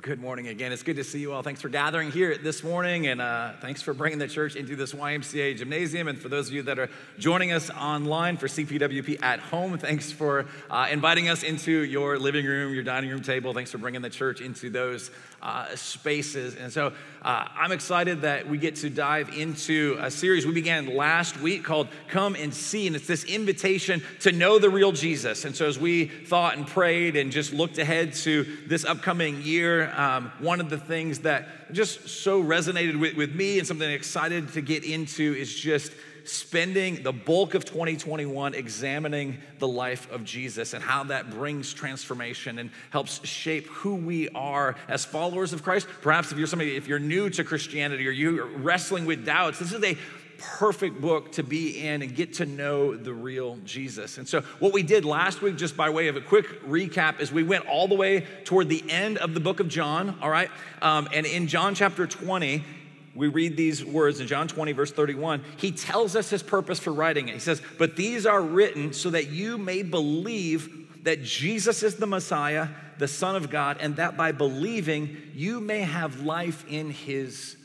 Well, 0.00 0.14
good 0.16 0.20
morning 0.22 0.48
again. 0.48 0.72
It's 0.72 0.82
good 0.82 0.96
to 0.96 1.04
see 1.04 1.18
you 1.18 1.34
all. 1.34 1.42
Thanks 1.42 1.60
for 1.60 1.68
gathering 1.68 2.10
here 2.10 2.38
this 2.38 2.64
morning, 2.64 3.08
and 3.08 3.20
uh, 3.20 3.52
thanks 3.60 3.82
for 3.82 3.92
bringing 3.92 4.18
the 4.18 4.28
church 4.28 4.56
into 4.56 4.74
this 4.74 4.94
YMCA 4.94 5.58
gymnasium. 5.58 6.08
And 6.08 6.18
for 6.18 6.30
those 6.30 6.48
of 6.48 6.54
you 6.54 6.62
that 6.62 6.78
are 6.78 6.88
joining 7.18 7.52
us 7.52 7.68
online 7.68 8.38
for 8.38 8.46
CPWP 8.46 9.22
at 9.22 9.40
home, 9.40 9.76
thanks 9.76 10.10
for 10.10 10.46
uh, 10.70 10.88
inviting 10.90 11.28
us 11.28 11.42
into 11.42 11.70
your 11.70 12.18
living 12.18 12.46
room, 12.46 12.72
your 12.72 12.82
dining 12.82 13.10
room 13.10 13.20
table. 13.20 13.52
Thanks 13.52 13.72
for 13.72 13.76
bringing 13.76 14.00
the 14.00 14.08
church 14.08 14.40
into 14.40 14.70
those 14.70 15.10
uh, 15.42 15.74
spaces. 15.74 16.54
And 16.56 16.72
so 16.72 16.92
uh, 17.22 17.46
I'm 17.54 17.72
excited 17.72 18.22
that 18.22 18.48
we 18.48 18.58
get 18.58 18.76
to 18.76 18.90
dive 18.90 19.30
into 19.36 19.96
a 20.00 20.10
series 20.10 20.46
we 20.46 20.52
began 20.52 20.94
last 20.96 21.40
week 21.40 21.64
called 21.64 21.88
Come 22.08 22.34
and 22.34 22.52
See. 22.52 22.86
And 22.86 22.96
it's 22.96 23.06
this 23.06 23.24
invitation 23.24 24.02
to 24.20 24.32
know 24.32 24.58
the 24.58 24.70
real 24.70 24.92
Jesus. 24.92 25.44
And 25.44 25.54
so 25.56 25.66
as 25.66 25.78
we 25.78 26.06
thought 26.06 26.56
and 26.56 26.66
prayed 26.66 27.16
and 27.16 27.32
just 27.32 27.52
looked 27.52 27.78
ahead 27.78 28.14
to 28.14 28.44
this 28.66 28.84
upcoming 28.84 29.42
year, 29.42 29.90
um, 29.96 30.32
one 30.38 30.60
of 30.60 30.70
the 30.70 30.78
things 30.78 31.20
that 31.20 31.72
just 31.72 32.08
so 32.08 32.42
resonated 32.42 32.98
with, 32.98 33.16
with 33.16 33.34
me 33.34 33.58
and 33.58 33.66
something 33.66 33.88
I'm 33.88 33.94
excited 33.94 34.52
to 34.52 34.60
get 34.60 34.84
into 34.84 35.34
is 35.34 35.54
just 35.54 35.92
spending 36.30 37.02
the 37.02 37.12
bulk 37.12 37.54
of 37.54 37.64
2021 37.64 38.54
examining 38.54 39.38
the 39.58 39.68
life 39.68 40.10
of 40.10 40.24
Jesus 40.24 40.72
and 40.74 40.82
how 40.82 41.04
that 41.04 41.30
brings 41.30 41.74
transformation 41.74 42.58
and 42.58 42.70
helps 42.90 43.26
shape 43.26 43.66
who 43.66 43.96
we 43.96 44.28
are 44.30 44.76
as 44.88 45.04
followers 45.04 45.52
of 45.52 45.62
Christ. 45.62 45.88
Perhaps 46.02 46.32
if 46.32 46.38
you're 46.38 46.46
somebody, 46.46 46.76
if 46.76 46.86
you're 46.86 46.98
new 46.98 47.30
to 47.30 47.44
Christianity 47.44 48.06
or 48.06 48.12
you're 48.12 48.46
wrestling 48.46 49.06
with 49.06 49.24
doubts, 49.24 49.58
this 49.58 49.72
is 49.72 49.82
a 49.82 49.96
perfect 50.40 51.00
book 51.00 51.32
to 51.32 51.42
be 51.42 51.86
in 51.86 52.02
and 52.02 52.14
get 52.14 52.34
to 52.34 52.46
know 52.46 52.96
the 52.96 53.12
real 53.12 53.58
Jesus. 53.64 54.18
And 54.18 54.26
so, 54.26 54.40
what 54.58 54.72
we 54.72 54.82
did 54.82 55.04
last 55.04 55.42
week, 55.42 55.56
just 55.56 55.76
by 55.76 55.90
way 55.90 56.08
of 56.08 56.16
a 56.16 56.20
quick 56.20 56.64
recap, 56.64 57.20
is 57.20 57.30
we 57.30 57.42
went 57.42 57.66
all 57.66 57.88
the 57.88 57.94
way 57.94 58.26
toward 58.44 58.68
the 58.68 58.82
end 58.88 59.18
of 59.18 59.34
the 59.34 59.40
book 59.40 59.60
of 59.60 59.68
John, 59.68 60.18
all 60.22 60.30
right? 60.30 60.50
Um, 60.80 61.08
and 61.12 61.26
in 61.26 61.46
John 61.46 61.74
chapter 61.74 62.06
20, 62.06 62.64
we 63.14 63.28
read 63.28 63.56
these 63.56 63.84
words 63.84 64.20
in 64.20 64.26
John 64.26 64.46
20, 64.46 64.72
verse 64.72 64.92
31. 64.92 65.42
He 65.56 65.72
tells 65.72 66.14
us 66.14 66.30
his 66.30 66.42
purpose 66.42 66.78
for 66.78 66.92
writing 66.92 67.28
it. 67.28 67.34
He 67.34 67.40
says, 67.40 67.60
But 67.78 67.96
these 67.96 68.24
are 68.24 68.40
written 68.40 68.92
so 68.92 69.10
that 69.10 69.30
you 69.30 69.58
may 69.58 69.82
believe 69.82 71.04
that 71.04 71.22
Jesus 71.22 71.82
is 71.82 71.96
the 71.96 72.06
Messiah, 72.06 72.68
the 72.98 73.08
Son 73.08 73.34
of 73.34 73.50
God, 73.50 73.78
and 73.80 73.96
that 73.96 74.16
by 74.16 74.32
believing 74.32 75.16
you 75.34 75.60
may 75.60 75.80
have 75.80 76.20
life 76.20 76.64
in 76.68 76.90
his 76.90 77.56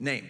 name. 0.00 0.26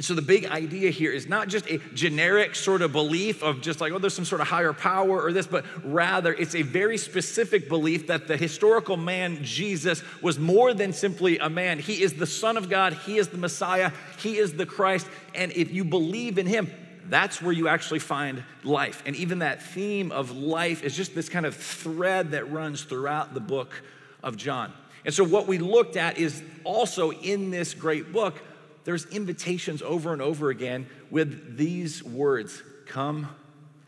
So, 0.00 0.14
the 0.14 0.22
big 0.22 0.46
idea 0.46 0.90
here 0.90 1.12
is 1.12 1.28
not 1.28 1.48
just 1.48 1.68
a 1.68 1.76
generic 1.92 2.54
sort 2.54 2.80
of 2.80 2.92
belief 2.92 3.42
of 3.42 3.60
just 3.60 3.78
like, 3.78 3.92
oh, 3.92 3.98
there's 3.98 4.14
some 4.14 4.24
sort 4.24 4.40
of 4.40 4.46
higher 4.46 4.72
power 4.72 5.22
or 5.22 5.32
this, 5.32 5.46
but 5.46 5.66
rather 5.84 6.32
it's 6.32 6.54
a 6.54 6.62
very 6.62 6.96
specific 6.96 7.68
belief 7.68 8.06
that 8.06 8.26
the 8.26 8.38
historical 8.38 8.96
man, 8.96 9.44
Jesus, 9.44 10.02
was 10.22 10.38
more 10.38 10.72
than 10.72 10.94
simply 10.94 11.38
a 11.38 11.50
man. 11.50 11.78
He 11.78 12.02
is 12.02 12.14
the 12.14 12.26
Son 12.26 12.56
of 12.56 12.70
God, 12.70 12.94
He 12.94 13.18
is 13.18 13.28
the 13.28 13.36
Messiah, 13.36 13.92
He 14.18 14.38
is 14.38 14.54
the 14.54 14.64
Christ. 14.64 15.06
And 15.34 15.52
if 15.52 15.70
you 15.70 15.84
believe 15.84 16.38
in 16.38 16.46
Him, 16.46 16.70
that's 17.10 17.42
where 17.42 17.52
you 17.52 17.68
actually 17.68 17.98
find 17.98 18.42
life. 18.64 19.02
And 19.04 19.14
even 19.16 19.40
that 19.40 19.62
theme 19.62 20.10
of 20.10 20.30
life 20.30 20.82
is 20.82 20.96
just 20.96 21.14
this 21.14 21.28
kind 21.28 21.44
of 21.44 21.54
thread 21.54 22.30
that 22.30 22.50
runs 22.50 22.82
throughout 22.84 23.34
the 23.34 23.40
book 23.40 23.82
of 24.22 24.38
John. 24.38 24.72
And 25.04 25.12
so, 25.12 25.22
what 25.22 25.46
we 25.46 25.58
looked 25.58 25.96
at 25.96 26.16
is 26.16 26.42
also 26.64 27.10
in 27.10 27.50
this 27.50 27.74
great 27.74 28.10
book 28.10 28.40
there's 28.84 29.06
invitations 29.06 29.82
over 29.82 30.12
and 30.12 30.20
over 30.20 30.50
again 30.50 30.86
with 31.10 31.56
these 31.56 32.02
words 32.02 32.62
come 32.86 33.28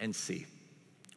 and 0.01 0.15
see. 0.15 0.47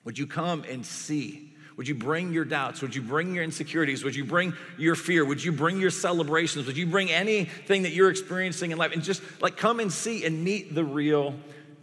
Would 0.04 0.18
you 0.18 0.28
come 0.28 0.64
and 0.70 0.86
see? 0.86 1.54
Would 1.78 1.88
you 1.88 1.94
bring 1.94 2.34
your 2.34 2.46
doubts? 2.46 2.82
Would 2.82 2.96
you 2.96 3.04
bring 3.04 3.36
your 3.36 3.44
insecurities? 3.44 4.04
Would 4.04 4.16
you 4.16 4.26
bring 4.26 4.54
your 4.80 4.96
fear? 4.96 5.24
Would 5.24 5.44
you 5.44 5.52
bring 5.52 5.80
your 5.80 5.92
celebrations? 5.92 6.66
Would 6.66 6.78
you 6.78 6.88
bring 6.88 7.12
anything 7.12 7.84
that 7.84 7.92
you're 7.92 8.10
experiencing 8.10 8.72
in 8.72 8.80
life 8.80 8.94
and 8.94 9.04
just 9.04 9.22
like 9.42 9.58
come 9.58 9.80
and 9.80 9.92
see 9.92 10.26
and 10.26 10.44
meet 10.44 10.74
the 10.74 10.84
real 10.84 11.36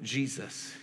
Jesus? 0.02 0.73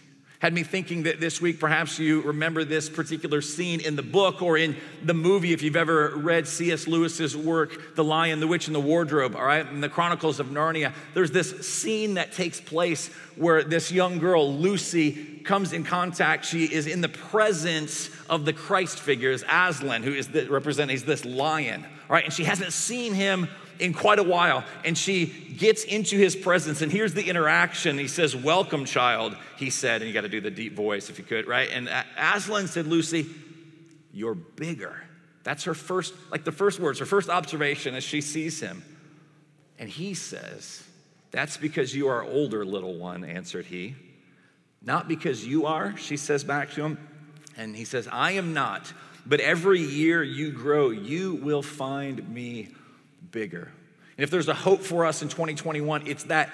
Had 0.41 0.55
me 0.55 0.63
thinking 0.63 1.03
that 1.03 1.19
this 1.19 1.39
week 1.39 1.59
perhaps 1.59 1.99
you 1.99 2.19
remember 2.23 2.63
this 2.63 2.89
particular 2.89 3.41
scene 3.41 3.79
in 3.79 3.95
the 3.95 4.01
book 4.01 4.41
or 4.41 4.57
in 4.57 4.75
the 5.03 5.13
movie 5.13 5.53
if 5.53 5.61
you've 5.61 5.75
ever 5.75 6.13
read 6.15 6.47
C.S. 6.47 6.87
Lewis's 6.87 7.37
work, 7.37 7.95
The 7.95 8.03
Lion, 8.03 8.39
the 8.39 8.47
Witch, 8.47 8.65
and 8.65 8.73
the 8.73 8.79
Wardrobe, 8.79 9.35
all 9.35 9.45
right, 9.45 9.67
in 9.67 9.81
the 9.81 9.89
Chronicles 9.89 10.39
of 10.39 10.47
Narnia. 10.47 10.93
There's 11.13 11.29
this 11.29 11.67
scene 11.67 12.15
that 12.15 12.31
takes 12.31 12.59
place 12.59 13.09
where 13.35 13.63
this 13.63 13.91
young 13.91 14.17
girl, 14.17 14.51
Lucy, 14.51 15.41
comes 15.43 15.73
in 15.73 15.83
contact. 15.83 16.43
She 16.45 16.65
is 16.65 16.87
in 16.87 17.01
the 17.01 17.09
presence 17.09 18.09
of 18.27 18.43
the 18.43 18.53
Christ 18.53 18.99
figures, 18.99 19.43
Aslan, 19.47 20.01
who 20.01 20.11
is 20.11 20.29
the, 20.29 20.47
representing 20.47 20.97
this 21.01 21.23
lion, 21.23 21.85
all 22.09 22.15
right, 22.15 22.25
and 22.25 22.33
she 22.33 22.45
hasn't 22.45 22.73
seen 22.73 23.13
him 23.13 23.47
in 23.81 23.93
quite 23.93 24.19
a 24.19 24.23
while. 24.23 24.63
And 24.85 24.97
she 24.97 25.25
gets 25.25 25.83
into 25.83 26.17
his 26.17 26.35
presence, 26.35 26.81
and 26.81 26.91
here's 26.91 27.13
the 27.13 27.27
interaction. 27.27 27.97
He 27.97 28.07
says, 28.07 28.35
Welcome, 28.35 28.85
child, 28.85 29.35
he 29.57 29.69
said. 29.69 30.01
And 30.01 30.07
you 30.07 30.13
got 30.13 30.21
to 30.21 30.29
do 30.29 30.39
the 30.39 30.51
deep 30.51 30.75
voice 30.75 31.09
if 31.09 31.17
you 31.17 31.25
could, 31.25 31.47
right? 31.47 31.69
And 31.69 31.89
Aslan 32.17 32.67
said, 32.67 32.87
Lucy, 32.87 33.25
you're 34.13 34.35
bigger. 34.35 35.01
That's 35.43 35.63
her 35.63 35.73
first, 35.73 36.13
like 36.29 36.43
the 36.45 36.51
first 36.51 36.79
words, 36.79 36.99
her 36.99 37.05
first 37.05 37.29
observation 37.29 37.95
as 37.95 38.03
she 38.03 38.21
sees 38.21 38.59
him. 38.59 38.83
And 39.79 39.89
he 39.89 40.13
says, 40.13 40.83
That's 41.31 41.57
because 41.57 41.93
you 41.95 42.07
are 42.07 42.23
older, 42.23 42.63
little 42.63 42.95
one, 42.95 43.25
answered 43.25 43.65
he. 43.65 43.95
Not 44.83 45.07
because 45.07 45.45
you 45.45 45.65
are, 45.65 45.97
she 45.97 46.17
says 46.17 46.43
back 46.43 46.71
to 46.73 46.83
him. 46.83 47.07
And 47.57 47.75
he 47.75 47.83
says, 47.83 48.07
I 48.11 48.33
am 48.33 48.53
not. 48.53 48.93
But 49.25 49.39
every 49.39 49.81
year 49.81 50.23
you 50.23 50.51
grow, 50.51 50.89
you 50.89 51.35
will 51.35 51.61
find 51.61 52.27
me 52.29 52.69
bigger. 53.29 53.71
And 54.17 54.23
if 54.23 54.29
there's 54.29 54.47
a 54.47 54.53
hope 54.53 54.81
for 54.81 55.05
us 55.05 55.21
in 55.21 55.29
2021, 55.29 56.07
it's 56.07 56.23
that 56.25 56.49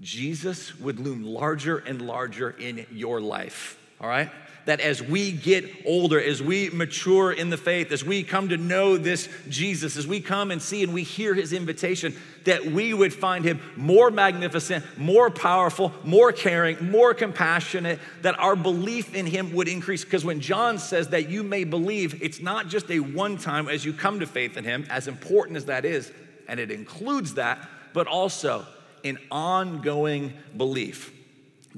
Jesus 0.00 0.78
would 0.78 1.00
loom 1.00 1.24
larger 1.24 1.78
and 1.78 2.02
larger 2.02 2.50
in 2.50 2.86
your 2.92 3.20
life, 3.20 3.78
all 4.00 4.08
right? 4.08 4.30
That 4.66 4.80
as 4.80 5.02
we 5.02 5.32
get 5.32 5.64
older, 5.86 6.20
as 6.20 6.42
we 6.42 6.68
mature 6.70 7.32
in 7.32 7.50
the 7.50 7.56
faith, 7.56 7.90
as 7.90 8.04
we 8.04 8.22
come 8.22 8.50
to 8.50 8.56
know 8.56 8.98
this 8.98 9.28
Jesus, 9.48 9.96
as 9.96 10.06
we 10.06 10.20
come 10.20 10.50
and 10.50 10.60
see 10.60 10.82
and 10.82 10.92
we 10.92 11.02
hear 11.02 11.34
his 11.34 11.52
invitation, 11.52 12.14
that 12.44 12.66
we 12.66 12.94
would 12.94 13.12
find 13.12 13.44
him 13.44 13.60
more 13.76 14.10
magnificent, 14.10 14.84
more 14.98 15.30
powerful, 15.30 15.92
more 16.04 16.32
caring, 16.32 16.90
more 16.90 17.14
compassionate, 17.14 17.98
that 18.22 18.38
our 18.38 18.56
belief 18.56 19.14
in 19.14 19.26
him 19.26 19.52
would 19.54 19.68
increase. 19.68 20.04
Because 20.04 20.24
when 20.24 20.40
John 20.40 20.78
says 20.78 21.08
that 21.08 21.28
you 21.28 21.42
may 21.42 21.64
believe, 21.64 22.22
it's 22.22 22.40
not 22.40 22.68
just 22.68 22.90
a 22.90 23.00
one 23.00 23.38
time 23.38 23.68
as 23.68 23.84
you 23.84 23.92
come 23.92 24.20
to 24.20 24.26
faith 24.26 24.56
in 24.56 24.64
him, 24.64 24.86
as 24.90 25.08
important 25.08 25.56
as 25.56 25.66
that 25.66 25.84
is, 25.84 26.12
and 26.46 26.60
it 26.60 26.70
includes 26.70 27.34
that, 27.34 27.68
but 27.92 28.06
also 28.06 28.66
an 29.04 29.18
ongoing 29.30 30.32
belief 30.56 31.12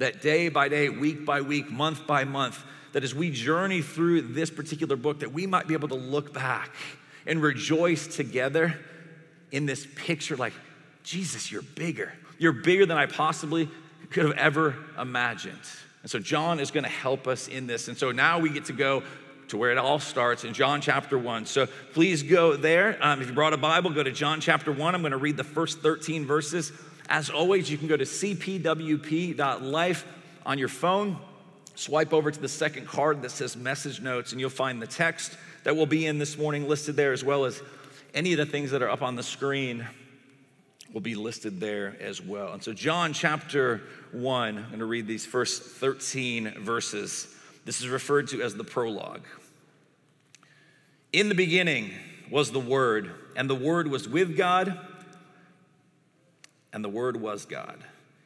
that 0.00 0.22
day 0.22 0.48
by 0.48 0.68
day, 0.68 0.88
week 0.88 1.24
by 1.24 1.42
week, 1.42 1.70
month 1.70 2.06
by 2.06 2.24
month, 2.24 2.62
that 2.92 3.04
as 3.04 3.14
we 3.14 3.30
journey 3.30 3.82
through 3.82 4.22
this 4.22 4.50
particular 4.50 4.96
book, 4.96 5.20
that 5.20 5.32
we 5.32 5.46
might 5.46 5.68
be 5.68 5.74
able 5.74 5.88
to 5.88 5.94
look 5.94 6.32
back 6.32 6.74
and 7.26 7.40
rejoice 7.42 8.06
together 8.06 8.78
in 9.52 9.66
this 9.66 9.86
picture 9.96 10.36
like, 10.36 10.54
Jesus, 11.02 11.52
you're 11.52 11.62
bigger. 11.62 12.12
You're 12.38 12.52
bigger 12.52 12.86
than 12.86 12.96
I 12.96 13.06
possibly 13.06 13.68
could 14.10 14.24
have 14.24 14.36
ever 14.36 14.74
imagined. 14.98 15.60
And 16.02 16.10
so 16.10 16.18
John 16.18 16.60
is 16.60 16.70
going 16.70 16.84
to 16.84 16.90
help 16.90 17.26
us 17.26 17.46
in 17.46 17.66
this. 17.66 17.88
And 17.88 17.96
so 17.96 18.10
now 18.10 18.38
we 18.38 18.48
get 18.50 18.66
to 18.66 18.72
go 18.72 19.02
to 19.48 19.56
where 19.58 19.70
it 19.70 19.78
all 19.78 19.98
starts 19.98 20.44
in 20.44 20.54
John 20.54 20.80
chapter 20.80 21.18
1. 21.18 21.44
So 21.44 21.66
please 21.92 22.22
go 22.22 22.56
there. 22.56 22.96
Um, 23.02 23.20
if 23.20 23.28
you 23.28 23.34
brought 23.34 23.52
a 23.52 23.58
Bible, 23.58 23.90
go 23.90 24.02
to 24.02 24.12
John 24.12 24.40
chapter 24.40 24.72
1. 24.72 24.94
I'm 24.94 25.02
going 25.02 25.10
to 25.10 25.18
read 25.18 25.36
the 25.36 25.44
first 25.44 25.80
13 25.80 26.24
verses. 26.24 26.72
As 27.10 27.28
always, 27.28 27.68
you 27.68 27.76
can 27.76 27.88
go 27.88 27.96
to 27.96 28.04
cpwp.life 28.04 28.86
on 30.46 30.58
your 30.58 30.68
phone, 30.68 31.18
swipe 31.74 32.12
over 32.12 32.30
to 32.30 32.40
the 32.40 32.48
second 32.48 32.86
card 32.86 33.22
that 33.22 33.32
says 33.32 33.56
message 33.56 34.00
notes, 34.00 34.30
and 34.30 34.40
you'll 34.40 34.48
find 34.48 34.80
the 34.80 34.86
text 34.86 35.36
that 35.64 35.74
will 35.76 35.86
be 35.86 36.06
in 36.06 36.18
this 36.18 36.38
morning 36.38 36.68
listed 36.68 36.94
there, 36.94 37.12
as 37.12 37.24
well 37.24 37.44
as 37.44 37.60
any 38.14 38.32
of 38.32 38.38
the 38.38 38.46
things 38.46 38.70
that 38.70 38.80
are 38.80 38.88
up 38.88 39.02
on 39.02 39.16
the 39.16 39.24
screen 39.24 39.84
will 40.92 41.00
be 41.00 41.16
listed 41.16 41.58
there 41.58 41.96
as 42.00 42.22
well. 42.22 42.52
And 42.52 42.62
so, 42.62 42.72
John 42.72 43.12
chapter 43.12 43.82
1, 44.12 44.56
I'm 44.56 44.64
going 44.68 44.78
to 44.78 44.84
read 44.84 45.08
these 45.08 45.26
first 45.26 45.62
13 45.62 46.62
verses. 46.62 47.34
This 47.64 47.80
is 47.80 47.88
referred 47.88 48.28
to 48.28 48.40
as 48.40 48.54
the 48.54 48.64
prologue. 48.64 49.22
In 51.12 51.28
the 51.28 51.34
beginning 51.34 51.90
was 52.30 52.52
the 52.52 52.60
Word, 52.60 53.10
and 53.34 53.50
the 53.50 53.54
Word 53.56 53.88
was 53.88 54.08
with 54.08 54.36
God, 54.36 54.78
and 56.72 56.84
the 56.84 56.88
Word 56.88 57.16
was 57.16 57.44
God. 57.44 57.78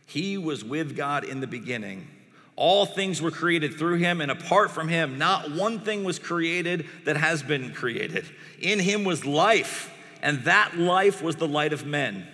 He 0.06 0.38
was 0.38 0.64
with 0.64 0.96
God 0.96 1.24
in 1.24 1.40
the 1.40 1.46
beginning. 1.46 2.08
All 2.56 2.86
things 2.86 3.20
were 3.20 3.30
created 3.30 3.74
through 3.74 3.96
him, 3.96 4.20
and 4.20 4.30
apart 4.30 4.70
from 4.70 4.88
him, 4.88 5.18
not 5.18 5.50
one 5.50 5.80
thing 5.80 6.04
was 6.04 6.18
created 6.18 6.86
that 7.04 7.16
has 7.16 7.42
been 7.42 7.72
created. 7.72 8.24
In 8.60 8.78
him 8.78 9.04
was 9.04 9.24
life, 9.24 9.92
and 10.22 10.44
that 10.44 10.78
life 10.78 11.20
was 11.20 11.36
the 11.36 11.48
light 11.48 11.72
of 11.72 11.84
men. 11.84 12.26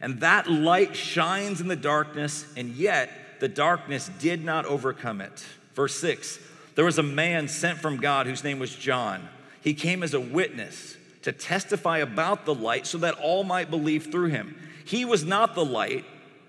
And 0.00 0.20
that 0.20 0.50
light 0.50 0.96
shines 0.96 1.60
in 1.60 1.68
the 1.68 1.76
darkness, 1.76 2.44
and 2.56 2.70
yet 2.70 3.10
the 3.40 3.48
darkness 3.48 4.10
did 4.18 4.44
not 4.44 4.64
overcome 4.66 5.20
it. 5.20 5.44
Verse 5.74 5.94
6 6.00 6.40
There 6.74 6.84
was 6.84 6.98
a 6.98 7.04
man 7.04 7.46
sent 7.46 7.78
from 7.78 7.98
God 7.98 8.26
whose 8.26 8.42
name 8.42 8.58
was 8.58 8.74
John. 8.74 9.28
He 9.60 9.74
came 9.74 10.02
as 10.02 10.14
a 10.14 10.20
witness 10.20 10.96
to 11.22 11.32
testify 11.32 11.98
about 11.98 12.46
the 12.46 12.54
light 12.54 12.86
so 12.86 12.98
that 12.98 13.14
all 13.14 13.44
might 13.44 13.70
believe 13.70 14.10
through 14.10 14.28
him. 14.28 14.56
He 14.88 15.04
was 15.04 15.22
not 15.22 15.54
the 15.54 15.66
light, 15.66 16.06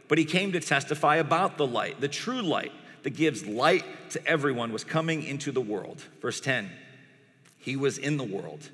but 0.08 0.18
he 0.18 0.24
came 0.24 0.54
to 0.54 0.62
testify 0.62 1.18
about 1.18 1.58
the 1.58 1.68
light. 1.68 2.00
The 2.00 2.08
true 2.08 2.42
light 2.42 2.72
that 3.04 3.10
gives 3.10 3.46
light 3.46 3.84
to 4.12 4.26
everyone 4.26 4.72
was 4.72 4.86
coming 4.86 5.24
into 5.24 5.52
the 5.52 5.60
world. 5.60 6.02
Verse 6.22 6.40
10 6.40 6.70
He 7.58 7.76
was 7.76 7.98
in 7.98 8.16
the 8.16 8.24
world, 8.24 8.70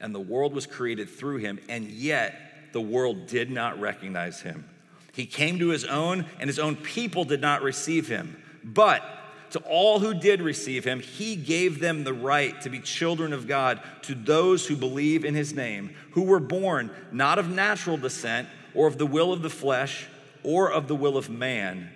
and 0.00 0.12
the 0.12 0.18
world 0.18 0.52
was 0.52 0.66
created 0.66 1.08
through 1.08 1.36
him, 1.36 1.60
and 1.68 1.92
yet 1.92 2.34
the 2.72 2.80
world 2.80 3.28
did 3.28 3.52
not 3.52 3.78
recognize 3.78 4.40
him. 4.40 4.68
He 5.12 5.26
came 5.26 5.60
to 5.60 5.68
his 5.68 5.84
own, 5.84 6.26
and 6.40 6.48
his 6.48 6.58
own 6.58 6.74
people 6.74 7.22
did 7.22 7.40
not 7.40 7.62
receive 7.62 8.08
him. 8.08 8.42
But 8.64 9.04
to 9.50 9.60
all 9.60 10.00
who 10.00 10.12
did 10.12 10.42
receive 10.42 10.84
him, 10.84 10.98
he 10.98 11.36
gave 11.36 11.78
them 11.78 12.02
the 12.02 12.14
right 12.14 12.60
to 12.62 12.68
be 12.68 12.80
children 12.80 13.32
of 13.32 13.46
God 13.46 13.80
to 14.02 14.16
those 14.16 14.66
who 14.66 14.74
believe 14.74 15.24
in 15.24 15.36
his 15.36 15.52
name, 15.52 15.94
who 16.10 16.22
were 16.22 16.40
born 16.40 16.90
not 17.12 17.38
of 17.38 17.48
natural 17.48 17.96
descent 17.96 18.48
or 18.74 18.86
of 18.86 18.98
the 18.98 19.06
will 19.06 19.32
of 19.32 19.42
the 19.42 19.50
flesh 19.50 20.06
or 20.42 20.72
of 20.72 20.88
the 20.88 20.94
will 20.94 21.16
of 21.16 21.30
man, 21.30 21.90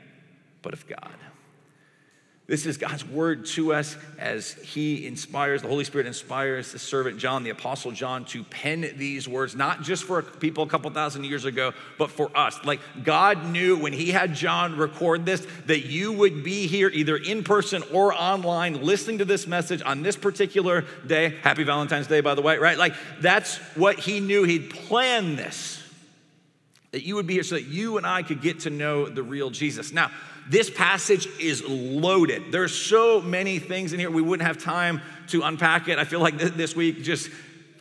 but 0.62 0.72
of 0.72 0.86
God. 0.86 1.14
This 2.48 2.64
is 2.64 2.76
God's 2.76 3.04
word 3.04 3.46
to 3.46 3.72
us 3.72 3.96
as 4.20 4.52
He 4.52 5.04
inspires, 5.04 5.62
the 5.62 5.68
Holy 5.68 5.82
Spirit 5.82 6.06
inspires 6.06 6.70
the 6.70 6.78
servant 6.78 7.18
John, 7.18 7.42
the 7.42 7.50
Apostle 7.50 7.90
John, 7.90 8.24
to 8.26 8.44
pen 8.44 8.88
these 8.96 9.26
words, 9.26 9.56
not 9.56 9.82
just 9.82 10.04
for 10.04 10.22
people 10.22 10.62
a 10.62 10.68
couple 10.68 10.88
thousand 10.92 11.24
years 11.24 11.44
ago, 11.44 11.72
but 11.98 12.08
for 12.08 12.30
us. 12.36 12.64
Like 12.64 12.78
God 13.02 13.46
knew 13.46 13.76
when 13.76 13.92
He 13.92 14.12
had 14.12 14.36
John 14.36 14.76
record 14.76 15.26
this 15.26 15.44
that 15.66 15.86
you 15.86 16.12
would 16.12 16.44
be 16.44 16.68
here 16.68 16.88
either 16.88 17.16
in 17.16 17.42
person 17.42 17.82
or 17.92 18.14
online 18.14 18.80
listening 18.80 19.18
to 19.18 19.24
this 19.24 19.48
message 19.48 19.82
on 19.82 20.04
this 20.04 20.14
particular 20.14 20.84
day. 21.04 21.34
Happy 21.42 21.64
Valentine's 21.64 22.06
Day, 22.06 22.20
by 22.20 22.36
the 22.36 22.42
way, 22.42 22.58
right? 22.58 22.78
Like 22.78 22.94
that's 23.20 23.56
what 23.74 23.98
He 23.98 24.20
knew. 24.20 24.44
He'd 24.44 24.70
planned 24.70 25.36
this, 25.36 25.82
that 26.96 27.04
you 27.04 27.14
would 27.16 27.26
be 27.26 27.34
here 27.34 27.42
so 27.42 27.56
that 27.56 27.66
you 27.66 27.98
and 27.98 28.06
I 28.06 28.22
could 28.22 28.40
get 28.40 28.60
to 28.60 28.70
know 28.70 29.06
the 29.06 29.22
real 29.22 29.50
Jesus. 29.50 29.92
Now, 29.92 30.10
this 30.48 30.70
passage 30.70 31.28
is 31.38 31.62
loaded. 31.62 32.44
There's 32.50 32.74
so 32.74 33.20
many 33.20 33.58
things 33.58 33.92
in 33.92 34.00
here, 34.00 34.10
we 34.10 34.22
wouldn't 34.22 34.46
have 34.46 34.56
time 34.56 35.02
to 35.26 35.42
unpack 35.42 35.88
it. 35.88 35.98
I 35.98 36.04
feel 36.04 36.20
like 36.20 36.38
this 36.38 36.74
week 36.74 37.02
just 37.02 37.28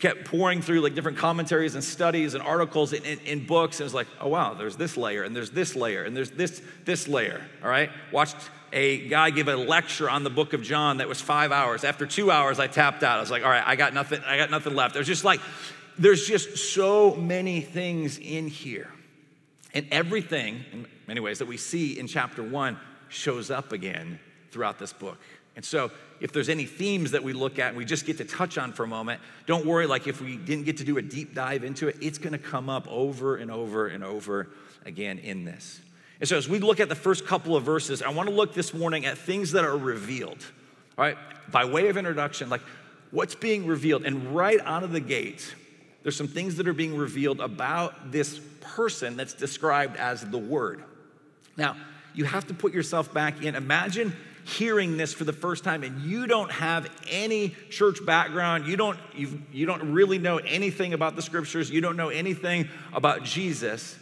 kept 0.02 0.26
pouring 0.26 0.62
through 0.62 0.82
like 0.82 0.96
different 0.96 1.18
commentaries 1.18 1.76
and 1.76 1.82
studies 1.84 2.34
and 2.34 2.44
articles 2.44 2.92
in, 2.92 3.46
books. 3.46 3.78
And 3.78 3.86
it 3.86 3.86
was 3.86 3.94
like, 3.94 4.08
oh 4.20 4.28
wow, 4.28 4.54
there's 4.54 4.76
this 4.76 4.98
layer 4.98 5.24
and 5.24 5.34
there's 5.34 5.52
this 5.52 5.78
layer 5.78 6.04
and 6.04 6.14
there's 6.14 6.32
this, 6.32 6.62
this 6.84 7.08
layer. 7.08 7.42
All 7.64 7.70
right. 7.70 7.90
Watched 8.12 8.36
a 8.74 9.08
guy 9.08 9.30
give 9.30 9.48
a 9.48 9.56
lecture 9.56 10.10
on 10.10 10.26
the 10.26 10.30
book 10.30 10.52
of 10.52 10.62
John 10.62 10.98
that 10.98 11.08
was 11.08 11.22
five 11.22 11.54
hours. 11.54 11.86
After 11.86 12.06
two 12.06 12.32
hours, 12.32 12.60
I 12.60 12.68
tapped 12.68 13.02
out. 13.02 13.20
I 13.20 13.22
was 13.22 13.32
like, 13.32 13.46
all 13.46 13.50
right, 13.50 13.64
I 13.66 13.78
got 13.78 13.94
nothing, 13.94 14.20
I 14.28 14.36
got 14.36 14.52
nothing 14.52 14.76
left. 14.76 14.94
There's 14.94 15.08
just 15.08 15.24
like, 15.24 15.40
there's 15.98 16.28
just 16.28 16.74
so 16.74 17.16
many 17.16 17.62
things 17.62 18.18
in 18.18 18.48
here. 18.48 18.92
And 19.76 19.86
everything, 19.92 20.64
in 20.72 20.88
many 21.06 21.20
ways, 21.20 21.40
that 21.40 21.48
we 21.48 21.58
see 21.58 22.00
in 22.00 22.08
chapter 22.08 22.42
one 22.42 22.80
shows 23.10 23.52
up 23.52 23.74
again 23.74 24.20
throughout 24.50 24.80
this 24.80 24.94
book. 24.94 25.20
And 25.58 25.64
so, 25.64 25.92
if 26.22 26.32
there's 26.32 26.50
any 26.50 26.66
themes 26.66 27.12
that 27.12 27.24
we 27.24 27.34
look 27.34 27.60
at 27.60 27.70
and 27.70 27.78
we 27.78 27.84
just 27.84 28.06
get 28.06 28.18
to 28.18 28.26
touch 28.26 28.58
on 28.58 28.72
for 28.72 28.86
a 28.86 28.88
moment, 28.88 29.22
don't 29.46 29.66
worry, 29.66 29.86
like 29.86 30.08
if 30.08 30.22
we 30.22 30.38
didn't 30.38 30.64
get 30.64 30.78
to 30.78 30.86
do 30.86 30.98
a 30.98 31.02
deep 31.02 31.36
dive 31.36 31.64
into 31.64 31.90
it, 31.90 31.98
it's 32.02 32.18
gonna 32.18 32.38
come 32.38 32.70
up 32.70 32.88
over 32.90 33.36
and 33.36 33.52
over 33.52 33.88
and 33.88 34.04
over 34.04 34.50
again 34.86 35.20
in 35.20 35.44
this. 35.44 35.82
And 36.22 36.28
so, 36.28 36.38
as 36.38 36.48
we 36.48 36.60
look 36.60 36.80
at 36.80 36.88
the 36.88 36.96
first 36.96 37.26
couple 37.26 37.56
of 37.56 37.64
verses, 37.64 38.02
I 38.02 38.10
wanna 38.10 38.32
look 38.32 38.54
this 38.54 38.74
morning 38.74 39.06
at 39.06 39.18
things 39.18 39.52
that 39.52 39.66
are 39.66 39.78
revealed, 39.78 40.44
all 40.98 41.06
right? 41.06 41.18
By 41.52 41.66
way 41.66 41.90
of 41.90 41.98
introduction, 41.98 42.50
like 42.50 42.62
what's 43.12 43.36
being 43.36 43.68
revealed. 43.68 44.06
And 44.06 44.36
right 44.36 44.60
out 44.62 44.84
of 44.84 44.94
the 44.94 45.02
gate, 45.02 45.54
there's 46.06 46.16
some 46.16 46.28
things 46.28 46.58
that 46.58 46.68
are 46.68 46.74
being 46.74 46.96
revealed 46.96 47.40
about 47.40 48.12
this 48.12 48.40
person 48.62 49.18
that's 49.18 49.34
described 49.34 49.98
as 49.98 50.22
the 50.22 50.38
Word. 50.38 50.84
Now, 51.58 51.78
you 52.14 52.26
have 52.26 52.46
to 52.46 52.54
put 52.54 52.76
yourself 52.76 53.12
back 53.12 53.42
in. 53.42 53.56
Imagine 53.56 54.16
hearing 54.44 54.98
this 54.98 55.14
for 55.14 55.24
the 55.24 55.34
first 55.34 55.64
time 55.64 55.82
and 55.82 56.04
you 56.04 56.28
don't 56.28 56.52
have 56.52 56.88
any 57.10 57.56
church 57.72 58.06
background. 58.06 58.68
You 58.68 58.78
don't 58.78 59.00
you 59.16 59.42
you 59.52 59.66
don't 59.66 59.94
really 59.94 60.20
know 60.20 60.38
anything 60.38 60.94
about 60.94 61.16
the 61.16 61.24
scriptures. 61.24 61.72
You 61.72 61.82
don't 61.82 61.98
know 61.98 62.10
anything 62.10 62.70
about 62.94 63.24
jesus. 63.24 63.98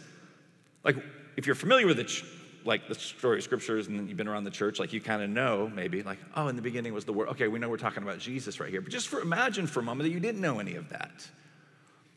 Like 0.84 0.96
if 1.38 1.46
you're 1.46 1.54
familiar 1.54 1.86
with 1.86 1.96
the 1.96 2.22
like 2.66 2.86
the 2.86 2.96
story 2.96 3.38
of 3.38 3.44
scriptures 3.44 3.86
and 3.86 4.06
you've 4.06 4.18
been 4.18 4.28
around 4.28 4.44
the 4.44 4.50
church 4.50 4.78
like 4.78 4.92
you 4.92 5.00
kind 5.00 5.22
of 5.22 5.30
know 5.30 5.72
maybe 5.74 6.02
like 6.02 6.18
oh 6.36 6.48
in 6.48 6.56
the 6.56 6.62
beginning 6.62 6.92
was 6.92 7.06
the 7.06 7.14
word. 7.14 7.28
Okay 7.30 7.48
we 7.48 7.58
know 7.58 7.70
we're 7.70 7.78
talking 7.78 8.02
about 8.02 8.18
jesus 8.18 8.60
right 8.60 8.68
here. 8.68 8.82
But 8.82 8.92
just 8.92 9.08
for 9.08 9.20
imagine 9.20 9.66
for 9.66 9.80
a 9.80 9.82
moment 9.82 10.10
that 10.10 10.12
you 10.12 10.20
didn't 10.20 10.42
know 10.42 10.58
any 10.58 10.74
of 10.74 10.90
that 10.90 11.26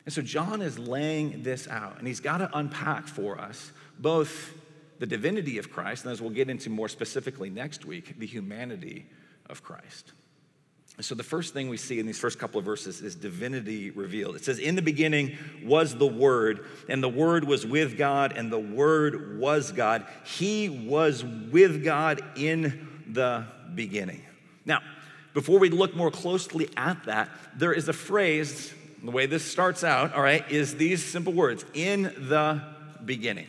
and 0.08 0.12
so 0.14 0.22
John 0.22 0.62
is 0.62 0.78
laying 0.78 1.42
this 1.42 1.68
out, 1.68 1.98
and 1.98 2.06
he's 2.06 2.20
got 2.20 2.38
to 2.38 2.48
unpack 2.56 3.06
for 3.06 3.38
us 3.38 3.72
both 3.98 4.54
the 5.00 5.04
divinity 5.04 5.58
of 5.58 5.70
Christ, 5.70 6.04
and 6.04 6.12
as 6.12 6.22
we'll 6.22 6.30
get 6.30 6.48
into 6.48 6.70
more 6.70 6.88
specifically 6.88 7.50
next 7.50 7.84
week, 7.84 8.18
the 8.18 8.24
humanity 8.24 9.04
of 9.50 9.62
Christ. 9.62 10.12
So 11.02 11.14
the 11.14 11.22
first 11.22 11.52
thing 11.52 11.68
we 11.68 11.76
see 11.76 12.00
in 12.00 12.06
these 12.06 12.18
first 12.18 12.38
couple 12.38 12.58
of 12.58 12.64
verses 12.64 13.02
is 13.02 13.16
divinity 13.16 13.90
revealed. 13.90 14.36
It 14.36 14.46
says, 14.46 14.58
In 14.58 14.76
the 14.76 14.80
beginning 14.80 15.36
was 15.62 15.94
the 15.94 16.06
Word, 16.06 16.64
and 16.88 17.02
the 17.02 17.10
Word 17.10 17.44
was 17.44 17.66
with 17.66 17.98
God, 17.98 18.32
and 18.34 18.50
the 18.50 18.58
Word 18.58 19.38
was 19.38 19.72
God. 19.72 20.06
He 20.24 20.70
was 20.70 21.22
with 21.22 21.84
God 21.84 22.22
in 22.34 23.04
the 23.06 23.44
beginning. 23.74 24.22
Now, 24.64 24.80
before 25.34 25.58
we 25.58 25.68
look 25.68 25.94
more 25.94 26.10
closely 26.10 26.70
at 26.78 27.04
that, 27.04 27.28
there 27.58 27.74
is 27.74 27.90
a 27.90 27.92
phrase 27.92 28.72
the 29.02 29.10
way 29.10 29.26
this 29.26 29.44
starts 29.44 29.84
out, 29.84 30.14
all 30.14 30.22
right, 30.22 30.50
is 30.50 30.76
these 30.76 31.04
simple 31.04 31.32
words 31.32 31.64
in 31.74 32.02
the 32.02 32.62
beginning. 33.04 33.46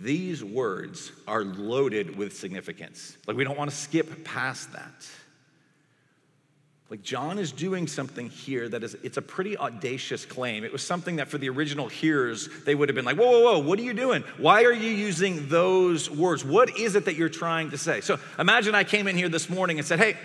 These 0.00 0.44
words 0.44 1.12
are 1.26 1.44
loaded 1.44 2.16
with 2.16 2.36
significance. 2.36 3.16
Like, 3.26 3.36
we 3.36 3.44
don't 3.44 3.56
want 3.56 3.70
to 3.70 3.76
skip 3.76 4.24
past 4.24 4.72
that. 4.72 5.06
Like, 6.90 7.02
John 7.02 7.38
is 7.38 7.50
doing 7.50 7.86
something 7.86 8.28
here 8.28 8.68
that 8.68 8.84
is, 8.84 8.94
it's 9.02 9.16
a 9.16 9.22
pretty 9.22 9.56
audacious 9.56 10.26
claim. 10.26 10.62
It 10.62 10.72
was 10.72 10.86
something 10.86 11.16
that 11.16 11.28
for 11.28 11.38
the 11.38 11.48
original 11.48 11.88
hearers, 11.88 12.48
they 12.64 12.74
would 12.74 12.90
have 12.90 12.94
been 12.94 13.06
like, 13.06 13.16
whoa, 13.16 13.30
whoa, 13.30 13.40
whoa, 13.40 13.58
what 13.60 13.78
are 13.78 13.82
you 13.82 13.94
doing? 13.94 14.22
Why 14.36 14.64
are 14.64 14.72
you 14.72 14.90
using 14.90 15.48
those 15.48 16.10
words? 16.10 16.44
What 16.44 16.78
is 16.78 16.94
it 16.94 17.06
that 17.06 17.14
you're 17.14 17.30
trying 17.30 17.70
to 17.70 17.78
say? 17.78 18.02
So, 18.02 18.18
imagine 18.38 18.74
I 18.74 18.84
came 18.84 19.08
in 19.08 19.16
here 19.16 19.30
this 19.30 19.48
morning 19.48 19.78
and 19.78 19.86
said, 19.86 19.98
hey, 19.98 20.18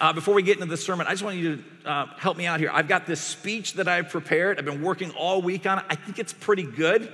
uh, 0.00 0.12
before 0.12 0.34
we 0.34 0.42
get 0.42 0.56
into 0.56 0.66
the 0.66 0.76
sermon, 0.76 1.06
I 1.06 1.10
just 1.10 1.22
want 1.22 1.36
you 1.36 1.56
to 1.56 1.90
uh, 1.90 2.06
help 2.18 2.36
me 2.36 2.46
out 2.46 2.60
here. 2.60 2.70
I've 2.72 2.88
got 2.88 3.06
this 3.06 3.20
speech 3.20 3.74
that 3.74 3.88
I've 3.88 4.10
prepared. 4.10 4.58
I've 4.58 4.64
been 4.64 4.82
working 4.82 5.10
all 5.12 5.42
week 5.42 5.66
on 5.66 5.78
it. 5.78 5.84
I 5.88 5.94
think 5.94 6.18
it's 6.18 6.32
pretty 6.32 6.64
good. 6.64 7.12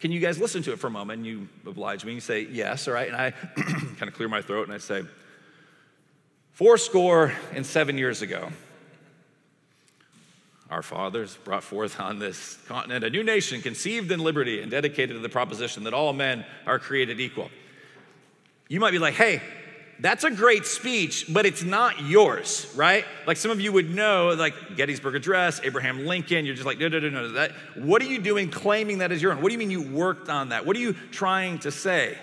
Can 0.00 0.12
you 0.12 0.20
guys 0.20 0.38
listen 0.38 0.62
to 0.64 0.72
it 0.72 0.78
for 0.78 0.86
a 0.86 0.90
moment? 0.90 1.18
And 1.18 1.26
you 1.26 1.48
oblige 1.66 2.04
me. 2.04 2.14
You 2.14 2.20
say 2.20 2.42
yes, 2.42 2.86
all 2.88 2.94
right. 2.94 3.08
And 3.08 3.16
I 3.16 3.30
kind 3.56 4.02
of 4.02 4.14
clear 4.14 4.28
my 4.28 4.42
throat 4.42 4.66
and 4.66 4.74
I 4.74 4.78
say, 4.78 5.02
Four 6.52 6.78
score 6.78 7.34
and 7.52 7.66
seven 7.66 7.98
years 7.98 8.22
ago, 8.22 8.50
our 10.70 10.82
fathers 10.82 11.36
brought 11.44 11.62
forth 11.62 12.00
on 12.00 12.18
this 12.18 12.58
continent 12.66 13.04
a 13.04 13.10
new 13.10 13.22
nation 13.22 13.60
conceived 13.60 14.10
in 14.10 14.20
liberty 14.20 14.62
and 14.62 14.70
dedicated 14.70 15.16
to 15.16 15.20
the 15.20 15.28
proposition 15.28 15.84
that 15.84 15.92
all 15.92 16.14
men 16.14 16.46
are 16.66 16.78
created 16.78 17.20
equal. 17.20 17.50
You 18.68 18.80
might 18.80 18.90
be 18.90 18.98
like, 18.98 19.14
hey, 19.14 19.42
that's 20.00 20.24
a 20.24 20.30
great 20.30 20.66
speech, 20.66 21.26
but 21.32 21.46
it's 21.46 21.62
not 21.62 22.02
yours, 22.02 22.70
right? 22.76 23.04
Like 23.26 23.36
some 23.36 23.50
of 23.50 23.60
you 23.60 23.72
would 23.72 23.94
know, 23.94 24.34
like 24.36 24.54
Gettysburg 24.76 25.14
Address, 25.14 25.60
Abraham 25.64 26.06
Lincoln, 26.06 26.44
you're 26.44 26.54
just 26.54 26.66
like, 26.66 26.78
no, 26.78 26.88
no, 26.88 26.98
no, 26.98 27.08
no. 27.08 27.32
That, 27.32 27.52
what 27.76 28.02
are 28.02 28.06
you 28.06 28.20
doing 28.20 28.50
claiming 28.50 28.98
that 28.98 29.10
is 29.10 29.22
your 29.22 29.32
own? 29.32 29.40
What 29.40 29.48
do 29.48 29.52
you 29.52 29.58
mean 29.58 29.70
you 29.70 29.82
worked 29.82 30.28
on 30.28 30.50
that? 30.50 30.66
What 30.66 30.76
are 30.76 30.80
you 30.80 30.92
trying 31.10 31.58
to 31.60 31.70
say? 31.70 32.18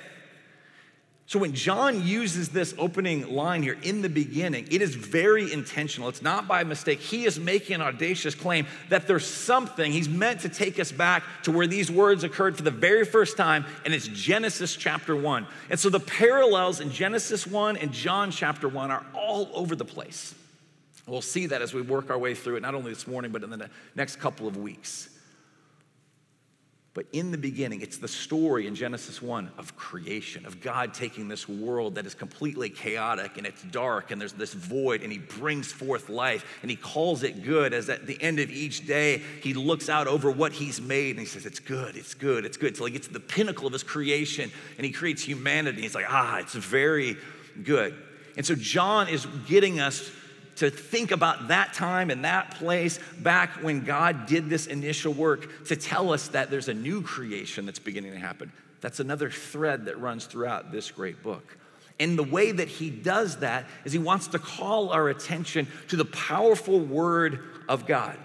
So 1.26 1.40
when 1.40 1.54
John 1.54 2.06
uses 2.06 2.50
this 2.50 2.76
opening 2.78 3.34
line 3.34 3.64
here 3.64 3.78
in 3.82 4.02
the 4.02 4.10
beginning, 4.10 4.68
it 4.70 4.82
is 4.82 4.94
very 4.94 5.52
intentional. 5.52 6.10
It's 6.10 6.22
not 6.22 6.50
by 6.50 6.64
mistake. 6.66 7.00
He 7.00 7.26
is 7.26 7.40
making 7.40 7.76
an 7.76 7.82
audacious 7.82 8.36
claim 8.36 8.68
that 8.90 9.08
there's 9.08 9.26
something, 9.26 9.92
he's 9.92 10.10
meant 10.10 10.42
to 10.42 10.50
take 10.50 10.80
us 10.80 10.92
back 10.92 11.24
to 11.44 11.52
where 11.52 11.66
these 11.66 11.90
words 11.90 12.26
occurred 12.26 12.58
for 12.58 12.64
the 12.64 12.72
very 12.72 13.06
first 13.06 13.38
time, 13.38 13.66
and 13.86 13.94
it's 13.94 14.08
Genesis 14.08 14.76
chapter 14.76 15.16
1. 15.16 15.48
And 15.70 15.80
so 15.80 15.90
the 15.90 16.02
parallels 16.02 16.82
in 16.82 16.92
Genesis 16.92 17.48
1 17.48 17.78
and 17.78 17.94
John 17.94 18.30
chapter 18.30 18.68
1 18.68 18.92
are 18.92 19.06
all 19.14 19.50
over 19.54 19.76
the 19.78 19.86
place. 19.86 20.36
We'll 21.08 21.22
see 21.22 21.48
that 21.48 21.62
as 21.62 21.74
we 21.74 21.82
work 21.82 22.10
our 22.10 22.18
way 22.18 22.36
through 22.36 22.58
it, 22.58 22.62
not 22.62 22.76
only 22.76 22.94
this 22.94 23.08
morning, 23.08 23.32
but 23.32 23.44
in 23.44 23.50
the 23.50 23.70
next 23.96 24.18
couple 24.18 24.48
of 24.48 24.58
weeks. 24.58 25.10
But 26.96 27.08
in 27.12 27.32
the 27.32 27.40
beginning, 27.40 27.82
it's 27.82 27.98
the 27.98 28.08
story 28.08 28.68
in 28.68 28.76
Genesis 28.76 29.20
1 29.20 29.54
of 29.58 29.76
creation, 29.76 30.46
of 30.46 30.62
God 30.62 30.94
taking 30.94 31.28
this 31.28 31.50
world 31.50 31.96
that 31.96 32.06
is 32.06 32.14
completely 32.14 32.70
chaotic 32.70 33.38
and 33.38 33.48
it's 33.48 33.64
dark 33.64 34.12
and 34.12 34.22
there's 34.22 34.34
this 34.34 34.54
void 34.54 35.02
and 35.02 35.12
He 35.12 35.18
brings 35.18 35.72
forth 35.72 36.08
life 36.08 36.46
and 36.62 36.70
He 36.70 36.78
calls 36.78 37.24
it 37.24 37.44
good 37.44 37.74
as 37.74 37.90
at 37.90 38.06
the 38.06 38.22
end 38.22 38.40
of 38.40 38.52
each 38.52 38.86
day, 38.86 39.24
He 39.42 39.56
looks 39.56 39.90
out 39.90 40.06
over 40.06 40.30
what 40.30 40.54
He's 40.54 40.80
made 40.80 41.12
and 41.12 41.20
He 41.20 41.26
says, 41.26 41.48
It's 41.48 41.60
good, 41.60 41.96
it's 41.96 42.14
good, 42.14 42.46
it's 42.46 42.58
good. 42.58 42.78
He 42.78 42.92
gets 42.92 43.08
to 43.08 43.14
the 43.14 43.20
pinnacle 43.20 43.66
of 43.66 43.74
His 43.74 43.84
creation 43.84 44.52
and 44.78 44.86
He 44.86 44.92
creates 44.92 45.24
humanity. 45.24 45.82
He's 45.82 45.96
like, 45.96 46.06
Ah, 46.08 46.38
it's 46.38 46.54
very 46.54 47.18
good. 47.64 47.96
And 48.38 48.46
so 48.46 48.54
John 48.54 49.08
is 49.08 49.26
getting 49.48 49.80
us 49.80 50.12
to 50.58 50.70
think 50.70 51.12
about 51.12 51.48
that 51.50 51.74
time 51.74 52.10
and 52.10 52.26
that 52.26 52.56
place 52.56 53.00
back 53.20 53.64
when 53.64 53.84
God 53.84 54.26
did 54.26 54.50
this 54.50 54.68
initial 54.68 55.14
work 55.14 55.66
to 55.66 55.76
tell 55.76 56.14
us 56.14 56.30
that 56.30 56.52
there's 56.52 56.68
a 56.68 56.74
new 56.74 57.02
creation 57.02 57.66
that's 57.66 57.80
beginning 57.80 58.12
to 58.12 58.20
happen. 58.20 58.52
That's 58.82 59.00
another 59.00 59.30
thread 59.30 59.86
that 59.86 60.00
runs 60.00 60.26
throughout 60.26 60.72
this 60.72 60.92
great 60.92 61.24
book. 61.24 61.58
And 62.00 62.18
the 62.18 62.24
way 62.24 62.52
that 62.52 62.68
he 62.68 62.90
does 62.90 63.38
that 63.38 63.66
is 63.86 63.94
he 63.94 64.00
wants 64.00 64.28
to 64.28 64.40
call 64.40 64.90
our 64.90 65.10
attention 65.10 65.68
to 65.90 65.96
the 65.96 66.06
powerful 66.06 66.80
word 66.80 67.40
of 67.70 67.86
God. 67.86 68.18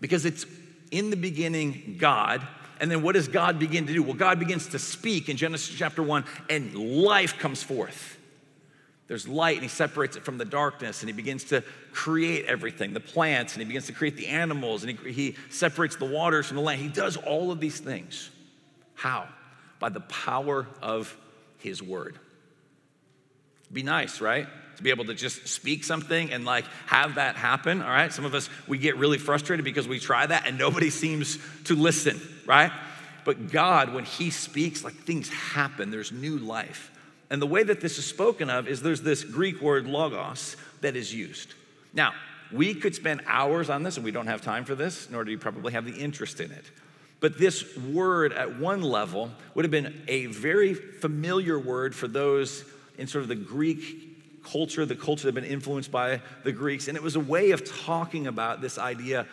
Because 0.00 0.24
it's 0.24 0.46
in 0.90 1.10
the 1.10 1.16
beginning, 1.16 1.96
God. 1.98 2.46
And 2.80 2.90
then 2.90 3.02
what 3.02 3.14
does 3.14 3.28
God 3.28 3.58
begin 3.58 3.86
to 3.86 3.92
do? 3.92 4.02
Well, 4.02 4.14
God 4.14 4.38
begins 4.38 4.68
to 4.68 4.78
speak 4.78 5.28
in 5.28 5.36
Genesis 5.36 5.74
chapter 5.74 6.02
1, 6.02 6.24
and 6.50 6.74
life 6.74 7.38
comes 7.38 7.62
forth. 7.62 8.13
There's 9.06 9.28
light, 9.28 9.56
and 9.56 9.62
he 9.62 9.68
separates 9.68 10.16
it 10.16 10.24
from 10.24 10.38
the 10.38 10.46
darkness, 10.46 11.02
and 11.02 11.08
he 11.08 11.12
begins 11.12 11.44
to 11.44 11.62
create 11.92 12.46
everything 12.46 12.94
the 12.94 13.00
plants, 13.00 13.52
and 13.52 13.60
he 13.60 13.66
begins 13.66 13.86
to 13.86 13.92
create 13.92 14.16
the 14.16 14.28
animals, 14.28 14.82
and 14.82 14.98
he, 14.98 15.12
he 15.12 15.36
separates 15.50 15.96
the 15.96 16.06
waters 16.06 16.46
from 16.46 16.56
the 16.56 16.62
land. 16.62 16.80
He 16.80 16.88
does 16.88 17.16
all 17.18 17.52
of 17.52 17.60
these 17.60 17.78
things. 17.78 18.30
How? 18.94 19.28
By 19.78 19.90
the 19.90 20.00
power 20.00 20.66
of 20.80 21.14
his 21.58 21.82
word. 21.82 22.18
Be 23.70 23.82
nice, 23.82 24.20
right? 24.20 24.46
To 24.76 24.82
be 24.82 24.90
able 24.90 25.04
to 25.06 25.14
just 25.14 25.48
speak 25.48 25.84
something 25.84 26.32
and 26.32 26.44
like 26.44 26.64
have 26.86 27.16
that 27.16 27.36
happen, 27.36 27.82
all 27.82 27.88
right? 27.88 28.12
Some 28.12 28.24
of 28.24 28.34
us, 28.34 28.48
we 28.66 28.78
get 28.78 28.96
really 28.96 29.18
frustrated 29.18 29.64
because 29.64 29.86
we 29.86 29.98
try 29.98 30.24
that 30.24 30.46
and 30.46 30.58
nobody 30.58 30.90
seems 30.90 31.38
to 31.64 31.74
listen, 31.74 32.20
right? 32.46 32.72
But 33.24 33.50
God, 33.50 33.92
when 33.92 34.04
He 34.04 34.30
speaks, 34.30 34.82
like 34.82 34.94
things 34.94 35.28
happen, 35.28 35.90
there's 35.90 36.12
new 36.12 36.38
life. 36.38 36.90
And 37.30 37.40
the 37.40 37.46
way 37.46 37.62
that 37.62 37.80
this 37.80 37.98
is 37.98 38.04
spoken 38.04 38.50
of 38.50 38.68
is 38.68 38.82
there's 38.82 39.02
this 39.02 39.24
Greek 39.24 39.60
word 39.60 39.86
logos 39.86 40.56
that 40.82 40.96
is 40.96 41.14
used. 41.14 41.54
Now, 41.92 42.12
we 42.52 42.74
could 42.74 42.94
spend 42.94 43.22
hours 43.26 43.70
on 43.70 43.82
this, 43.82 43.96
and 43.96 44.04
we 44.04 44.10
don't 44.10 44.26
have 44.26 44.42
time 44.42 44.64
for 44.64 44.74
this, 44.74 45.08
nor 45.10 45.24
do 45.24 45.30
you 45.30 45.38
probably 45.38 45.72
have 45.72 45.84
the 45.84 45.94
interest 45.94 46.40
in 46.40 46.50
it. 46.52 46.64
But 47.20 47.38
this 47.38 47.76
word 47.76 48.32
at 48.32 48.58
one 48.58 48.82
level 48.82 49.30
would 49.54 49.64
have 49.64 49.72
been 49.72 50.02
a 50.08 50.26
very 50.26 50.74
familiar 50.74 51.58
word 51.58 51.94
for 51.94 52.06
those 52.06 52.64
in 52.98 53.06
sort 53.06 53.22
of 53.22 53.28
the 53.28 53.34
Greek 53.34 54.42
culture, 54.44 54.84
the 54.84 54.94
culture 54.94 55.22
that 55.22 55.34
had 55.34 55.42
been 55.42 55.50
influenced 55.50 55.90
by 55.90 56.20
the 56.44 56.52
Greeks. 56.52 56.86
And 56.86 56.96
it 56.96 57.02
was 57.02 57.16
a 57.16 57.20
way 57.20 57.52
of 57.52 57.64
talking 57.64 58.26
about 58.26 58.60
this 58.60 58.78
idea 58.78 59.26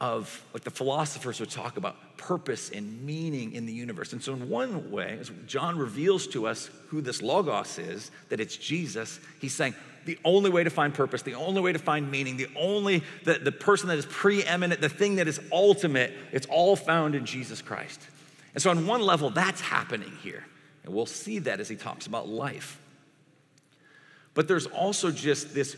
of, 0.00 0.44
like 0.52 0.64
the 0.64 0.70
philosophers 0.70 1.40
would 1.40 1.50
talk 1.50 1.76
about, 1.76 1.96
purpose 2.16 2.70
and 2.70 3.02
meaning 3.04 3.52
in 3.52 3.66
the 3.66 3.72
universe. 3.72 4.12
And 4.12 4.22
so, 4.22 4.34
in 4.34 4.48
one 4.48 4.90
way, 4.90 5.16
as 5.20 5.30
John 5.46 5.78
reveals 5.78 6.26
to 6.28 6.46
us 6.46 6.70
who 6.88 7.00
this 7.00 7.22
Logos 7.22 7.78
is, 7.78 8.10
that 8.28 8.40
it's 8.40 8.56
Jesus, 8.56 9.20
he's 9.40 9.54
saying, 9.54 9.74
the 10.04 10.18
only 10.24 10.50
way 10.50 10.62
to 10.62 10.70
find 10.70 10.94
purpose, 10.94 11.22
the 11.22 11.34
only 11.34 11.60
way 11.60 11.72
to 11.72 11.78
find 11.78 12.10
meaning, 12.10 12.36
the 12.36 12.48
only, 12.56 13.02
the, 13.24 13.34
the 13.34 13.52
person 13.52 13.88
that 13.88 13.98
is 13.98 14.06
preeminent, 14.06 14.80
the 14.80 14.88
thing 14.88 15.16
that 15.16 15.26
is 15.26 15.40
ultimate, 15.50 16.12
it's 16.32 16.46
all 16.46 16.76
found 16.76 17.14
in 17.14 17.26
Jesus 17.26 17.60
Christ. 17.60 18.00
And 18.54 18.62
so, 18.62 18.70
on 18.70 18.86
one 18.86 19.00
level, 19.00 19.30
that's 19.30 19.60
happening 19.60 20.12
here. 20.22 20.44
And 20.84 20.94
we'll 20.94 21.06
see 21.06 21.40
that 21.40 21.58
as 21.60 21.68
he 21.68 21.76
talks 21.76 22.06
about 22.06 22.28
life. 22.28 22.80
But 24.34 24.48
there's 24.48 24.66
also 24.66 25.10
just 25.10 25.54
this 25.54 25.76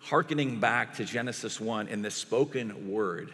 hearkening 0.00 0.60
back 0.60 0.94
to 0.96 1.04
Genesis 1.04 1.60
1 1.60 1.88
and 1.88 2.04
this 2.04 2.14
spoken 2.14 2.90
word, 2.90 3.30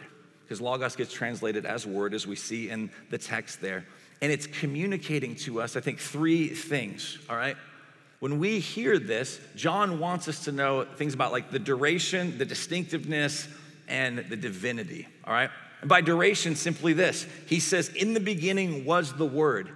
because 0.47 0.61
Logos 0.61 0.95
gets 0.95 1.11
translated 1.11 1.65
as 1.65 1.85
word, 1.85 2.13
as 2.13 2.25
we 2.25 2.37
see 2.37 2.69
in 2.69 2.89
the 3.09 3.17
text 3.17 3.59
there. 3.59 3.85
And 4.21 4.31
it's 4.31 4.47
communicating 4.47 5.35
to 5.37 5.59
us, 5.61 5.75
I 5.75 5.81
think, 5.81 5.99
three 5.99 6.47
things, 6.47 7.17
all 7.29 7.35
right? 7.35 7.57
When 8.19 8.39
we 8.39 8.59
hear 8.59 8.97
this, 8.97 9.41
John 9.55 9.99
wants 9.99 10.29
us 10.29 10.45
to 10.45 10.53
know 10.53 10.85
things 10.85 11.13
about 11.13 11.33
like 11.33 11.51
the 11.51 11.59
duration, 11.59 12.37
the 12.37 12.45
distinctiveness, 12.45 13.47
and 13.89 14.19
the 14.19 14.37
divinity, 14.37 15.07
all 15.25 15.33
right? 15.33 15.49
And 15.81 15.89
by 15.89 15.99
duration, 16.01 16.55
simply 16.55 16.93
this 16.93 17.27
He 17.45 17.59
says, 17.59 17.89
In 17.89 18.13
the 18.13 18.19
beginning 18.21 18.85
was 18.85 19.13
the 19.13 19.25
Word. 19.25 19.71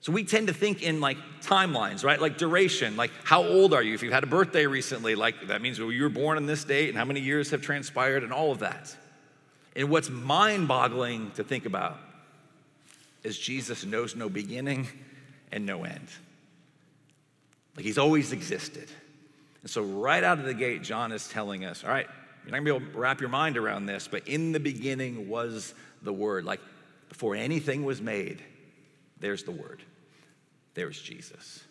So 0.00 0.12
we 0.12 0.22
tend 0.24 0.48
to 0.48 0.52
think 0.52 0.82
in 0.82 1.00
like 1.00 1.16
timelines, 1.40 2.04
right? 2.04 2.20
Like 2.20 2.36
duration, 2.36 2.94
like 2.94 3.10
how 3.24 3.42
old 3.42 3.72
are 3.72 3.82
you? 3.82 3.94
If 3.94 4.02
you've 4.02 4.12
had 4.12 4.22
a 4.22 4.26
birthday 4.26 4.66
recently, 4.66 5.14
like 5.14 5.48
that 5.48 5.62
means 5.62 5.78
you 5.78 6.02
were 6.02 6.10
born 6.10 6.36
on 6.36 6.44
this 6.44 6.62
date 6.62 6.90
and 6.90 6.98
how 6.98 7.06
many 7.06 7.20
years 7.20 7.50
have 7.52 7.62
transpired 7.62 8.22
and 8.22 8.30
all 8.30 8.52
of 8.52 8.58
that. 8.58 8.94
And 9.76 9.90
what's 9.90 10.10
mind 10.10 10.68
boggling 10.68 11.30
to 11.32 11.44
think 11.44 11.66
about 11.66 11.98
is 13.22 13.38
Jesus 13.38 13.84
knows 13.84 14.14
no 14.14 14.28
beginning 14.28 14.86
and 15.50 15.66
no 15.66 15.84
end. 15.84 16.08
Like 17.76 17.84
he's 17.84 17.98
always 17.98 18.32
existed. 18.32 18.88
And 19.62 19.70
so, 19.70 19.82
right 19.82 20.22
out 20.22 20.38
of 20.38 20.44
the 20.44 20.54
gate, 20.54 20.82
John 20.82 21.10
is 21.10 21.26
telling 21.26 21.64
us, 21.64 21.82
all 21.82 21.90
right, 21.90 22.06
you're 22.44 22.52
not 22.52 22.58
gonna 22.58 22.64
be 22.64 22.84
able 22.84 22.92
to 22.92 22.98
wrap 22.98 23.20
your 23.20 23.30
mind 23.30 23.56
around 23.56 23.86
this, 23.86 24.06
but 24.06 24.28
in 24.28 24.52
the 24.52 24.60
beginning 24.60 25.28
was 25.28 25.74
the 26.02 26.12
Word. 26.12 26.44
Like 26.44 26.60
before 27.08 27.34
anything 27.34 27.84
was 27.84 28.00
made, 28.00 28.42
there's 29.18 29.44
the 29.44 29.50
Word 29.50 29.82
there's 30.74 31.00
Jesus. 31.00 31.64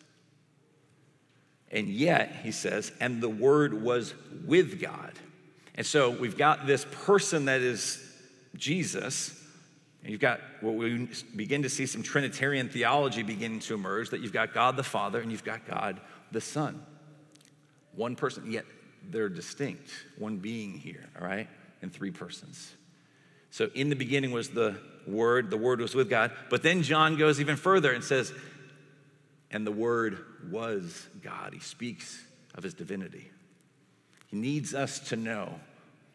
And 1.70 1.88
yet, 1.88 2.40
he 2.42 2.52
says, 2.52 2.92
and 3.00 3.22
the 3.22 3.28
Word 3.28 3.82
was 3.82 4.14
with 4.46 4.80
God. 4.80 5.12
And 5.74 5.86
so 5.86 6.10
we've 6.10 6.36
got 6.36 6.66
this 6.66 6.86
person 7.04 7.46
that 7.46 7.60
is 7.60 8.00
Jesus, 8.54 9.40
and 10.02 10.12
you've 10.12 10.20
got 10.20 10.40
what 10.60 10.74
we 10.74 11.08
begin 11.34 11.62
to 11.62 11.68
see 11.68 11.86
some 11.86 12.02
Trinitarian 12.02 12.68
theology 12.68 13.22
beginning 13.22 13.60
to 13.60 13.74
emerge 13.74 14.10
that 14.10 14.20
you've 14.20 14.32
got 14.32 14.54
God 14.54 14.76
the 14.76 14.84
Father 14.84 15.20
and 15.20 15.32
you've 15.32 15.44
got 15.44 15.66
God 15.66 16.00
the 16.30 16.40
Son. 16.40 16.80
One 17.94 18.14
person, 18.14 18.50
yet 18.50 18.64
they're 19.10 19.28
distinct, 19.28 19.90
one 20.18 20.38
being 20.38 20.74
here, 20.74 21.08
all 21.20 21.26
right, 21.26 21.48
and 21.82 21.92
three 21.92 22.10
persons. 22.10 22.72
So 23.50 23.70
in 23.74 23.88
the 23.88 23.96
beginning 23.96 24.30
was 24.30 24.50
the 24.50 24.76
Word, 25.06 25.50
the 25.50 25.56
Word 25.56 25.80
was 25.80 25.94
with 25.94 26.08
God. 26.08 26.32
But 26.50 26.62
then 26.62 26.82
John 26.82 27.16
goes 27.16 27.40
even 27.40 27.56
further 27.56 27.92
and 27.92 28.02
says, 28.02 28.32
and 29.50 29.66
the 29.66 29.72
Word 29.72 30.24
was 30.50 31.06
God. 31.22 31.52
He 31.52 31.60
speaks 31.60 32.20
of 32.54 32.64
his 32.64 32.74
divinity. 32.74 33.30
He 34.34 34.40
needs 34.40 34.74
us 34.74 34.98
to 35.10 35.16
know 35.16 35.60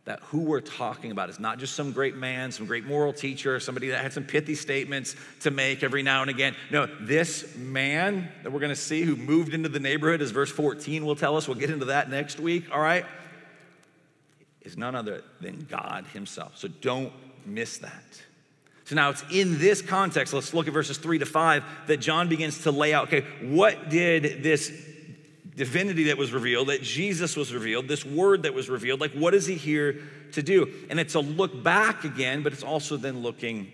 that 0.03 0.19
who 0.23 0.39
we're 0.39 0.59
talking 0.59 1.11
about 1.11 1.29
is 1.29 1.39
not 1.39 1.57
just 1.57 1.73
some 1.73 1.93
great 1.93 2.17
man, 2.17 2.51
some 2.51 2.65
great 2.65 2.83
moral 2.83 3.13
teacher, 3.13 3.61
somebody 3.61 3.87
that 3.87 4.01
had 4.01 4.11
some 4.11 4.25
pithy 4.25 4.55
statements 4.55 5.15
to 5.39 5.51
make 5.51 5.83
every 5.83 6.03
now 6.03 6.19
and 6.19 6.29
again. 6.29 6.53
No, 6.69 6.85
this 6.99 7.55
man 7.55 8.29
that 8.43 8.51
we're 8.51 8.59
going 8.59 8.71
to 8.71 8.75
see 8.75 9.03
who 9.03 9.15
moved 9.15 9.53
into 9.53 9.69
the 9.69 9.79
neighborhood, 9.79 10.21
as 10.21 10.31
verse 10.31 10.51
14 10.51 11.05
will 11.05 11.15
tell 11.15 11.37
us, 11.37 11.47
we'll 11.47 11.55
get 11.55 11.69
into 11.69 11.85
that 11.85 12.09
next 12.09 12.41
week, 12.41 12.65
all 12.73 12.81
right, 12.81 13.05
is 14.63 14.75
none 14.75 14.95
other 14.95 15.23
than 15.39 15.65
God 15.69 16.05
Himself. 16.11 16.57
So 16.57 16.67
don't 16.67 17.13
miss 17.45 17.77
that. 17.77 18.03
So 18.83 18.95
now 18.95 19.11
it's 19.11 19.23
in 19.31 19.59
this 19.59 19.81
context, 19.81 20.33
let's 20.33 20.53
look 20.53 20.67
at 20.67 20.73
verses 20.73 20.97
three 20.97 21.19
to 21.19 21.25
five, 21.25 21.63
that 21.87 22.01
John 22.01 22.27
begins 22.27 22.63
to 22.63 22.71
lay 22.71 22.93
out 22.93 23.07
okay, 23.07 23.25
what 23.47 23.89
did 23.89 24.43
this 24.43 24.88
divinity 25.59 26.05
that 26.05 26.17
was 26.17 26.31
revealed, 26.31 26.69
that 26.69 26.81
Jesus 26.81 27.35
was 27.35 27.53
revealed, 27.53 27.89
this 27.89 28.05
word 28.05 28.43
that 28.43 28.53
was 28.53 28.69
revealed, 28.69 29.01
like 29.01 29.11
what 29.11 29.33
is 29.33 29.45
he 29.45 29.55
here 29.55 30.01
to 30.31 30.41
do? 30.41 30.71
And 30.89 30.97
it's 30.97 31.15
a 31.15 31.19
look 31.19 31.61
back 31.61 32.05
again, 32.05 32.43
but 32.43 32.53
it's 32.53 32.63
also 32.63 32.95
then 32.95 33.21
looking 33.21 33.69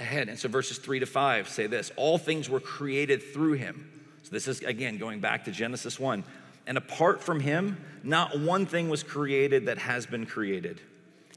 ahead. 0.00 0.30
And 0.30 0.38
so 0.38 0.48
verses 0.48 0.78
three 0.78 0.98
to 0.98 1.04
five 1.04 1.46
say 1.46 1.66
this 1.66 1.92
all 1.96 2.16
things 2.16 2.48
were 2.48 2.58
created 2.58 3.22
through 3.22 3.52
him. 3.52 3.90
So 4.22 4.30
this 4.30 4.48
is 4.48 4.62
again 4.62 4.96
going 4.96 5.20
back 5.20 5.44
to 5.44 5.52
Genesis 5.52 6.00
1. 6.00 6.24
And 6.66 6.78
apart 6.78 7.22
from 7.22 7.40
him, 7.40 7.84
not 8.02 8.40
one 8.40 8.64
thing 8.64 8.88
was 8.88 9.02
created 9.02 9.66
that 9.66 9.76
has 9.76 10.06
been 10.06 10.24
created. 10.24 10.80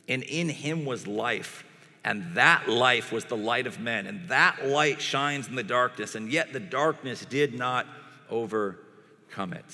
And 0.07 0.23
in 0.23 0.47
him 0.47 0.85
was 0.85 1.07
life 1.07 1.65
and 2.05 2.35
that 2.35 2.69
life 2.69 3.11
was 3.11 3.25
the 3.25 3.35
light 3.35 3.67
of 3.67 3.81
men. 3.81 4.07
And 4.07 4.29
that 4.29 4.65
light 4.65 5.01
shines 5.01 5.49
in 5.49 5.55
the 5.55 5.63
darkness, 5.63 6.15
and 6.15 6.29
yet 6.31 6.53
the 6.53 6.59
darkness 6.59 7.25
did 7.25 7.53
not 7.53 7.85
overcome 9.33 9.53
it. 9.53 9.65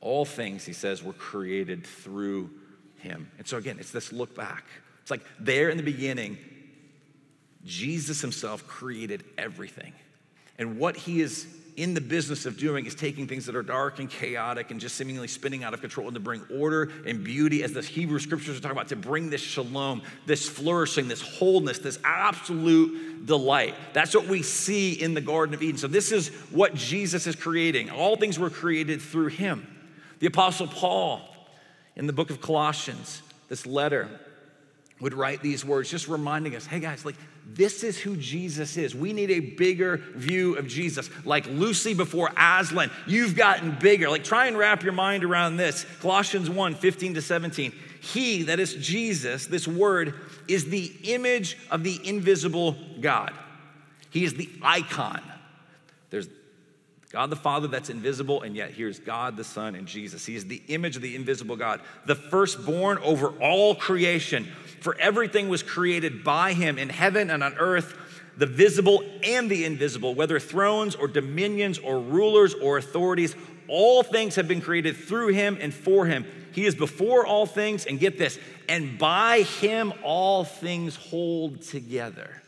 All 0.00 0.24
things, 0.24 0.64
he 0.64 0.72
says, 0.72 1.02
were 1.02 1.12
created 1.12 1.86
through 1.86 2.50
him. 2.98 3.30
And 3.38 3.46
so, 3.46 3.56
again, 3.56 3.76
it's 3.78 3.90
this 3.90 4.12
look 4.12 4.34
back. 4.34 4.64
It's 5.02 5.10
like 5.10 5.22
there 5.38 5.68
in 5.68 5.76
the 5.76 5.82
beginning, 5.82 6.38
Jesus 7.64 8.20
himself 8.20 8.66
created 8.66 9.24
everything. 9.36 9.92
And 10.58 10.78
what 10.78 10.96
he 10.96 11.20
is 11.20 11.46
in 11.76 11.94
the 11.94 12.00
business 12.00 12.46
of 12.46 12.56
doing 12.56 12.86
is 12.86 12.94
taking 12.94 13.26
things 13.26 13.46
that 13.46 13.56
are 13.56 13.62
dark 13.62 13.98
and 13.98 14.10
chaotic 14.10 14.70
and 14.70 14.80
just 14.80 14.96
seemingly 14.96 15.28
spinning 15.28 15.64
out 15.64 15.74
of 15.74 15.80
control 15.80 16.08
and 16.08 16.14
to 16.14 16.20
bring 16.20 16.42
order 16.54 16.90
and 17.06 17.24
beauty, 17.24 17.62
as 17.62 17.72
the 17.72 17.82
Hebrew 17.82 18.18
scriptures 18.18 18.58
are 18.58 18.60
talking 18.60 18.76
about, 18.76 18.88
to 18.88 18.96
bring 18.96 19.30
this 19.30 19.40
shalom, 19.40 20.02
this 20.26 20.48
flourishing, 20.48 21.08
this 21.08 21.20
wholeness, 21.20 21.78
this 21.78 21.98
absolute 22.04 23.26
delight. 23.26 23.74
That's 23.92 24.14
what 24.14 24.26
we 24.26 24.42
see 24.42 24.92
in 24.92 25.14
the 25.14 25.20
Garden 25.20 25.54
of 25.54 25.62
Eden. 25.62 25.78
So, 25.78 25.86
this 25.86 26.12
is 26.12 26.28
what 26.50 26.74
Jesus 26.74 27.26
is 27.26 27.36
creating. 27.36 27.90
All 27.90 28.16
things 28.16 28.38
were 28.38 28.50
created 28.50 29.00
through 29.00 29.28
him. 29.28 29.66
The 30.18 30.26
Apostle 30.26 30.66
Paul 30.66 31.22
in 31.96 32.06
the 32.06 32.12
book 32.12 32.30
of 32.30 32.40
Colossians, 32.40 33.22
this 33.48 33.66
letter, 33.66 34.08
would 35.00 35.14
write 35.14 35.42
these 35.42 35.64
words, 35.64 35.90
just 35.90 36.08
reminding 36.08 36.54
us 36.54 36.66
hey 36.66 36.80
guys, 36.80 37.04
like 37.04 37.16
this 37.54 37.82
is 37.82 37.98
who 37.98 38.16
Jesus 38.16 38.76
is. 38.76 38.94
We 38.94 39.12
need 39.12 39.30
a 39.30 39.40
bigger 39.40 39.98
view 40.14 40.56
of 40.56 40.66
Jesus. 40.66 41.10
Like 41.24 41.46
Lucy 41.46 41.94
before 41.94 42.30
Aslan, 42.36 42.90
you've 43.06 43.34
gotten 43.34 43.76
bigger. 43.80 44.08
Like 44.08 44.24
try 44.24 44.46
and 44.46 44.56
wrap 44.56 44.82
your 44.82 44.92
mind 44.92 45.24
around 45.24 45.56
this. 45.56 45.84
Colossians 46.00 46.48
1 46.48 46.74
15 46.74 47.14
to 47.14 47.22
17. 47.22 47.72
He, 48.00 48.44
that 48.44 48.60
is 48.60 48.74
Jesus, 48.74 49.46
this 49.46 49.68
word, 49.68 50.14
is 50.48 50.66
the 50.66 50.92
image 51.04 51.58
of 51.70 51.84
the 51.84 52.00
invisible 52.08 52.76
God. 53.00 53.32
He 54.10 54.24
is 54.24 54.34
the 54.34 54.48
icon. 54.62 55.20
There's 56.10 56.28
God 57.12 57.28
the 57.28 57.36
Father 57.36 57.66
that's 57.66 57.90
invisible, 57.90 58.42
and 58.42 58.54
yet 58.54 58.70
here's 58.70 59.00
God 59.00 59.36
the 59.36 59.42
Son 59.42 59.74
and 59.74 59.86
Jesus. 59.86 60.24
He 60.24 60.36
is 60.36 60.46
the 60.46 60.62
image 60.68 60.94
of 60.94 61.02
the 61.02 61.16
invisible 61.16 61.56
God, 61.56 61.80
the 62.06 62.14
firstborn 62.14 62.98
over 62.98 63.28
all 63.40 63.74
creation. 63.74 64.46
For 64.80 64.96
everything 64.98 65.48
was 65.48 65.62
created 65.62 66.22
by 66.22 66.52
him 66.52 66.78
in 66.78 66.88
heaven 66.88 67.28
and 67.30 67.42
on 67.42 67.54
earth, 67.58 67.96
the 68.36 68.46
visible 68.46 69.02
and 69.24 69.50
the 69.50 69.64
invisible, 69.64 70.14
whether 70.14 70.38
thrones 70.38 70.94
or 70.94 71.08
dominions 71.08 71.78
or 71.78 71.98
rulers 71.98 72.54
or 72.54 72.78
authorities. 72.78 73.34
All 73.66 74.02
things 74.04 74.36
have 74.36 74.46
been 74.46 74.60
created 74.60 74.96
through 74.96 75.28
him 75.28 75.58
and 75.60 75.74
for 75.74 76.06
him. 76.06 76.24
He 76.52 76.64
is 76.64 76.74
before 76.74 77.26
all 77.26 77.46
things, 77.46 77.86
and 77.86 77.98
get 77.98 78.18
this, 78.18 78.38
and 78.68 78.98
by 78.98 79.42
him 79.42 79.92
all 80.02 80.44
things 80.44 80.96
hold 80.96 81.62
together. 81.62 82.40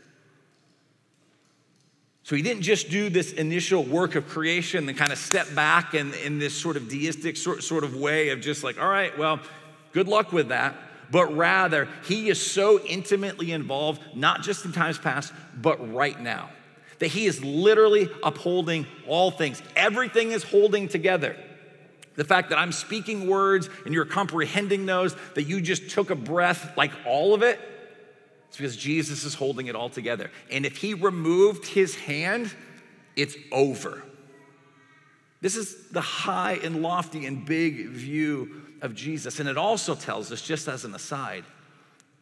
So 2.25 2.37
he 2.37 2.43
didn't 2.43 2.63
just 2.63 2.89
do 2.89 3.11
this 3.11 3.33
initial 3.33 3.83
work 3.83 4.15
of 4.15 4.29
creation 4.29 4.89
and 4.89 4.97
kind 4.97 5.13
of 5.13 5.19
step 5.19 5.53
back 5.55 5.95
in, 5.95 6.15
in 6.15 6.39
this 6.39 6.55
sort 6.55 6.77
of 6.77 6.89
deistic 6.89 7.37
sort, 7.37 7.65
sort 7.65 7.83
of 7.83 7.97
way 7.97 8.29
of 8.29 8.41
just 8.41 8.63
like, 8.63 8.81
all 8.81 8.89
right, 8.89 9.17
well, 9.19 9.41
good 9.93 10.07
luck 10.07 10.33
with 10.33 10.49
that. 10.49 10.77
But 11.11 11.37
rather, 11.37 11.89
he 12.07 12.29
is 12.29 12.41
so 12.41 12.81
intimately 12.81 13.53
involved, 13.53 14.01
not 14.15 14.43
just 14.43 14.65
in 14.65 14.73
times 14.73 14.99
past, 14.99 15.33
but 15.61 15.93
right 15.93 16.19
now. 16.19 16.51
That 17.01 17.09
he 17.09 17.27
is 17.27 17.45
literally 17.45 18.09
upholding 18.23 18.87
all 19.09 19.33
things. 19.33 19.61
Everything 19.75 20.31
is 20.31 20.45
holding 20.45 20.87
together. 20.87 21.37
The 22.15 22.25
fact 22.25 22.51
that 22.51 22.59
I'm 22.59 22.73
speaking 22.73 23.27
words 23.27 23.69
and 23.85 23.93
you're 23.93 24.05
comprehending 24.05 24.87
those, 24.87 25.17
that 25.35 25.43
you 25.43 25.61
just 25.61 25.91
took 25.91 26.11
a 26.11 26.15
breath, 26.15 26.77
like 26.77 26.93
all 27.05 27.35
of 27.35 27.43
it, 27.43 27.59
it's 28.53 28.59
because 28.59 28.77
Jesus 28.77 29.25
is 29.25 29.33
holding 29.33 29.69
it 29.69 29.75
all 29.75 29.89
together. 29.89 30.31
And 30.51 30.67
if 30.67 30.77
he 30.77 30.93
removed 30.93 31.65
his 31.65 31.95
hand, 31.95 32.55
it's 33.17 33.35
over. 33.51 34.03
This 35.41 35.57
is 35.57 35.89
the 35.89 36.03
high 36.03 36.61
and 36.63 36.83
lofty 36.83 37.25
and 37.25 37.47
big 37.47 37.87
view 37.89 38.63
of 38.83 38.95
Jesus. 38.95 39.41
And 39.41 39.49
it 39.49 39.57
also 39.57 39.95
tells 39.95 40.31
us, 40.31 40.43
just 40.43 40.69
as 40.69 40.85
an 40.85 40.95
aside, 40.95 41.45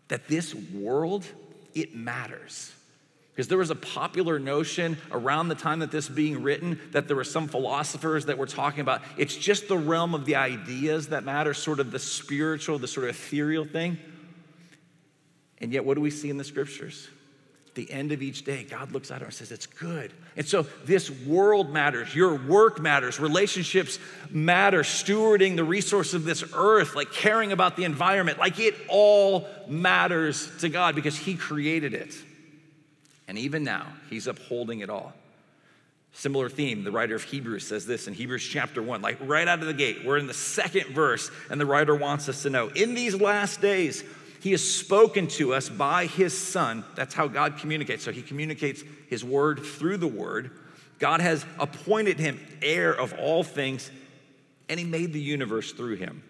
that 0.06 0.28
this 0.28 0.54
world, 0.54 1.26
it 1.75 1.96
matters. 1.96 2.72
Because 3.32 3.49
there 3.49 3.58
was 3.58 3.70
a 3.70 3.75
popular 3.75 4.38
notion 4.38 4.99
around 5.10 5.49
the 5.49 5.56
time 5.56 5.80
that 5.80 5.90
this 5.90 6.08
being 6.08 6.44
written 6.44 6.78
that 6.92 7.08
there 7.08 7.16
were 7.16 7.25
some 7.25 7.49
philosophers 7.49 8.26
that 8.26 8.38
were 8.38 8.46
talking 8.46 8.82
about 8.82 9.02
it's 9.16 9.34
just 9.34 9.66
the 9.66 9.76
realm 9.76 10.14
of 10.14 10.26
the 10.26 10.37
ideas 10.37 11.08
that 11.08 11.25
matter, 11.25 11.54
sort 11.54 11.80
of 11.80 11.90
the 11.90 11.99
spiritual, 11.99 12.78
the 12.78 12.87
sort 12.87 13.08
of 13.08 13.16
ethereal 13.16 13.64
thing. 13.64 13.99
And 15.61 15.73
yet, 15.73 15.85
what 15.85 15.95
do 15.95 16.00
we 16.00 16.11
see 16.11 16.31
in 16.31 16.37
the 16.37 16.45
scriptures? 16.45 17.09
The 17.75 17.90
end 17.90 18.11
of 18.11 18.21
each 18.21 18.45
day, 18.45 18.64
God 18.64 18.90
looks 18.93 19.11
at 19.11 19.21
her 19.21 19.26
and 19.26 19.35
says, 19.35 19.52
It's 19.52 19.67
good. 19.67 20.12
And 20.37 20.47
so, 20.47 20.62
this 20.85 21.11
world 21.11 21.71
matters. 21.71 22.14
Your 22.14 22.35
work 22.35 22.81
matters. 22.81 23.21
Relationships 23.21 23.99
matter. 24.31 24.83
Stewarding 24.83 25.57
the 25.57 25.64
resource 25.64 26.14
of 26.14 26.25
this 26.25 26.43
earth, 26.55 26.97
like 26.97 27.12
caring 27.12 27.52
about 27.52 27.76
the 27.76 27.85
environment, 27.85 28.38
like 28.38 28.59
it 28.59 28.75
all 28.88 29.47
matters 29.69 30.50
to 30.59 30.69
God 30.69 30.95
because 30.95 31.17
He 31.17 31.37
created 31.37 31.95
it. 31.95 32.14
And 33.29 33.38
even 33.38 33.62
now, 33.62 33.87
He's 34.09 34.26
upholding 34.26 34.81
it 34.81 34.90
all. 34.90 35.12
Similar 36.12 36.49
theme, 36.49 36.83
the 36.83 36.90
writer 36.90 37.14
of 37.14 37.23
Hebrews 37.23 37.67
says 37.67 37.87
this 37.87 38.09
in 38.09 38.14
Hebrews 38.14 38.43
chapter 38.45 38.83
1, 38.83 39.00
like 39.00 39.19
right 39.21 39.47
out 39.47 39.61
of 39.61 39.67
the 39.67 39.75
gate. 39.75 40.05
We're 40.05 40.19
in 40.19 40.26
the 40.26 40.35
second 40.35 40.88
verse, 40.88 41.31
and 41.49 41.61
the 41.61 41.67
writer 41.67 41.95
wants 41.95 42.29
us 42.29 42.43
to 42.43 42.50
know 42.50 42.69
in 42.69 42.95
these 42.95 43.14
last 43.14 43.61
days, 43.61 44.02
he 44.40 44.52
has 44.52 44.62
spoken 44.62 45.26
to 45.28 45.54
us 45.54 45.68
by 45.68 46.06
his 46.06 46.37
son. 46.37 46.85
That's 46.94 47.14
how 47.14 47.28
God 47.28 47.59
communicates. 47.59 48.04
So 48.04 48.12
he 48.12 48.23
communicates 48.23 48.82
his 49.09 49.23
word 49.25 49.60
through 49.60 49.99
the 49.99 50.08
word. 50.08 50.50
God 50.99 51.21
has 51.21 51.45
appointed 51.58 52.19
him 52.19 52.41
heir 52.62 52.93
of 52.93 53.15
all 53.19 53.43
things, 53.43 53.91
and 54.69 54.80
he 54.80 54.86
made 54.86 55.12
the 55.12 55.21
universe 55.21 55.73
through 55.73 55.97
him. 55.97 56.23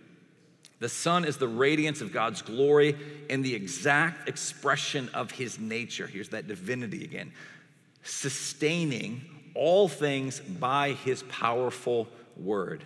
The 0.81 0.89
Son 0.89 1.27
is 1.27 1.37
the 1.37 1.49
radiance 1.49 2.01
of 2.01 2.11
God's 2.13 2.41
glory 2.41 2.97
and 3.29 3.45
the 3.45 3.55
exact 3.55 4.29
expression 4.29 5.11
of 5.13 5.31
his 5.31 5.59
nature. 5.59 6.07
Here's 6.07 6.31
that 6.31 6.49
divinity 6.49 7.05
again, 7.05 7.33
sustaining 8.03 9.21
all 9.55 9.89
things 9.89 10.41
by 10.41 10.93
his 10.93 11.23
powerful 11.25 12.09
word. 12.37 12.83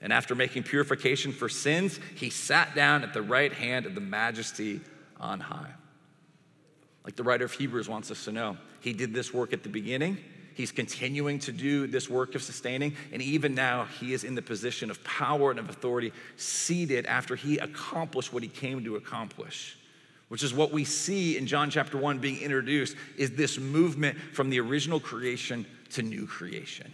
And 0.00 0.12
after 0.12 0.34
making 0.34 0.64
purification 0.64 1.32
for 1.32 1.48
sins, 1.48 1.98
he 2.14 2.30
sat 2.30 2.74
down 2.74 3.02
at 3.02 3.12
the 3.12 3.22
right 3.22 3.52
hand 3.52 3.86
of 3.86 3.94
the 3.94 4.00
majesty 4.00 4.80
on 5.18 5.40
high. 5.40 5.72
Like 7.04 7.16
the 7.16 7.22
writer 7.22 7.44
of 7.44 7.52
Hebrews 7.52 7.88
wants 7.88 8.10
us 8.10 8.24
to 8.24 8.32
know, 8.32 8.56
he 8.80 8.92
did 8.92 9.14
this 9.14 9.32
work 9.32 9.52
at 9.52 9.62
the 9.62 9.68
beginning. 9.68 10.18
He's 10.54 10.72
continuing 10.72 11.38
to 11.40 11.52
do 11.52 11.86
this 11.86 12.08
work 12.08 12.34
of 12.34 12.42
sustaining. 12.42 12.96
And 13.12 13.20
even 13.20 13.54
now, 13.54 13.84
he 13.84 14.12
is 14.12 14.24
in 14.24 14.34
the 14.34 14.42
position 14.42 14.90
of 14.90 15.02
power 15.04 15.50
and 15.50 15.60
of 15.60 15.68
authority, 15.68 16.12
seated 16.36 17.04
after 17.06 17.36
he 17.36 17.58
accomplished 17.58 18.32
what 18.32 18.42
he 18.42 18.48
came 18.48 18.82
to 18.84 18.96
accomplish 18.96 19.76
which 20.28 20.42
is 20.42 20.52
what 20.52 20.72
we 20.72 20.84
see 20.84 21.36
in 21.36 21.46
John 21.46 21.70
chapter 21.70 21.96
1 21.96 22.18
being 22.18 22.40
introduced 22.40 22.96
is 23.16 23.32
this 23.32 23.58
movement 23.58 24.18
from 24.18 24.50
the 24.50 24.60
original 24.60 24.98
creation 24.98 25.66
to 25.90 26.02
new 26.02 26.26
creation. 26.26 26.92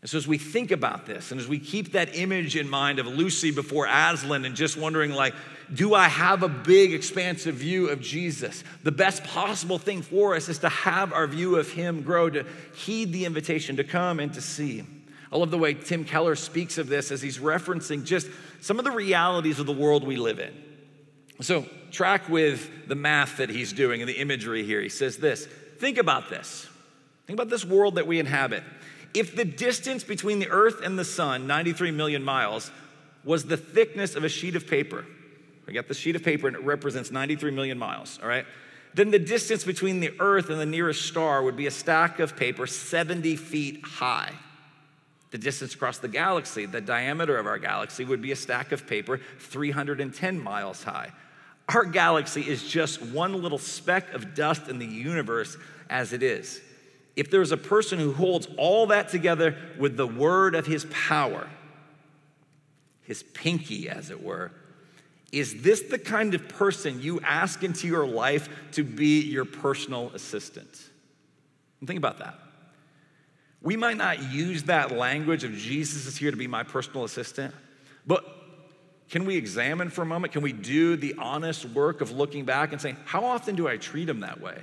And 0.00 0.08
so, 0.08 0.16
as 0.16 0.28
we 0.28 0.38
think 0.38 0.70
about 0.70 1.06
this, 1.06 1.32
and 1.32 1.40
as 1.40 1.48
we 1.48 1.58
keep 1.58 1.92
that 1.92 2.14
image 2.16 2.54
in 2.54 2.68
mind 2.68 3.00
of 3.00 3.06
Lucy 3.06 3.50
before 3.50 3.86
Aslan, 3.86 4.44
and 4.44 4.54
just 4.54 4.76
wondering, 4.76 5.10
like, 5.10 5.34
do 5.74 5.92
I 5.92 6.08
have 6.08 6.42
a 6.42 6.48
big, 6.48 6.94
expansive 6.94 7.56
view 7.56 7.88
of 7.88 8.00
Jesus? 8.00 8.62
The 8.84 8.92
best 8.92 9.24
possible 9.24 9.78
thing 9.78 10.02
for 10.02 10.36
us 10.36 10.48
is 10.48 10.58
to 10.58 10.68
have 10.68 11.12
our 11.12 11.26
view 11.26 11.56
of 11.56 11.72
Him 11.72 12.02
grow, 12.02 12.30
to 12.30 12.46
heed 12.74 13.12
the 13.12 13.24
invitation 13.24 13.76
to 13.76 13.84
come 13.84 14.20
and 14.20 14.32
to 14.34 14.40
see. 14.40 14.84
I 15.32 15.36
love 15.36 15.50
the 15.50 15.58
way 15.58 15.74
Tim 15.74 16.04
Keller 16.04 16.36
speaks 16.36 16.78
of 16.78 16.88
this 16.88 17.10
as 17.10 17.20
he's 17.20 17.38
referencing 17.38 18.04
just 18.04 18.28
some 18.60 18.78
of 18.78 18.84
the 18.84 18.90
realities 18.92 19.58
of 19.58 19.66
the 19.66 19.72
world 19.72 20.06
we 20.06 20.16
live 20.16 20.38
in. 20.38 20.54
So, 21.40 21.66
track 21.90 22.28
with 22.28 22.88
the 22.88 22.94
math 22.94 23.36
that 23.36 23.50
he's 23.50 23.72
doing 23.72 24.00
and 24.00 24.08
the 24.08 24.18
imagery 24.18 24.64
here. 24.64 24.80
He 24.80 24.88
says 24.88 25.18
this 25.18 25.46
Think 25.78 25.98
about 25.98 26.30
this. 26.30 26.68
Think 27.26 27.36
about 27.36 27.50
this 27.50 27.64
world 27.64 27.96
that 27.96 28.06
we 28.06 28.18
inhabit. 28.18 28.62
If 29.14 29.34
the 29.34 29.44
distance 29.44 30.04
between 30.04 30.38
the 30.38 30.48
earth 30.48 30.80
and 30.82 30.98
the 30.98 31.04
sun, 31.04 31.46
93 31.46 31.90
million 31.90 32.22
miles, 32.22 32.70
was 33.24 33.44
the 33.44 33.56
thickness 33.56 34.14
of 34.14 34.24
a 34.24 34.28
sheet 34.28 34.56
of 34.56 34.66
paper, 34.66 35.04
I 35.66 35.72
got 35.72 35.88
the 35.88 35.94
sheet 35.94 36.16
of 36.16 36.22
paper 36.22 36.48
and 36.48 36.56
it 36.56 36.62
represents 36.62 37.10
93 37.10 37.50
million 37.50 37.78
miles, 37.78 38.18
all 38.22 38.28
right? 38.28 38.46
Then 38.94 39.10
the 39.10 39.18
distance 39.18 39.64
between 39.64 40.00
the 40.00 40.12
earth 40.18 40.48
and 40.48 40.58
the 40.58 40.66
nearest 40.66 41.06
star 41.06 41.42
would 41.42 41.56
be 41.56 41.66
a 41.66 41.70
stack 41.70 42.20
of 42.20 42.36
paper 42.36 42.66
70 42.66 43.36
feet 43.36 43.84
high. 43.84 44.32
The 45.30 45.38
distance 45.38 45.74
across 45.74 45.98
the 45.98 46.08
galaxy, 46.08 46.64
the 46.64 46.80
diameter 46.80 47.36
of 47.36 47.46
our 47.46 47.58
galaxy, 47.58 48.04
would 48.04 48.22
be 48.22 48.32
a 48.32 48.36
stack 48.36 48.72
of 48.72 48.86
paper 48.86 49.20
310 49.40 50.42
miles 50.42 50.82
high. 50.82 51.12
Our 51.68 51.84
galaxy 51.84 52.40
is 52.40 52.66
just 52.66 53.02
one 53.02 53.42
little 53.42 53.58
speck 53.58 54.14
of 54.14 54.34
dust 54.34 54.68
in 54.68 54.78
the 54.78 54.86
universe 54.86 55.58
as 55.90 56.14
it 56.14 56.22
is 56.22 56.62
if 57.18 57.32
there's 57.32 57.50
a 57.50 57.56
person 57.56 57.98
who 57.98 58.12
holds 58.12 58.46
all 58.56 58.86
that 58.86 59.08
together 59.08 59.56
with 59.76 59.96
the 59.96 60.06
word 60.06 60.54
of 60.54 60.66
his 60.66 60.86
power, 60.88 61.50
his 63.02 63.24
pinky, 63.24 63.88
as 63.88 64.10
it 64.10 64.22
were, 64.22 64.52
is 65.32 65.62
this 65.62 65.82
the 65.82 65.98
kind 65.98 66.32
of 66.34 66.48
person 66.48 67.02
you 67.02 67.18
ask 67.22 67.64
into 67.64 67.88
your 67.88 68.06
life 68.06 68.48
to 68.70 68.84
be 68.84 69.20
your 69.20 69.44
personal 69.44 70.12
assistant? 70.14 70.88
And 71.80 71.88
think 71.88 71.98
about 71.98 72.18
that. 72.18 72.38
We 73.62 73.76
might 73.76 73.96
not 73.96 74.22
use 74.30 74.62
that 74.64 74.92
language 74.92 75.42
of 75.42 75.54
Jesus 75.54 76.06
is 76.06 76.16
here 76.16 76.30
to 76.30 76.36
be 76.36 76.46
my 76.46 76.62
personal 76.62 77.02
assistant, 77.02 77.52
but 78.06 78.24
can 79.10 79.24
we 79.24 79.36
examine 79.36 79.90
for 79.90 80.02
a 80.02 80.06
moment? 80.06 80.32
Can 80.32 80.42
we 80.42 80.52
do 80.52 80.94
the 80.94 81.16
honest 81.18 81.64
work 81.64 82.00
of 82.00 82.12
looking 82.12 82.44
back 82.44 82.70
and 82.70 82.80
saying, 82.80 82.96
how 83.06 83.24
often 83.24 83.56
do 83.56 83.66
I 83.66 83.76
treat 83.76 84.08
him 84.08 84.20
that 84.20 84.40
way? 84.40 84.62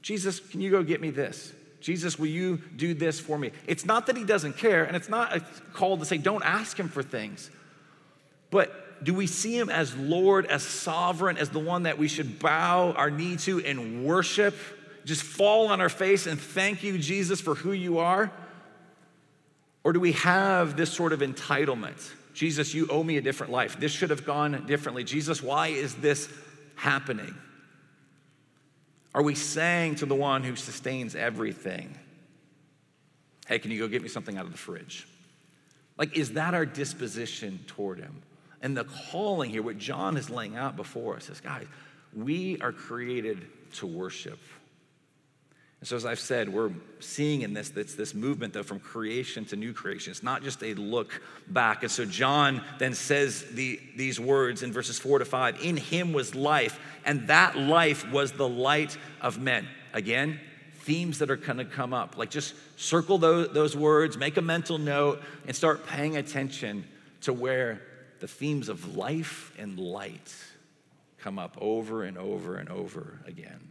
Jesus, 0.00 0.40
can 0.40 0.62
you 0.62 0.70
go 0.70 0.82
get 0.82 1.02
me 1.02 1.10
this? 1.10 1.52
Jesus, 1.80 2.18
will 2.18 2.26
you 2.26 2.58
do 2.76 2.94
this 2.94 3.20
for 3.20 3.38
me? 3.38 3.52
It's 3.66 3.84
not 3.84 4.06
that 4.06 4.16
he 4.16 4.24
doesn't 4.24 4.56
care, 4.56 4.84
and 4.84 4.96
it's 4.96 5.08
not 5.08 5.36
a 5.36 5.40
call 5.72 5.96
to 5.98 6.04
say, 6.04 6.18
don't 6.18 6.44
ask 6.44 6.78
him 6.78 6.88
for 6.88 7.02
things. 7.02 7.50
But 8.50 9.04
do 9.04 9.12
we 9.14 9.26
see 9.26 9.56
him 9.56 9.68
as 9.68 9.94
Lord, 9.96 10.46
as 10.46 10.62
sovereign, 10.62 11.36
as 11.36 11.50
the 11.50 11.58
one 11.58 11.82
that 11.84 11.98
we 11.98 12.08
should 12.08 12.38
bow 12.38 12.92
our 12.92 13.10
knee 13.10 13.36
to 13.38 13.64
and 13.64 14.04
worship? 14.04 14.56
Just 15.04 15.22
fall 15.22 15.68
on 15.68 15.80
our 15.80 15.88
face 15.88 16.26
and 16.26 16.40
thank 16.40 16.82
you, 16.82 16.98
Jesus, 16.98 17.40
for 17.40 17.54
who 17.54 17.72
you 17.72 17.98
are? 17.98 18.32
Or 19.84 19.92
do 19.92 20.00
we 20.00 20.12
have 20.12 20.76
this 20.76 20.92
sort 20.92 21.12
of 21.12 21.20
entitlement? 21.20 22.10
Jesus, 22.34 22.74
you 22.74 22.88
owe 22.88 23.04
me 23.04 23.16
a 23.16 23.20
different 23.20 23.52
life. 23.52 23.78
This 23.78 23.92
should 23.92 24.10
have 24.10 24.26
gone 24.26 24.66
differently. 24.66 25.04
Jesus, 25.04 25.42
why 25.42 25.68
is 25.68 25.94
this 25.94 26.28
happening? 26.74 27.34
Are 29.16 29.22
we 29.22 29.34
saying 29.34 29.94
to 29.96 30.06
the 30.06 30.14
one 30.14 30.44
who 30.44 30.56
sustains 30.56 31.16
everything, 31.16 31.98
hey, 33.46 33.58
can 33.58 33.70
you 33.70 33.78
go 33.78 33.88
get 33.88 34.02
me 34.02 34.10
something 34.10 34.36
out 34.36 34.44
of 34.44 34.52
the 34.52 34.58
fridge? 34.58 35.08
Like, 35.96 36.18
is 36.18 36.32
that 36.32 36.52
our 36.52 36.66
disposition 36.66 37.60
toward 37.66 37.98
him? 37.98 38.20
And 38.60 38.76
the 38.76 38.84
calling 38.84 39.48
here, 39.50 39.62
what 39.62 39.78
John 39.78 40.18
is 40.18 40.28
laying 40.28 40.56
out 40.56 40.76
before 40.76 41.16
us 41.16 41.30
is 41.30 41.40
guys, 41.40 41.66
we 42.14 42.58
are 42.60 42.72
created 42.72 43.46
to 43.76 43.86
worship. 43.86 44.38
And 45.80 45.88
so, 45.88 45.96
as 45.96 46.06
I've 46.06 46.20
said, 46.20 46.48
we're 46.48 46.70
seeing 47.00 47.42
in 47.42 47.52
this 47.52 47.68
that's 47.68 47.94
this 47.94 48.14
movement, 48.14 48.54
though, 48.54 48.62
from 48.62 48.80
creation 48.80 49.44
to 49.46 49.56
new 49.56 49.74
creation. 49.74 50.10
It's 50.10 50.22
not 50.22 50.42
just 50.42 50.62
a 50.62 50.72
look 50.74 51.20
back. 51.48 51.82
And 51.82 51.92
so, 51.92 52.06
John 52.06 52.62
then 52.78 52.94
says 52.94 53.44
the, 53.52 53.78
these 53.94 54.18
words 54.18 54.62
in 54.62 54.72
verses 54.72 54.98
four 54.98 55.18
to 55.18 55.26
five 55.26 55.62
In 55.62 55.76
him 55.76 56.12
was 56.14 56.34
life, 56.34 56.80
and 57.04 57.28
that 57.28 57.58
life 57.58 58.10
was 58.10 58.32
the 58.32 58.48
light 58.48 58.96
of 59.20 59.38
men. 59.38 59.68
Again, 59.92 60.40
themes 60.80 61.18
that 61.18 61.30
are 61.30 61.36
going 61.36 61.58
to 61.58 61.64
come 61.64 61.92
up. 61.92 62.16
Like, 62.16 62.30
just 62.30 62.54
circle 62.76 63.18
those, 63.18 63.52
those 63.52 63.76
words, 63.76 64.16
make 64.16 64.38
a 64.38 64.42
mental 64.42 64.78
note, 64.78 65.20
and 65.46 65.54
start 65.54 65.86
paying 65.86 66.16
attention 66.16 66.84
to 67.22 67.32
where 67.34 67.82
the 68.20 68.28
themes 68.28 68.70
of 68.70 68.96
life 68.96 69.52
and 69.58 69.78
light 69.78 70.34
come 71.18 71.38
up 71.38 71.58
over 71.60 72.04
and 72.04 72.16
over 72.16 72.56
and 72.56 72.70
over 72.70 73.20
again. 73.26 73.65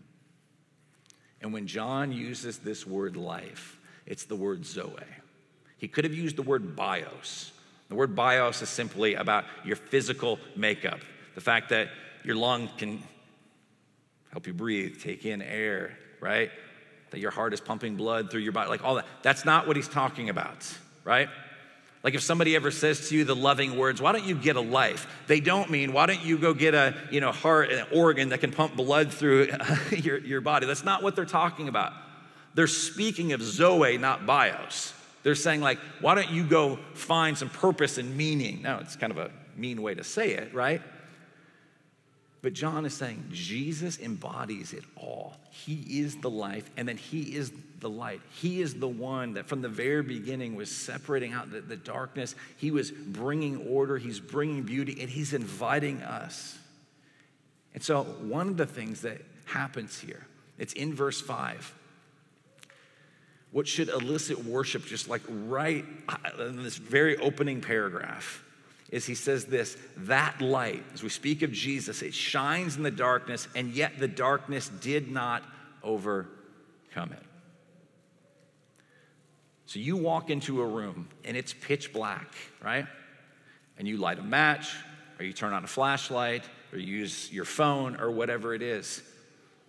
And 1.45 1.53
when 1.53 1.67
John 1.67 2.11
uses 2.11 2.57
this 2.57 2.87
word 2.87 3.15
life, 3.15 3.77
it's 4.07 4.25
the 4.25 4.35
word 4.35 4.65
zoe. 4.65 4.95
He 5.77 5.87
could 5.87 6.03
have 6.03 6.13
used 6.15 6.37
the 6.37 6.41
word 6.41 6.75
bios. 6.75 7.51
The 7.87 7.93
word 7.93 8.15
bios 8.15 8.63
is 8.63 8.69
simply 8.69 9.13
about 9.13 9.45
your 9.63 9.75
physical 9.75 10.39
makeup, 10.55 11.01
the 11.35 11.41
fact 11.41 11.69
that 11.69 11.89
your 12.23 12.35
lung 12.35 12.67
can 12.79 13.03
help 14.31 14.47
you 14.47 14.55
breathe, 14.55 14.99
take 15.03 15.23
in 15.23 15.43
air, 15.43 15.95
right? 16.19 16.49
That 17.11 17.19
your 17.19 17.29
heart 17.29 17.53
is 17.53 17.61
pumping 17.61 17.95
blood 17.95 18.31
through 18.31 18.41
your 18.41 18.51
body, 18.51 18.71
like 18.71 18.83
all 18.83 18.95
that. 18.95 19.05
That's 19.21 19.45
not 19.45 19.67
what 19.67 19.75
he's 19.75 19.87
talking 19.87 20.29
about, 20.29 20.67
right? 21.03 21.29
Like 22.05 22.13
if 22.13 22.21
somebody 22.21 22.55
ever 22.55 22.69
says 22.69 23.09
to 23.09 23.17
you 23.17 23.23
the 23.23 23.35
loving 23.35 23.77
words, 23.77 23.99
why 23.99 24.11
don't 24.11 24.25
you 24.25 24.35
get 24.35 24.55
a 24.55 24.61
life? 24.61 25.07
They 25.25 25.39
don't 25.39 25.71
mean, 25.71 25.91
why 25.91 26.05
don't 26.05 26.23
you 26.23 26.37
go 26.37 26.53
get 26.53 26.75
a 26.75 26.93
you 27.09 27.19
know, 27.19 27.31
heart, 27.31 27.71
an 27.71 27.87
organ 27.91 28.29
that 28.29 28.41
can 28.41 28.51
pump 28.51 28.75
blood 28.75 29.11
through 29.11 29.49
your, 29.89 30.19
your 30.19 30.39
body? 30.39 30.67
That's 30.67 30.83
not 30.83 31.01
what 31.01 31.15
they're 31.15 31.25
talking 31.25 31.67
about. 31.67 31.93
They're 32.53 32.67
speaking 32.67 33.33
of 33.33 33.41
Zoe, 33.41 33.97
not 33.97 34.27
bios. 34.27 34.93
They're 35.23 35.33
saying, 35.33 35.61
like, 35.61 35.79
why 35.99 36.13
don't 36.13 36.29
you 36.29 36.43
go 36.43 36.77
find 36.93 37.35
some 37.35 37.49
purpose 37.49 37.97
and 37.97 38.15
meaning? 38.15 38.61
Now, 38.61 38.77
it's 38.81 38.95
kind 38.95 39.09
of 39.09 39.17
a 39.17 39.31
mean 39.55 39.81
way 39.81 39.95
to 39.95 40.03
say 40.03 40.33
it, 40.33 40.53
right? 40.53 40.83
But 42.43 42.53
John 42.53 42.85
is 42.85 42.93
saying 42.93 43.29
Jesus 43.31 43.97
embodies 43.97 44.73
it 44.73 44.83
all. 44.95 45.37
He 45.49 46.01
is 46.01 46.17
the 46.17 46.29
life, 46.29 46.69
and 46.77 46.87
then 46.87 46.97
He 46.97 47.35
is 47.35 47.51
the 47.85 47.89
light. 47.91 48.19
He 48.31 48.61
is 48.61 48.73
the 48.73 48.87
one 48.87 49.33
that 49.33 49.45
from 49.45 49.61
the 49.61 49.69
very 49.69 50.01
beginning 50.01 50.55
was 50.55 50.71
separating 50.71 51.33
out 51.33 51.51
the, 51.51 51.61
the 51.61 51.75
darkness. 51.75 52.33
He 52.57 52.71
was 52.71 52.89
bringing 52.89 53.67
order, 53.67 53.99
He's 53.99 54.19
bringing 54.19 54.63
beauty, 54.63 54.97
and 55.01 55.07
He's 55.07 55.33
inviting 55.33 56.01
us. 56.01 56.57
And 57.75 57.83
so, 57.83 58.01
one 58.03 58.47
of 58.47 58.57
the 58.57 58.65
things 58.65 59.01
that 59.01 59.21
happens 59.45 59.99
here, 59.99 60.25
it's 60.57 60.73
in 60.73 60.95
verse 60.95 61.21
5. 61.21 61.75
What 63.51 63.67
should 63.67 63.89
elicit 63.89 64.43
worship, 64.43 64.87
just 64.87 65.07
like 65.07 65.21
right 65.29 65.85
uh, 66.09 66.43
in 66.43 66.63
this 66.63 66.77
very 66.77 67.17
opening 67.17 67.61
paragraph, 67.61 68.43
is 68.89 69.05
he 69.05 69.13
says 69.13 69.45
this 69.45 69.77
that 69.97 70.41
light, 70.41 70.83
as 70.95 71.03
we 71.03 71.09
speak 71.09 71.43
of 71.43 71.51
Jesus, 71.51 72.01
it 72.01 72.15
shines 72.15 72.77
in 72.77 72.81
the 72.81 72.89
darkness, 72.89 73.47
and 73.53 73.73
yet 73.73 73.99
the 73.99 74.07
darkness 74.07 74.69
did 74.69 75.11
not 75.11 75.43
overcome 75.83 77.11
it. 77.11 77.21
So 79.65 79.79
you 79.79 79.97
walk 79.97 80.29
into 80.29 80.61
a 80.61 80.67
room 80.67 81.09
and 81.23 81.35
it's 81.35 81.53
pitch 81.53 81.91
black, 81.91 82.33
right? 82.63 82.85
And 83.77 83.87
you 83.87 83.97
light 83.97 84.19
a 84.19 84.23
match, 84.23 84.75
or 85.19 85.25
you 85.25 85.33
turn 85.33 85.53
on 85.53 85.63
a 85.63 85.67
flashlight, 85.67 86.43
or 86.71 86.77
you 86.77 86.97
use 86.97 87.31
your 87.31 87.45
phone, 87.45 87.99
or 87.99 88.11
whatever 88.11 88.53
it 88.53 88.61
is. 88.61 89.01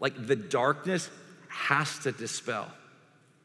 Like 0.01 0.27
the 0.27 0.37
darkness 0.37 1.09
has 1.49 1.99
to 2.01 2.13
dispel 2.13 2.71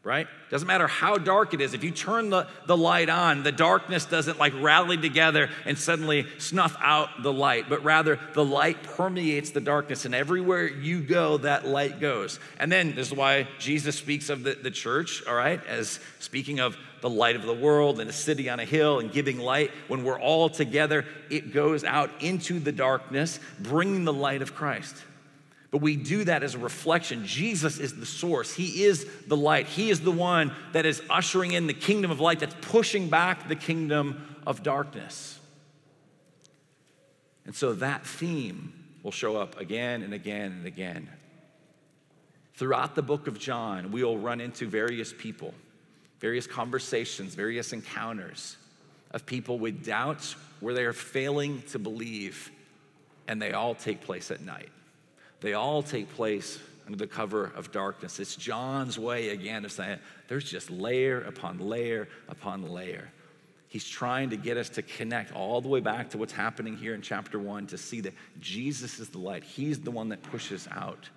right? 0.04 0.28
Doesn't 0.50 0.68
matter 0.68 0.88
how 0.88 1.18
dark 1.18 1.54
it 1.54 1.62
is. 1.62 1.76
If 1.76 1.84
you 1.84 1.92
turn 1.92 2.32
the, 2.32 2.48
the 2.66 2.76
light 2.76 3.08
on, 3.08 3.44
the 3.44 3.52
darkness 3.52 4.06
doesn't 4.06 4.40
like 4.40 4.54
rally 4.60 4.98
together 4.98 5.50
and 5.66 5.78
suddenly 5.78 6.26
snuff 6.40 6.76
out 6.80 7.22
the 7.22 7.32
light, 7.32 7.70
but 7.70 7.84
rather 7.84 8.20
the 8.34 8.44
light 8.44 8.82
permeates 8.82 9.52
the 9.52 9.62
darkness, 9.62 10.06
and 10.06 10.16
everywhere 10.16 10.68
you 10.68 11.02
go, 11.02 11.38
that 11.38 11.68
light 11.68 12.00
goes. 12.00 12.40
And 12.60 12.72
then 12.72 12.96
this 12.96 13.08
is 13.08 13.14
why 13.14 13.48
Jesus 13.60 13.96
speaks 13.96 14.30
of 14.30 14.44
the, 14.44 14.56
the 14.56 14.72
church, 14.72 15.24
all 15.28 15.36
right, 15.36 15.64
as 15.68 16.00
speaking 16.20 16.60
of 16.60 16.78
the 17.02 17.10
light 17.10 17.36
of 17.36 17.44
the 17.44 17.54
world 17.54 18.00
and 18.00 18.10
a 18.10 18.14
city 18.14 18.50
on 18.50 18.60
a 18.60 18.66
hill 18.66 19.00
and 19.00 19.12
giving 19.12 19.40
light. 19.40 19.72
When 19.88 20.04
we're 20.04 20.20
all 20.20 20.50
together, 20.50 21.06
it 21.30 21.54
goes 21.54 21.84
out 21.84 22.10
into 22.20 22.60
the 22.60 22.72
darkness, 22.72 23.40
bringing 23.60 24.06
the 24.06 24.14
light 24.14 24.42
of 24.42 24.56
Christ. 24.56 24.96
But 25.72 25.80
we 25.80 25.96
do 25.96 26.26
that 26.26 26.44
as 26.44 26.54
a 26.54 26.60
reflection. 26.60 27.26
Jesus 27.26 27.80
is 27.80 27.96
the 27.96 28.06
source. 28.06 28.54
He 28.54 28.84
is 28.84 29.08
the 29.28 29.38
light. 29.38 29.68
He 29.68 29.90
is 29.90 30.02
the 30.02 30.12
one 30.12 30.52
that 30.74 30.86
is 30.86 31.02
ushering 31.10 31.54
in 31.54 31.66
the 31.66 31.74
kingdom 31.74 32.12
of 32.12 32.20
light, 32.20 32.42
that's 32.42 32.56
pushing 32.60 33.10
back 33.10 33.48
the 33.48 33.56
kingdom 33.56 34.38
of 34.46 34.64
darkness. 34.64 35.40
And 37.46 37.56
so 37.56 37.74
that 37.74 38.06
theme 38.06 38.74
will 39.02 39.12
show 39.12 39.38
up 39.38 39.60
again 39.60 40.04
and 40.04 40.14
again 40.14 40.52
and 40.52 40.66
again. 40.66 41.10
Throughout 42.56 42.94
the 42.94 43.02
book 43.02 43.28
of 43.28 43.40
John, 43.40 43.92
we 43.92 44.04
will 44.04 44.18
run 44.18 44.42
into 44.42 44.68
various 44.68 45.14
people, 45.18 45.54
various 46.20 46.46
conversations, 46.46 47.34
various 47.34 47.72
encounters 47.72 48.58
of 49.12 49.26
people 49.26 49.58
with 49.58 49.86
doubts 49.86 50.36
where 50.60 50.74
they 50.74 50.84
are 50.84 50.94
failing 50.94 51.64
to 51.72 51.80
believe, 51.80 52.52
and 53.28 53.42
they 53.42 53.54
all 53.54 53.74
take 53.74 54.02
place 54.02 54.32
at 54.32 54.42
night. 54.42 54.70
They 55.42 55.54
all 55.54 55.84
take 55.84 56.10
place 56.14 56.60
under 56.86 56.98
the 56.98 57.08
cover 57.08 57.52
of 57.56 57.72
darkness. 57.72 58.20
It's 58.20 58.36
John's 58.36 58.98
way 58.98 59.30
again 59.30 59.66
of 59.66 59.72
saying 59.72 60.00
there's 60.28 60.50
just 60.50 60.70
layer 60.70 61.22
upon 61.22 61.60
layer 61.60 62.08
upon 62.30 62.72
layer. 62.72 63.10
He's 63.68 63.88
trying 63.88 64.32
to 64.32 64.38
get 64.38 64.58
us 64.58 64.70
to 64.70 64.82
connect 64.82 65.34
all 65.34 65.62
the 65.62 65.70
way 65.70 65.80
back 65.80 66.10
to 66.12 66.18
what's 66.18 66.34
happening 66.34 66.76
here 66.76 66.94
in 66.94 67.02
chapter 67.02 67.40
one 67.40 67.68
to 67.68 67.78
see 67.78 68.02
that 68.02 68.14
Jesus 68.40 69.00
is 69.00 69.10
the 69.10 69.18
light. 69.18 69.44
He's 69.44 69.80
the 69.80 69.92
one 69.92 70.10
that 70.10 70.22
pushes 70.24 70.68
out 70.70 71.10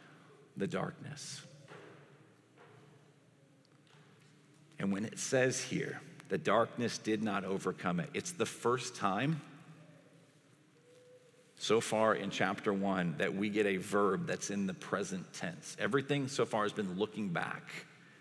the 0.56 0.66
darkness. 0.66 1.42
And 4.78 4.92
when 4.92 5.04
it 5.04 5.18
says 5.18 5.60
here, 5.60 6.00
the 6.28 6.38
darkness 6.38 6.98
did 6.98 7.22
not 7.22 7.44
overcome 7.44 8.00
it, 8.00 8.08
it's 8.14 8.32
the 8.32 8.46
first 8.46 8.96
time 8.96 9.40
so 11.64 11.80
far 11.80 12.14
in 12.14 12.28
chapter 12.28 12.74
one 12.74 13.14
that 13.16 13.34
we 13.34 13.48
get 13.48 13.64
a 13.64 13.78
verb 13.78 14.26
that's 14.26 14.50
in 14.50 14.66
the 14.66 14.74
present 14.74 15.24
tense. 15.32 15.78
Everything 15.80 16.28
so 16.28 16.44
far 16.44 16.64
has 16.64 16.74
been 16.74 16.98
looking 16.98 17.30
back. 17.30 17.62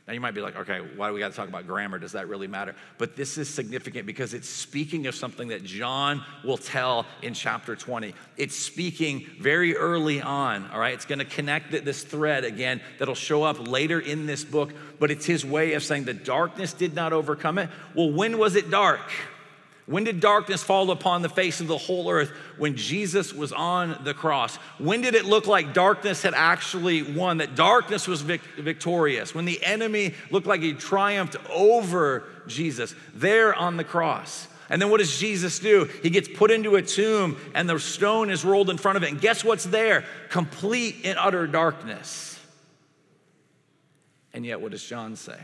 Now 0.07 0.13
you 0.13 0.21
might 0.21 0.33
be 0.33 0.39
like, 0.39 0.55
okay, 0.55 0.79
why 0.95 1.09
do 1.09 1.13
we 1.13 1.19
got 1.19 1.31
to 1.31 1.35
talk 1.35 1.49
about 1.49 1.67
grammar? 1.67 1.99
Does 1.99 2.13
that 2.13 2.29
really 2.29 2.47
matter? 2.47 2.73
But 2.97 3.17
this 3.17 3.37
is 3.37 3.49
significant 3.49 4.05
because 4.05 4.33
it's 4.33 4.47
speaking 4.47 5.07
of 5.07 5.15
something 5.15 5.49
that 5.49 5.61
John 5.65 6.23
will 6.45 6.57
tell 6.57 7.05
in 7.21 7.33
chapter 7.33 7.75
20. 7.75 8.13
It's 8.37 8.55
speaking 8.55 9.29
very 9.41 9.75
early 9.75 10.21
on, 10.21 10.69
all 10.71 10.79
right? 10.79 10.93
It's 10.93 11.05
going 11.05 11.19
to 11.19 11.25
connect 11.25 11.71
this 11.71 12.01
thread 12.01 12.45
again 12.45 12.79
that'll 12.97 13.13
show 13.13 13.43
up 13.43 13.67
later 13.67 13.99
in 13.99 14.25
this 14.25 14.45
book, 14.45 14.73
but 14.99 15.11
it's 15.11 15.25
his 15.25 15.45
way 15.45 15.73
of 15.73 15.83
saying 15.83 16.05
the 16.05 16.13
darkness 16.13 16.71
did 16.71 16.95
not 16.95 17.11
overcome 17.11 17.57
it. 17.57 17.69
Well, 17.93 18.09
when 18.09 18.37
was 18.37 18.55
it 18.55 18.69
dark? 18.69 19.01
When 19.85 20.05
did 20.05 20.21
darkness 20.21 20.63
fall 20.63 20.91
upon 20.91 21.21
the 21.21 21.29
face 21.29 21.59
of 21.59 21.67
the 21.67 21.77
whole 21.77 22.09
earth? 22.09 22.29
When 22.57 22.77
Jesus 22.77 23.33
was 23.33 23.51
on 23.51 23.99
the 24.03 24.13
cross. 24.13 24.55
When 24.77 25.01
did 25.01 25.13
it 25.13 25.25
look 25.25 25.45
like 25.45 25.73
darkness 25.73 26.21
had 26.21 26.33
actually 26.33 27.03
won, 27.03 27.39
that 27.39 27.55
darkness 27.55 28.07
was 28.07 28.21
vic- 28.21 28.41
victorious? 28.57 29.35
When 29.35 29.43
the 29.43 29.61
enemy 29.63 30.13
looked 30.31 30.47
like 30.47 30.61
he 30.61 30.73
triumphed 30.73 31.35
over 31.49 32.23
Jesus 32.47 32.95
there 33.13 33.53
on 33.53 33.75
the 33.75 33.83
cross. 33.83 34.47
And 34.69 34.81
then 34.81 34.89
what 34.89 34.99
does 34.99 35.19
Jesus 35.19 35.59
do? 35.59 35.89
He 36.01 36.09
gets 36.09 36.29
put 36.29 36.49
into 36.49 36.75
a 36.75 36.81
tomb 36.81 37.37
and 37.53 37.69
the 37.69 37.77
stone 37.77 38.29
is 38.29 38.45
rolled 38.45 38.69
in 38.69 38.77
front 38.77 38.95
of 38.95 39.03
it. 39.03 39.11
And 39.11 39.19
guess 39.19 39.43
what's 39.43 39.65
there? 39.65 40.05
Complete 40.29 41.01
and 41.03 41.19
utter 41.19 41.45
darkness. 41.45 42.39
And 44.33 44.45
yet, 44.45 44.61
what 44.61 44.71
does 44.71 44.83
John 44.83 45.15
say? 45.15 45.37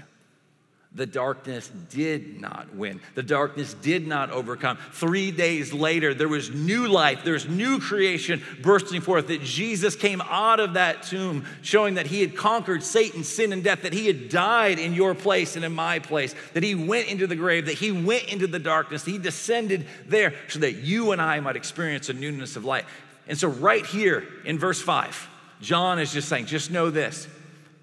The 0.91 1.05
darkness 1.05 1.69
did 1.89 2.41
not 2.41 2.73
win. 2.73 2.99
The 3.13 3.21
darkness 3.21 3.75
did 3.75 4.07
not 4.07 4.31
overcome. 4.31 4.79
Three 4.91 5.29
days 5.29 5.71
later, 5.71 6.15
there 6.15 6.27
was 6.27 6.49
new 6.49 6.87
life, 6.87 7.23
there's 7.23 7.47
new 7.47 7.79
creation 7.79 8.41
bursting 8.63 9.01
forth. 9.01 9.27
That 9.27 9.43
Jesus 9.43 9.95
came 9.95 10.19
out 10.21 10.59
of 10.59 10.73
that 10.73 11.03
tomb, 11.03 11.45
showing 11.61 11.93
that 11.95 12.07
he 12.07 12.21
had 12.21 12.35
conquered 12.35 12.81
Satan, 12.81 13.23
sin, 13.23 13.53
and 13.53 13.63
death, 13.63 13.83
that 13.83 13.93
he 13.93 14.07
had 14.07 14.29
died 14.29 14.79
in 14.79 14.95
your 14.95 15.13
place 15.13 15.55
and 15.55 15.63
in 15.63 15.73
my 15.73 15.99
place, 15.99 16.33
that 16.53 16.63
he 16.63 16.73
went 16.73 17.07
into 17.07 17.27
the 17.27 17.35
grave, 17.35 17.67
that 17.67 17.75
he 17.75 17.91
went 17.91 18.23
into 18.25 18.47
the 18.47 18.59
darkness, 18.59 19.05
he 19.05 19.19
descended 19.19 19.85
there 20.07 20.33
so 20.47 20.57
that 20.59 20.77
you 20.77 21.11
and 21.11 21.21
I 21.21 21.39
might 21.39 21.55
experience 21.55 22.09
a 22.09 22.13
newness 22.13 22.55
of 22.55 22.65
life. 22.65 22.85
And 23.27 23.37
so, 23.37 23.47
right 23.47 23.85
here 23.85 24.27
in 24.43 24.57
verse 24.57 24.81
5, 24.81 25.29
John 25.61 25.99
is 25.99 26.11
just 26.11 26.29
saying, 26.29 26.47
just 26.47 26.71
know 26.71 26.89
this. 26.89 27.27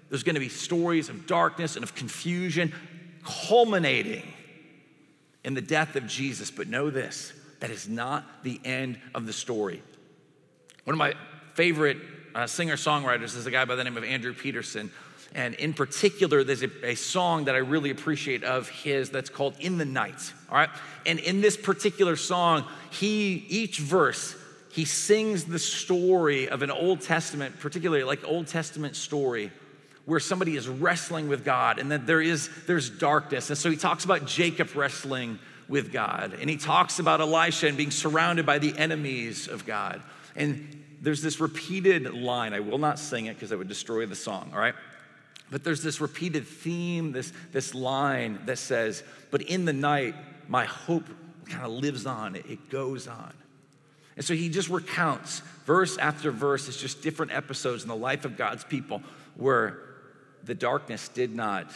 There's 0.09 0.23
going 0.23 0.35
to 0.35 0.41
be 0.41 0.49
stories 0.49 1.09
of 1.09 1.27
darkness 1.27 1.75
and 1.75 1.83
of 1.83 1.93
confusion 1.93 2.73
culminating 3.27 4.23
in 5.43 5.53
the 5.53 5.61
death 5.61 5.95
of 5.95 6.07
Jesus. 6.07 6.49
But 6.51 6.67
know 6.67 6.89
this 6.89 7.33
that 7.59 7.69
is 7.69 7.89
not 7.89 8.43
the 8.43 8.59
end 8.63 8.99
of 9.15 9.25
the 9.25 9.33
story. 9.33 9.81
One 10.83 10.93
of 10.93 10.97
my 10.97 11.13
favorite 11.55 11.97
uh, 12.35 12.47
singer 12.47 12.75
songwriters 12.75 13.35
is 13.35 13.45
a 13.45 13.51
guy 13.51 13.65
by 13.65 13.75
the 13.75 13.83
name 13.83 13.97
of 13.97 14.03
Andrew 14.03 14.33
Peterson. 14.33 14.91
And 15.35 15.55
in 15.55 15.73
particular, 15.73 16.43
there's 16.43 16.63
a, 16.63 16.69
a, 16.85 16.95
song 16.95 17.45
that 17.45 17.55
I 17.55 17.59
really 17.59 17.89
appreciate 17.89 18.43
of 18.43 18.69
his 18.69 19.09
that's 19.09 19.29
called 19.29 19.55
In 19.59 19.77
the 19.77 19.85
Night. 19.85 20.33
All 20.49 20.57
right. 20.57 20.69
And 21.05 21.19
in 21.19 21.41
this 21.41 21.57
particular 21.57 22.15
song, 22.15 22.63
he, 22.91 23.45
each 23.49 23.79
verse, 23.79 24.35
he 24.71 24.85
sings 24.85 25.43
the 25.45 25.59
story 25.59 26.47
of 26.47 26.61
an 26.61 26.71
Old 26.71 27.01
Testament, 27.01 27.59
particularly 27.59 28.03
like 28.03 28.23
Old 28.23 28.47
Testament 28.47 28.95
story 28.95 29.51
where 30.07 30.21
somebody 30.21 30.55
is 30.55 30.69
wrestling 30.69 31.27
with 31.27 31.43
God 31.43 31.79
and 31.79 31.91
that 31.91 32.07
there 32.07 32.21
is 32.21 32.49
there's 32.65 32.89
darkness. 32.89 33.49
And 33.49 33.57
so 33.57 33.69
he 33.69 33.75
talks 33.75 34.05
about 34.05 34.25
Jacob 34.25 34.73
wrestling 34.73 35.37
with 35.67 35.91
God. 35.91 36.33
And 36.39 36.49
he 36.49 36.55
talks 36.55 36.99
about 36.99 37.19
Elisha 37.19 37.67
and 37.67 37.75
being 37.75 37.91
surrounded 37.91 38.45
by 38.45 38.57
the 38.57 38.75
enemies 38.77 39.49
of 39.49 39.65
God. 39.65 40.01
And 40.33 40.81
there's 41.01 41.21
this 41.21 41.41
repeated 41.41 42.13
line. 42.13 42.53
I 42.53 42.61
will 42.61 42.77
not 42.77 42.99
sing 42.99 43.25
it 43.25 43.33
because 43.33 43.51
I 43.51 43.57
would 43.57 43.67
destroy 43.67 44.05
the 44.05 44.15
song, 44.15 44.51
all 44.53 44.59
right? 44.59 44.75
But 45.51 45.65
there's 45.65 45.83
this 45.83 45.99
repeated 45.99 46.47
theme, 46.47 47.11
this, 47.11 47.33
this 47.51 47.75
line 47.75 48.39
that 48.45 48.59
says, 48.59 49.03
But 49.29 49.41
in 49.41 49.65
the 49.65 49.73
night, 49.73 50.15
my 50.47 50.63
hope 50.63 51.03
kind 51.49 51.65
of 51.65 51.71
lives 51.71 52.05
on, 52.05 52.37
it 52.37 52.69
goes 52.69 53.09
on. 53.09 53.33
And 54.15 54.23
so 54.23 54.33
he 54.33 54.47
just 54.47 54.69
recounts 54.69 55.41
verse 55.65 55.97
after 55.97 56.31
verse, 56.31 56.69
it's 56.69 56.79
just 56.79 57.01
different 57.01 57.33
episodes 57.33 57.83
in 57.83 57.89
the 57.89 57.95
life 57.95 58.23
of 58.23 58.37
God's 58.37 58.63
people 58.63 59.03
where 59.35 59.86
the 60.47 60.55
darkness 60.55 61.09
did 61.09 61.35
not 61.35 61.69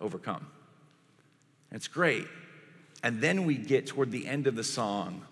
overcome. 0.00 0.46
It's 1.72 1.88
great. 1.88 2.26
And 3.02 3.20
then 3.20 3.44
we 3.44 3.56
get 3.56 3.86
toward 3.86 4.10
the 4.10 4.26
end 4.26 4.46
of 4.46 4.56
the 4.56 4.64
song, 4.64 5.22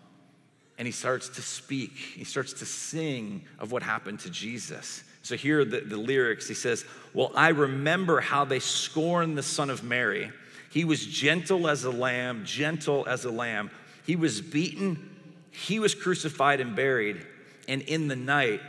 and 0.78 0.86
he 0.86 0.92
starts 0.92 1.28
to 1.30 1.42
speak, 1.42 1.96
he 1.96 2.24
starts 2.24 2.52
to 2.54 2.66
sing 2.66 3.44
of 3.58 3.72
what 3.72 3.82
happened 3.82 4.20
to 4.20 4.30
Jesus. 4.30 5.02
So 5.22 5.34
here 5.34 5.60
are 5.60 5.64
the, 5.64 5.80
the 5.80 5.96
lyrics. 5.96 6.46
He 6.46 6.54
says, 6.54 6.84
Well, 7.12 7.32
I 7.34 7.48
remember 7.48 8.20
how 8.20 8.44
they 8.44 8.60
scorned 8.60 9.36
the 9.36 9.42
Son 9.42 9.70
of 9.70 9.82
Mary. 9.82 10.30
He 10.70 10.84
was 10.84 11.04
gentle 11.04 11.68
as 11.68 11.84
a 11.84 11.90
lamb, 11.90 12.44
gentle 12.44 13.04
as 13.08 13.24
a 13.24 13.30
lamb. 13.30 13.70
He 14.06 14.14
was 14.14 14.40
beaten, 14.40 15.10
he 15.50 15.80
was 15.80 15.94
crucified 15.94 16.60
and 16.60 16.76
buried, 16.76 17.26
and 17.66 17.82
in 17.82 18.06
the 18.06 18.14
night, 18.14 18.60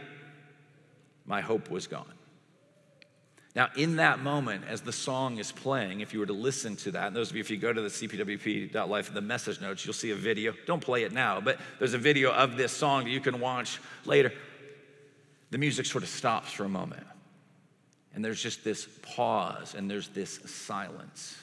my 1.26 1.42
hope 1.42 1.70
was 1.70 1.86
gone. 1.86 2.17
Now, 3.58 3.70
in 3.76 3.96
that 3.96 4.20
moment, 4.20 4.66
as 4.70 4.82
the 4.82 4.94
song 4.94 5.40
is 5.40 5.52
playing, 5.52 6.02
if 6.02 6.14
you 6.14 6.20
were 6.20 6.28
to 6.28 6.34
listen 6.34 6.76
to 6.76 6.92
that, 6.92 7.08
and 7.08 7.16
those 7.16 7.32
of 7.32 7.36
you, 7.36 7.40
if 7.40 7.50
you 7.50 7.58
go 7.58 7.74
to 7.74 7.82
the 7.82 7.88
cpwp.life, 7.88 9.12
the 9.12 9.20
message 9.20 9.60
notes, 9.60 9.84
you'll 9.84 9.96
see 9.96 10.12
a 10.12 10.16
video. 10.16 10.54
Don't 10.68 10.80
play 10.80 11.02
it 11.02 11.12
now, 11.12 11.42
but 11.42 11.58
there's 11.80 11.96
a 11.96 11.98
video 11.98 12.32
of 12.32 12.56
this 12.56 12.72
song 12.72 13.06
that 13.06 13.10
you 13.10 13.20
can 13.20 13.40
watch 13.40 13.80
later. 14.06 14.32
The 15.50 15.58
music 15.58 15.88
sort 15.88 16.04
of 16.04 16.10
stops 16.12 16.52
for 16.52 16.66
a 16.66 16.70
moment. 16.70 17.08
And 18.14 18.24
there's 18.24 18.44
just 18.44 18.64
this 18.64 18.88
pause 19.02 19.74
and 19.74 19.90
there's 19.90 20.10
this 20.10 20.40
silence. 20.46 21.36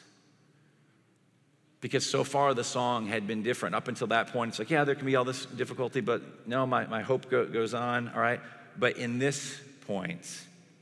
Because 1.80 2.06
so 2.08 2.22
far 2.22 2.54
the 2.54 2.62
song 2.62 3.08
had 3.08 3.26
been 3.26 3.42
different. 3.42 3.74
Up 3.74 3.88
until 3.88 4.06
that 4.06 4.28
point, 4.28 4.50
it's 4.50 4.60
like, 4.60 4.70
yeah, 4.70 4.84
there 4.84 4.94
can 4.94 5.06
be 5.06 5.16
all 5.16 5.24
this 5.24 5.46
difficulty, 5.46 6.00
but 6.00 6.46
no, 6.46 6.64
my, 6.64 6.86
my 6.86 7.02
hope 7.02 7.28
go, 7.28 7.44
goes 7.44 7.74
on, 7.74 8.08
all 8.14 8.20
right? 8.20 8.40
But 8.78 8.98
in 8.98 9.18
this 9.18 9.60
point, 9.88 10.24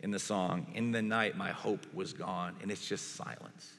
in 0.02 0.10
the 0.10 0.18
song, 0.18 0.66
In 0.74 0.92
the 0.92 1.02
night, 1.02 1.36
my 1.36 1.50
hope 1.50 1.86
was 1.94 2.12
gone, 2.12 2.56
and 2.60 2.70
it's 2.70 2.86
just 2.86 3.16
silence. 3.16 3.72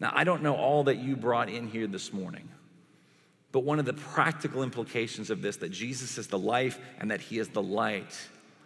Now, 0.00 0.12
I 0.14 0.24
don't 0.24 0.42
know 0.42 0.56
all 0.56 0.84
that 0.84 0.96
you 0.96 1.16
brought 1.16 1.48
in 1.48 1.68
here 1.68 1.86
this 1.86 2.12
morning, 2.12 2.48
but 3.52 3.60
one 3.60 3.78
of 3.78 3.84
the 3.84 3.94
practical 3.94 4.62
implications 4.62 5.30
of 5.30 5.42
this 5.42 5.56
that 5.56 5.70
Jesus 5.70 6.18
is 6.18 6.28
the 6.28 6.38
life 6.38 6.78
and 6.98 7.10
that 7.10 7.20
he 7.20 7.38
is 7.38 7.48
the 7.48 7.62
light, 7.62 8.16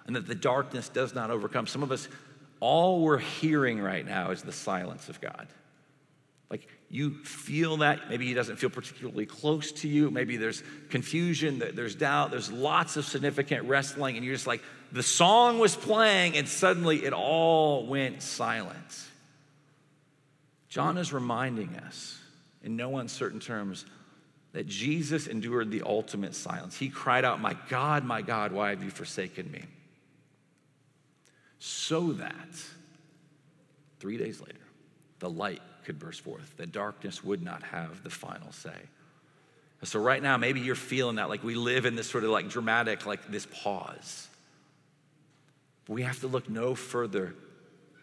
and 0.07 0.17
that 0.17 0.27
the 0.27 0.35
darkness 0.35 0.89
does 0.89 1.15
not 1.15 1.31
overcome. 1.31 1.67
Some 1.67 1.83
of 1.83 1.93
us, 1.93 2.09
all 2.61 3.03
we're 3.03 3.19
hearing 3.19 3.81
right 3.81 4.07
now 4.07 4.31
is 4.31 4.43
the 4.43 4.53
silence 4.53 5.09
of 5.09 5.21
God. 5.21 5.49
Like 6.51 6.67
you 6.89 7.23
feel 7.25 7.79
that. 7.79 8.09
Maybe 8.09 8.27
he 8.27 8.35
doesn't 8.35 8.57
feel 8.57 8.71
particularly 8.71 9.27
close 9.27 9.71
to 9.73 9.89
you. 9.89 10.11
Maybe 10.11 10.39
there's 10.39 10.63
confusion, 10.89 11.63
there's 11.75 11.95
doubt, 11.95 12.31
there's 12.31 12.51
lots 12.51 12.97
of 12.97 13.05
significant 13.05 13.69
wrestling, 13.69 14.17
and 14.17 14.25
you're 14.25 14.35
just 14.35 14.47
like, 14.47 14.63
the 14.93 15.03
song 15.03 15.59
was 15.59 15.77
playing, 15.77 16.37
and 16.37 16.49
suddenly 16.49 17.05
it 17.05 17.13
all 17.13 17.87
went 17.87 18.23
silent. 18.23 19.05
John 20.69 20.99
is 20.99 21.13
reminding 21.13 21.77
us, 21.77 22.19
in 22.63 22.77
no 22.77 22.99
uncertain 22.99 23.41
terms, 23.41 23.85
that 24.53 24.67
Jesus 24.67 25.27
endured 25.27 25.71
the 25.71 25.83
ultimate 25.83 26.35
silence. 26.35 26.77
He 26.77 26.89
cried 26.89 27.25
out, 27.25 27.41
My 27.41 27.57
God, 27.69 28.05
my 28.05 28.23
God, 28.23 28.53
why 28.53 28.71
have 28.71 28.83
you 28.83 28.91
forsaken 28.91 29.51
me? 29.51 29.63
So 31.59 32.13
that 32.13 32.49
three 34.01 34.17
days 34.17 34.41
later, 34.41 34.55
the 35.19 35.29
light 35.29 35.63
could 35.85 35.99
burst 35.99 36.21
forth, 36.21 36.57
the 36.57 36.67
darkness 36.67 37.23
would 37.25 37.43
not 37.43 37.63
have 37.63 38.03
the 38.05 38.11
final 38.11 38.53
say. 38.53 38.77
So, 39.85 40.01
right 40.01 40.23
now, 40.23 40.37
maybe 40.37 40.61
you're 40.61 40.75
feeling 40.75 41.17
that 41.17 41.29
like 41.29 41.45
we 41.45 41.55
live 41.55 41.87
in 41.87 41.95
this 41.95 42.11
sort 42.11 42.25
of 42.25 42.31
like 42.31 42.49
dramatic, 42.49 43.07
like 43.07 43.31
this 43.31 43.47
pause. 43.47 44.28
But 45.89 45.95
we 45.95 46.03
have 46.03 46.21
to 46.21 46.29
look 46.29 46.49
no 46.49 46.77
further 46.77 47.35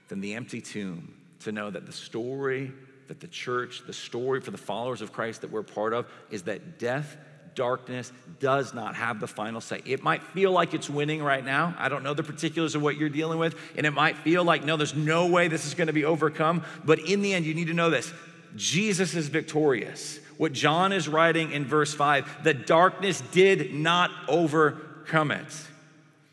than 0.10 0.19
the 0.19 0.34
empty 0.34 0.60
tomb 0.60 1.13
to 1.41 1.52
know 1.52 1.69
that 1.69 1.86
the 1.86 1.93
story 1.93 2.74
that 3.08 3.19
the 3.19 3.28
church, 3.28 3.84
the 3.86 3.93
story 3.93 4.41
for 4.41 4.52
the 4.52 4.58
followers 4.58 5.02
of 5.02 5.13
Christ 5.13 5.41
that 5.41 5.52
we're 5.52 5.63
part 5.63 5.93
of, 5.93 6.08
is 6.32 6.43
that 6.43 6.80
death, 6.80 7.17
darkness 7.54 8.12
does 8.39 8.74
not 8.74 8.95
have 8.95 9.19
the 9.19 9.28
final 9.28 9.62
say. 9.62 9.82
It 9.86 10.04
might 10.04 10.24
feel 10.24 10.52
like 10.52 10.74
it's 10.74 10.89
winning 10.89 11.21
right 11.21 11.43
now. 11.43 11.76
I 11.78 11.89
don't 11.89 12.04
know 12.04 12.13
the 12.13 12.24
particulars 12.24 12.76
of 12.76 12.82
what 12.82 12.98
you're 12.98 13.10
dealing 13.10 13.39
with. 13.39 13.56
And 13.78 13.86
it 13.86 13.91
might 13.91 14.17
feel 14.17 14.43
like, 14.43 14.63
no, 14.63 14.76
there's 14.78 14.95
no 14.95 15.28
way 15.28 15.48
this 15.48 15.65
is 15.65 15.74
going 15.74 15.88
to 15.88 15.93
be 15.93 16.06
overcome. 16.06 16.63
But 16.84 17.00
in 17.00 17.21
the 17.21 17.34
end, 17.34 17.45
you 17.45 17.54
need 17.54 17.67
to 17.67 17.74
know 17.74 17.89
this 17.89 18.12
Jesus 18.56 19.13
is 19.15 19.28
victorious. 19.28 20.19
What 20.38 20.52
John 20.52 20.91
is 20.91 21.08
writing 21.08 21.52
in 21.52 21.65
verse 21.65 21.93
5 21.93 22.43
the 22.43 22.54
darkness 22.54 23.21
did 23.32 23.74
not 23.74 24.12
overcome 24.28 25.32
it. 25.32 25.45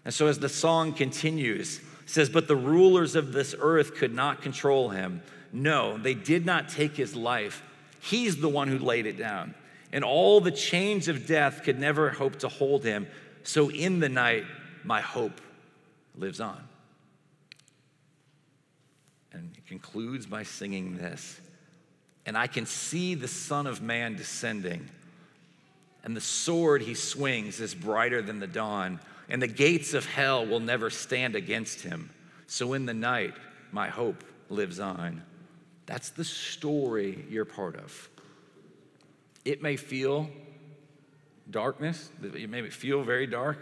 And 0.05 0.13
so, 0.13 0.27
as 0.27 0.39
the 0.39 0.49
song 0.49 0.93
continues, 0.93 1.79
it 1.79 1.85
says, 2.07 2.29
But 2.29 2.49
the 2.49 2.57
rulers 2.57 3.15
of 3.15 3.33
this 3.33 3.55
earth 3.59 3.95
could 3.95 4.13
not 4.13 4.43
control 4.43 4.91
him. 4.91 5.23
No, 5.53 5.97
they 5.99 6.15
did 6.15 6.45
not 6.45 6.69
take 6.69 6.97
his 6.97 7.15
life. 7.15 7.63
He's 8.01 8.39
the 8.39 8.49
one 8.49 8.69
who 8.69 8.79
laid 8.79 9.07
it 9.07 9.17
down. 9.17 9.55
And 9.93 10.05
all 10.05 10.41
the 10.41 10.51
chains 10.51 11.07
of 11.07 11.27
death 11.27 11.63
could 11.63 11.79
never 11.79 12.11
hope 12.11 12.41
to 12.41 12.49
hold 12.49 12.85
him. 12.85 13.07
So, 13.45 13.71
in 13.71 14.01
the 14.01 14.09
night, 14.09 14.45
my 14.83 15.01
hope 15.01 15.41
lives 16.17 16.41
on. 16.41 16.61
And 19.33 19.53
it 19.57 19.67
concludes 19.67 20.27
by 20.27 20.43
singing 20.43 20.97
this 20.97 21.41
And 22.27 22.37
I 22.37 22.49
can 22.49 22.67
see 22.67 23.15
the 23.15 23.29
Son 23.29 23.69
of 23.69 23.81
Man 23.81 24.17
descending, 24.17 24.89
and 26.03 26.17
the 26.17 26.21
sword 26.21 26.83
he 26.83 26.95
swings 26.95 27.61
is 27.61 27.73
brighter 27.73 28.21
than 28.21 28.41
the 28.41 28.49
dawn 28.49 28.99
and 29.29 29.41
the 29.41 29.47
gates 29.47 29.95
of 29.95 30.07
hell 30.07 30.47
will 30.47 30.61
never 30.61 30.91
stand 30.91 31.37
against 31.37 31.81
him. 31.81 32.11
So 32.47 32.73
in 32.75 32.87
the 32.87 32.95
night, 32.95 33.35
my 33.71 33.89
hope 33.89 34.25
lives 34.49 34.81
on. 34.81 35.23
That's 35.87 36.11
the 36.11 36.25
story 36.25 37.25
you're 37.29 37.45
part 37.45 37.77
of. 37.77 38.09
It 39.45 39.63
may 39.63 39.77
feel 39.77 40.31
darkness, 41.51 42.11
it 42.23 42.49
may 42.49 42.71
feel 42.71 43.03
very 43.03 43.27
dark. 43.27 43.59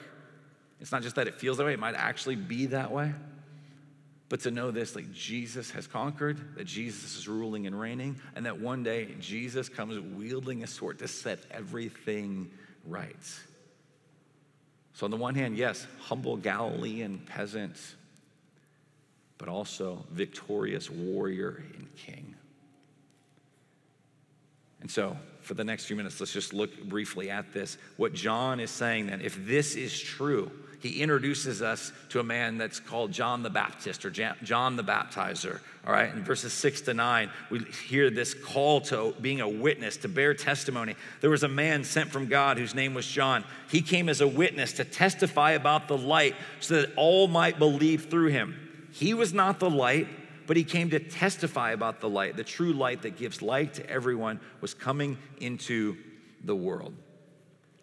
It's 0.81 0.92
not 0.92 1.03
just 1.03 1.16
that 1.16 1.29
it 1.29 1.35
feels 1.35 1.59
that 1.59 1.64
way, 1.64 1.75
it 1.75 1.79
might 1.79 1.94
actually 1.94 2.37
be 2.37 2.66
that 2.66 2.90
way. 2.90 3.12
But 4.31 4.40
to 4.42 4.51
know 4.53 4.70
this, 4.70 4.94
like 4.94 5.12
Jesus 5.12 5.73
has 5.73 5.88
conquered, 5.88 6.57
that 6.57 6.64
Jesus 6.64 7.18
is 7.18 7.27
ruling 7.27 7.66
and 7.66 7.79
reigning, 7.79 8.16
and 8.37 8.46
that 8.46 8.61
one 8.61 8.85
day 8.85 9.09
Jesus 9.18 9.68
comes 9.68 9.99
wielding 9.99 10.62
a 10.62 10.68
sword 10.68 11.01
to 11.01 11.09
set 11.09 11.40
everything 11.51 12.51
right. 12.87 13.16
So, 15.00 15.06
on 15.06 15.10
the 15.10 15.16
one 15.16 15.34
hand, 15.34 15.56
yes, 15.56 15.86
humble 15.98 16.36
Galilean 16.36 17.22
peasant, 17.24 17.78
but 19.38 19.48
also 19.48 20.04
victorious 20.10 20.90
warrior 20.90 21.64
and 21.74 21.88
king. 21.96 22.30
And 24.81 24.90
so, 24.90 25.16
for 25.43 25.55
the 25.55 25.64
next 25.64 25.87
few 25.87 25.97
minutes, 25.97 26.21
let's 26.21 26.33
just 26.33 26.53
look 26.53 26.83
briefly 26.85 27.31
at 27.31 27.53
this. 27.53 27.77
What 27.97 28.12
John 28.12 28.61
is 28.61 28.71
saying 28.71 29.07
then, 29.07 29.21
if 29.21 29.47
this 29.47 29.75
is 29.75 29.99
true, 29.99 30.51
he 30.81 31.03
introduces 31.03 31.61
us 31.61 31.93
to 32.09 32.21
a 32.21 32.23
man 32.23 32.57
that's 32.57 32.81
called 32.81 33.12
John 33.12 33.43
the 33.43 33.51
Baptist 33.51 34.07
or 34.07 34.11
John 34.11 34.77
the 34.77 34.85
Baptizer. 34.85 35.61
All 35.87 35.93
right, 35.93 36.11
in 36.11 36.25
verses 36.25 36.55
six 36.55 36.81
to 36.83 36.95
nine, 36.95 37.31
we 37.51 37.59
hear 37.87 38.09
this 38.09 38.33
call 38.33 38.81
to 38.83 39.14
being 39.21 39.43
a 39.43 39.49
witness, 39.49 39.99
to 39.99 40.09
bear 40.09 40.33
testimony. 40.33 40.95
There 41.21 41.31
was 41.31 41.43
a 41.43 41.49
man 41.49 41.85
sent 41.85 42.11
from 42.11 42.29
God 42.29 42.57
whose 42.57 42.75
name 42.75 42.95
was 42.95 43.07
John. 43.07 43.45
He 43.71 43.83
came 43.83 44.09
as 44.09 44.23
a 44.23 44.29
witness 44.29 44.73
to 44.75 44.85
testify 44.85 45.53
about 45.53 45.87
the 45.87 45.99
light 45.99 46.35
so 46.61 46.81
that 46.81 46.93
all 46.97 47.29
might 47.29 47.59
believe 47.59 48.07
through 48.07 48.29
him. 48.29 48.57
He 48.93 49.12
was 49.12 49.35
not 49.35 49.61
the 49.61 49.71
light 49.71 50.09
but 50.50 50.56
he 50.56 50.64
came 50.64 50.90
to 50.90 50.98
testify 50.98 51.70
about 51.70 52.00
the 52.00 52.08
light. 52.08 52.36
The 52.36 52.42
true 52.42 52.72
light 52.72 53.02
that 53.02 53.16
gives 53.16 53.40
light 53.40 53.74
to 53.74 53.88
everyone 53.88 54.40
was 54.60 54.74
coming 54.74 55.16
into 55.38 55.96
the 56.42 56.56
world. 56.56 56.92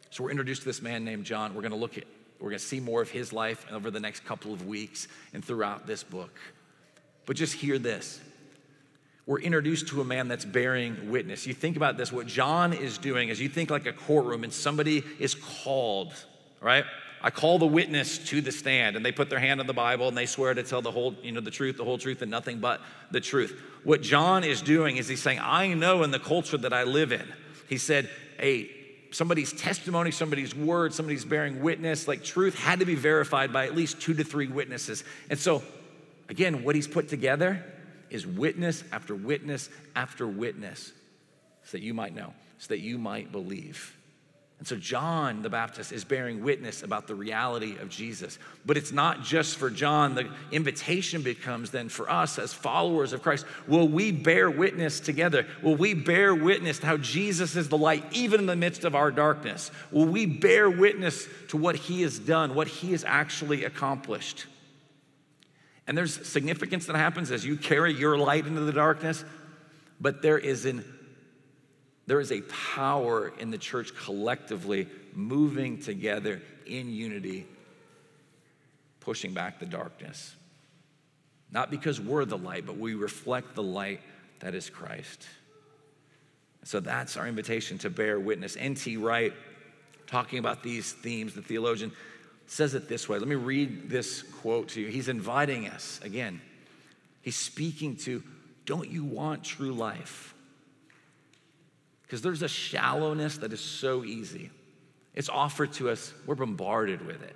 So 0.10 0.26
we're 0.26 0.32
introduced 0.32 0.64
to 0.64 0.68
this 0.68 0.82
man 0.82 1.06
named 1.06 1.24
John. 1.24 1.56
We're 1.56 1.62
going 1.62 1.72
to 1.72 1.78
look 1.78 1.98
at, 1.98 2.04
we're 2.42 2.50
going 2.50 2.60
to 2.60 2.66
see 2.66 2.82
more 2.82 3.02
of 3.02 3.10
his 3.10 3.32
life 3.32 3.66
over 3.72 3.90
the 3.90 4.02
next 4.02 4.26
couple 4.26 4.52
of 4.52 4.68
weeks 4.68 5.08
and 5.34 5.46
throughout 5.46 5.88
this 5.88 6.04
book. 6.04 6.38
But 7.26 7.38
just 7.38 7.54
hear 7.54 7.80
this. 7.80 8.20
We're 9.26 9.40
introduced 9.40 9.88
to 9.88 10.02
a 10.02 10.04
man 10.04 10.28
that's 10.28 10.44
bearing 10.44 11.10
witness. 11.10 11.48
You 11.48 11.54
think 11.54 11.78
about 11.78 11.96
this, 11.96 12.12
what 12.12 12.28
John 12.28 12.74
is 12.74 12.98
doing 12.98 13.30
is 13.30 13.40
you 13.40 13.48
think 13.48 13.70
like 13.70 13.86
a 13.86 13.94
courtroom 13.94 14.44
and 14.44 14.52
somebody 14.52 15.06
is 15.20 15.36
called, 15.36 16.12
right? 16.60 16.84
I 17.28 17.30
call 17.30 17.60
the 17.60 17.68
witness 17.68 18.20
to 18.30 18.40
the 18.40 18.54
stand, 18.54 18.96
and 18.96 19.06
they 19.06 19.12
put 19.12 19.30
their 19.30 19.38
hand 19.38 19.60
on 19.60 19.68
the 19.68 19.74
Bible 19.74 20.08
and 20.08 20.16
they 20.16 20.26
swear 20.26 20.54
to 20.54 20.64
tell 20.64 20.82
the 20.82 20.92
whole, 20.92 21.14
you 21.22 21.34
know, 21.34 21.42
the 21.42 21.52
truth, 21.52 21.76
the 21.76 21.84
whole 21.84 21.98
truth, 21.98 22.22
and 22.22 22.32
nothing 22.32 22.60
but 22.60 22.80
the 23.12 23.20
truth. 23.20 23.62
What 23.84 24.02
John 24.02 24.46
is 24.46 24.62
doing 24.62 24.96
is 24.96 25.10
he's 25.10 25.22
saying, 25.22 25.42
I 25.44 25.74
know 25.74 26.04
in 26.04 26.12
the 26.12 26.20
culture 26.20 26.58
that 26.60 26.72
I 26.72 26.84
live 26.84 27.12
in. 27.12 27.28
He 27.68 27.80
said, 27.80 28.10
hey, 28.40 28.72
somebody's 29.12 29.52
testimony, 29.52 30.12
somebody's 30.12 30.56
word, 30.56 30.94
somebody's 30.94 31.26
bearing 31.26 31.62
witness, 31.62 32.08
like 32.08 32.24
truth 32.24 32.58
had 32.58 32.80
to 32.80 32.86
be 32.86 32.96
verified 32.96 33.52
by 33.52 33.66
at 33.66 33.76
least 33.76 34.00
two 34.00 34.14
to 34.14 34.24
three 34.24 34.48
witnesses. 34.48 35.04
And 35.30 35.38
so, 35.38 35.64
again, 36.30 36.64
what 36.64 36.76
he's 36.76 36.88
put 36.88 37.10
together 37.10 37.62
is 38.10 38.26
witness 38.26 38.86
after 38.94 39.14
witness 39.14 39.70
after 39.98 40.26
witness 40.26 40.94
so 41.66 41.72
that 41.74 41.82
you 41.82 41.94
might 41.94 42.16
know, 42.16 42.34
so 42.58 42.70
that 42.70 42.80
you 42.80 42.98
might 42.98 43.34
believe. 43.34 43.97
And 44.60 44.68
so 44.68 44.76
John 44.76 45.44
the 45.44 45.50
Baptist 45.50 45.92
is 45.92 46.04
bearing 46.04 46.44
witness 46.44 46.82
about 46.82 47.06
the 47.06 47.14
reality 47.14 47.78
of 47.78 47.90
Jesus. 47.90 48.40
But 48.66 48.76
it's 48.76 48.92
not 48.92 49.22
just 49.22 49.58
for 49.58 49.70
John. 49.70 50.16
The 50.16 50.30
invitation 50.52 51.22
becomes 51.22 51.70
then 51.70 51.90
for 51.90 52.10
us 52.10 52.40
as 52.40 52.54
followers 52.54 53.14
of 53.14 53.22
Christ. 53.22 53.46
Will 53.68 53.88
we 53.88 54.12
bear 54.12 54.50
witness 54.50 55.00
together? 55.00 55.46
Will 55.62 55.76
we 55.76 55.94
bear 55.94 56.34
witness 56.34 56.80
to 56.80 56.88
how 56.88 56.98
Jesus 56.98 57.56
is 57.56 57.70
the 57.70 57.78
light, 57.78 58.04
even 58.12 58.40
in 58.40 58.46
the 58.48 58.56
midst 58.56 58.84
of 58.84 58.96
our 58.96 59.12
darkness? 59.12 59.70
Will 59.92 60.06
we 60.06 60.26
bear 60.26 60.70
witness 60.72 61.28
to 61.50 61.58
what 61.58 61.76
he 61.76 62.02
has 62.02 62.18
done, 62.18 62.56
what 62.56 62.68
he 62.68 62.94
has 62.94 63.04
actually 63.04 63.64
accomplished? 63.64 64.48
And 65.86 65.96
there's 65.96 66.28
significance 66.28 66.88
that 66.88 66.96
happens 66.96 67.30
as 67.30 67.46
you 67.46 67.58
carry 67.58 67.94
your 67.94 68.18
light 68.18 68.48
into 68.48 68.62
the 68.62 68.74
darkness, 68.74 69.24
but 70.02 70.24
there 70.24 70.38
is 70.38 70.66
an 70.66 70.84
there 72.08 72.20
is 72.22 72.32
a 72.32 72.42
power 72.42 73.34
in 73.38 73.52
the 73.52 73.58
church 73.58 73.94
collectively 73.96 74.88
moving 75.14 75.80
together 75.80 76.42
in 76.66 76.90
unity, 76.90 77.46
pushing 79.02 79.34
back 79.34 79.60
the 79.60 79.66
darkness. 79.66 80.34
Not 81.52 81.70
because 81.70 82.00
we're 82.00 82.26
the 82.26 82.38
light, 82.38 82.66
but 82.66 82.78
we 82.78 82.94
reflect 82.94 83.56
the 83.56 83.64
light 83.64 84.02
that 84.40 84.56
is 84.56 84.70
Christ. 84.70 85.28
So 86.64 86.80
that's 86.80 87.18
our 87.18 87.28
invitation 87.28 87.78
to 87.80 87.90
bear 87.90 88.20
witness. 88.20 88.58
N.T. 88.58 88.98
Wright, 88.98 89.34
talking 90.08 90.40
about 90.40 90.64
these 90.64 90.92
themes, 90.92 91.34
the 91.34 91.42
theologian, 91.42 91.92
says 92.48 92.74
it 92.74 92.88
this 92.88 93.08
way. 93.08 93.20
Let 93.20 93.28
me 93.28 93.36
read 93.36 93.90
this 93.90 94.24
quote 94.24 94.70
to 94.70 94.82
you. 94.82 94.88
He's 94.88 95.10
inviting 95.10 95.68
us, 95.68 96.00
again, 96.04 96.42
he's 97.22 97.36
speaking 97.36 97.98
to, 97.98 98.24
don't 98.66 98.90
you 98.90 99.04
want 99.04 99.44
true 99.44 99.74
life? 99.74 100.34
Because 102.08 102.22
there's 102.22 102.42
a 102.42 102.48
shallowness 102.48 103.38
that 103.40 103.52
is 103.52 103.60
so 103.60 104.06
easy. 104.06 104.50
It's 105.14 105.28
offered 105.28 105.74
to 105.74 105.90
us, 105.90 106.14
we're 106.26 106.36
bombarded 106.36 107.06
with 107.06 107.22
it. 107.22 107.36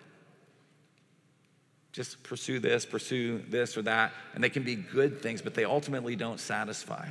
Just 1.92 2.24
pursue 2.24 2.60
this, 2.60 2.86
pursue 2.86 3.44
this 3.50 3.76
or 3.76 3.82
that, 3.82 4.14
and 4.34 4.42
they 4.42 4.50
can 4.50 4.64
be 4.64 4.76
good 4.76 5.22
things, 5.22 5.42
but 5.42 5.56
they 5.56 5.66
ultimately 5.66 6.16
don't 6.16 6.40
satisfy. 6.40 7.10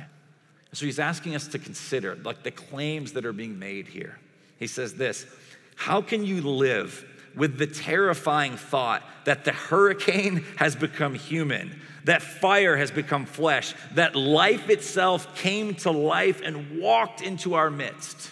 So 0.73 0.85
he's 0.85 0.97
asking 0.97 1.35
us 1.35 1.47
to 1.49 1.59
consider 1.59 2.15
like 2.23 2.41
the 2.43 2.51
claims 2.51 3.13
that 3.13 3.25
are 3.25 3.33
being 3.33 3.59
made 3.59 3.87
here. 3.87 4.17
He 4.57 4.67
says 4.67 4.95
this 4.95 5.27
How 5.75 6.01
can 6.01 6.25
you 6.25 6.41
live 6.41 7.05
with 7.35 7.57
the 7.57 7.67
terrifying 7.67 8.57
thought 8.57 9.03
that 9.25 9.45
the 9.45 9.51
hurricane 9.51 10.43
has 10.57 10.75
become 10.75 11.13
human, 11.13 11.79
that 12.05 12.21
fire 12.21 12.75
has 12.77 12.91
become 12.91 13.25
flesh, 13.25 13.73
that 13.93 14.15
life 14.15 14.69
itself 14.69 15.35
came 15.35 15.75
to 15.75 15.91
life 15.91 16.41
and 16.43 16.79
walked 16.79 17.21
into 17.21 17.53
our 17.53 17.69
midst. 17.69 18.31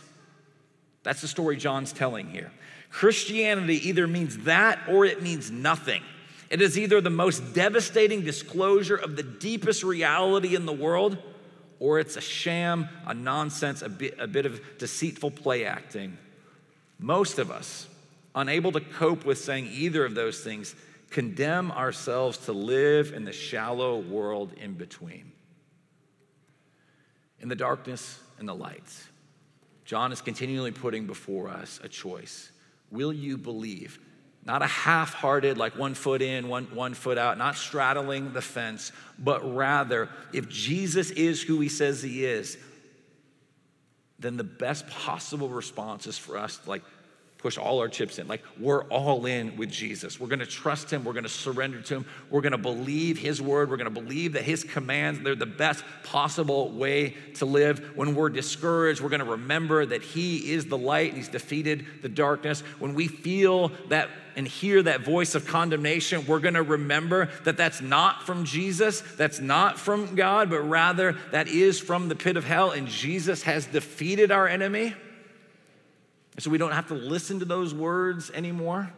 That's 1.04 1.22
the 1.22 1.28
story 1.28 1.58
John's 1.58 1.94
telling 1.94 2.30
here. 2.30 2.52
Christianity 2.90 3.88
either 3.88 4.08
means 4.08 4.40
that 4.40 4.80
or 4.88 5.06
it 5.06 5.22
means 5.22 5.52
nothing. 5.52 6.02
It 6.50 6.62
is 6.62 6.80
either 6.80 7.00
the 7.00 7.12
most 7.12 7.54
devastating 7.54 8.24
disclosure 8.24 8.96
of 8.96 9.16
the 9.16 9.24
deepest 9.24 9.84
reality 9.84 10.56
in 10.56 10.66
the 10.66 10.74
world, 10.74 11.18
or 11.80 12.00
it's 12.00 12.18
a 12.18 12.22
sham, 12.22 12.90
a 13.06 13.14
nonsense, 13.14 13.82
a 13.84 13.90
bit, 13.90 14.16
a 14.20 14.28
bit 14.28 14.46
of 14.46 14.60
deceitful 14.80 15.32
play 15.32 15.66
acting. 15.66 16.18
Most 16.98 17.38
of 17.38 17.52
us, 17.52 17.88
unable 18.36 18.72
to 18.72 18.82
cope 18.82 19.26
with 19.26 19.38
saying 19.38 19.70
either 19.72 20.04
of 20.04 20.16
those 20.16 20.42
things, 20.42 20.76
condemn 21.10 21.72
ourselves 21.72 22.38
to 22.46 22.54
live 22.54 23.14
in 23.14 23.26
the 23.26 23.34
shallow 23.34 24.00
world 24.00 24.54
in 24.54 24.74
between. 24.74 25.32
In 27.40 27.50
the 27.50 27.56
darkness 27.56 28.20
and 28.38 28.48
the 28.48 28.54
light, 28.54 28.84
John 29.86 30.12
is 30.12 30.22
continually 30.22 30.72
putting 30.72 31.08
before 31.08 31.50
us 31.50 31.80
a 31.84 31.88
choice. 31.88 32.52
Will 32.92 33.14
you 33.14 33.38
believe? 33.38 34.00
Not 34.46 34.62
a 34.62 34.68
half 34.68 35.14
hearted, 35.14 35.58
like 35.58 35.78
one 35.78 35.94
foot 35.94 36.22
in, 36.22 36.48
one, 36.48 36.66
one 36.74 36.94
foot 36.94 37.18
out, 37.18 37.38
not 37.38 37.56
straddling 37.56 38.34
the 38.34 38.42
fence, 38.42 38.92
but 39.18 39.56
rather, 39.56 40.10
if 40.34 40.48
Jesus 40.48 41.12
is 41.12 41.42
who 41.42 41.60
he 41.60 41.70
says 41.70 42.02
he 42.02 42.26
is, 42.26 42.58
then 44.18 44.38
the 44.38 44.44
best 44.44 44.88
possible 44.88 45.50
response 45.50 46.08
is 46.08 46.18
for 46.18 46.38
us, 46.38 46.60
like, 46.66 46.84
push 47.40 47.58
all 47.58 47.80
our 47.80 47.88
chips 47.88 48.20
in. 48.20 48.28
Like 48.28 48.44
we're 48.60 48.84
all 48.86 49.26
in 49.26 49.56
with 49.56 49.72
Jesus. 49.72 50.20
We're 50.20 50.28
to 50.28 50.46
trust 50.46 50.92
him. 50.92 51.06
We're 51.06 51.14
to 51.14 51.30
surrender 51.30 51.82
to 51.82 51.96
him. 51.96 52.06
We're 52.30 52.42
to 52.42 52.58
believe 52.58 53.18
his 53.18 53.42
word. 53.42 53.70
We're 53.70 53.78
to 53.78 53.90
believe 53.90 54.34
that 54.34 54.44
his 54.44 54.64
commands, 54.64 55.22
they're 55.22 55.36
the 55.36 55.46
best 55.46 55.84
possible 56.04 56.70
way 56.70 57.16
to 57.36 57.46
live. 57.46 57.96
When 57.96 58.14
we're 58.14 58.30
discouraged, 58.30 59.02
we're 59.02 59.10
to 59.10 59.24
remember 59.24 59.86
that 59.86 60.02
he 60.02 60.52
is 60.52 60.66
the 60.66 60.78
light 60.78 61.10
and 61.10 61.18
he's 61.18 61.30
defeated 61.30 61.86
the 62.02 62.10
darkness. 62.10 62.60
When 62.78 62.94
we 62.94 63.08
feel 63.08 63.72
that 63.88 64.10
and 64.36 64.48
hear 64.48 64.84
that 64.84 65.02
voice 65.02 65.34
of 65.34 65.48
condemnation, 65.48 66.26
we're 66.28 66.40
to 66.42 66.62
remember 66.62 67.30
that 67.46 67.58
that's 67.58 67.82
not 67.82 68.24
from 68.24 68.44
Jesus, 68.44 69.02
that's 69.18 69.40
not 69.40 69.80
from 69.80 70.16
God, 70.16 70.50
but 70.50 70.62
rather 70.62 71.14
that 71.32 71.48
is 71.48 71.80
from 71.80 72.10
the 72.10 72.16
pit 72.16 72.36
of 72.38 72.44
hell 72.44 72.72
and 72.72 72.88
Jesus 72.88 73.44
has 73.44 73.66
defeated 73.66 74.32
our 74.32 74.48
enemy. 74.48 74.94
And 76.40 76.44
so 76.46 76.52
we 76.52 76.58
don't 76.58 76.72
have 76.72 76.88
to 76.88 76.94
listen 76.94 77.40
to 77.40 77.46
those 77.46 77.74
words 77.74 78.32
anymore. 78.32 78.90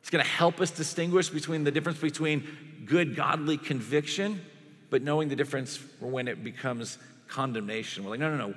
It's 0.00 0.10
going 0.10 0.24
to 0.24 0.28
help 0.28 0.60
us 0.60 0.72
distinguish 0.72 1.28
between 1.28 1.62
the 1.62 1.70
difference 1.70 2.00
between 2.00 2.82
good, 2.86 3.14
godly 3.14 3.56
conviction, 3.56 4.44
but 4.90 5.00
knowing 5.00 5.28
the 5.28 5.36
difference 5.36 5.78
when 6.00 6.26
it 6.26 6.42
becomes 6.42 6.98
condemnation. 7.28 8.02
We're 8.02 8.10
like, 8.10 8.18
no, 8.18 8.36
no, 8.36 8.48
no. 8.48 8.54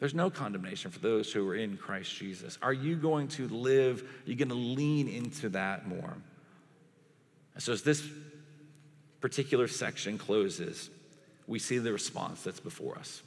There's 0.00 0.12
no 0.12 0.28
condemnation 0.28 0.90
for 0.90 0.98
those 0.98 1.32
who 1.32 1.48
are 1.48 1.54
in 1.54 1.76
Christ 1.76 2.12
Jesus. 2.16 2.58
Are 2.62 2.72
you 2.72 2.96
going 2.96 3.28
to 3.28 3.46
live? 3.46 4.02
Are 4.02 4.28
you 4.28 4.34
going 4.34 4.48
to 4.48 4.56
lean 4.56 5.06
into 5.06 5.50
that 5.50 5.86
more? 5.86 6.16
And 7.54 7.62
so, 7.62 7.72
as 7.72 7.82
this 7.82 8.02
particular 9.20 9.68
section 9.68 10.18
closes, 10.18 10.90
we 11.46 11.60
see 11.60 11.78
the 11.78 11.92
response 11.92 12.42
that's 12.42 12.58
before 12.58 12.98
us. 12.98 13.22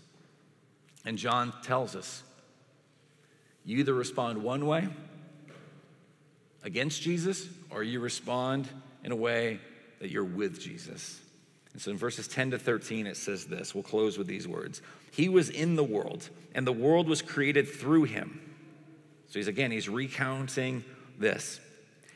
And 1.06 1.18
John 1.18 1.54
tells 1.64 1.96
us 1.96 2.24
you 3.66 3.78
either 3.78 3.94
respond 3.94 4.42
one 4.42 4.66
way 4.66 4.88
against 6.64 7.02
Jesus, 7.02 7.48
or 7.70 7.84
you 7.84 8.00
respond 8.00 8.68
in 9.04 9.12
a 9.12 9.16
way 9.16 9.60
that 10.00 10.10
you're 10.10 10.24
with 10.24 10.60
Jesus. 10.60 11.20
And 11.74 11.82
so 11.82 11.92
in 11.92 11.98
verses 11.98 12.28
10 12.28 12.52
to 12.52 12.60
13, 12.60 13.08
it 13.08 13.18
says 13.18 13.46
this. 13.46 13.74
We'll 13.74 13.84
close 13.84 14.18
with 14.18 14.28
these 14.28 14.48
words 14.48 14.82
He 15.12 15.30
was 15.30 15.50
in 15.50 15.76
the 15.76 15.84
world, 15.84 16.30
and 16.54 16.66
the 16.66 16.72
world 16.72 17.08
was 17.08 17.22
created 17.22 17.68
through 17.68 18.04
him. 18.04 18.40
So 19.28 19.40
he's 19.40 19.48
again, 19.48 19.72
he's 19.72 19.88
recounting 19.88 20.84
this. 21.18 21.60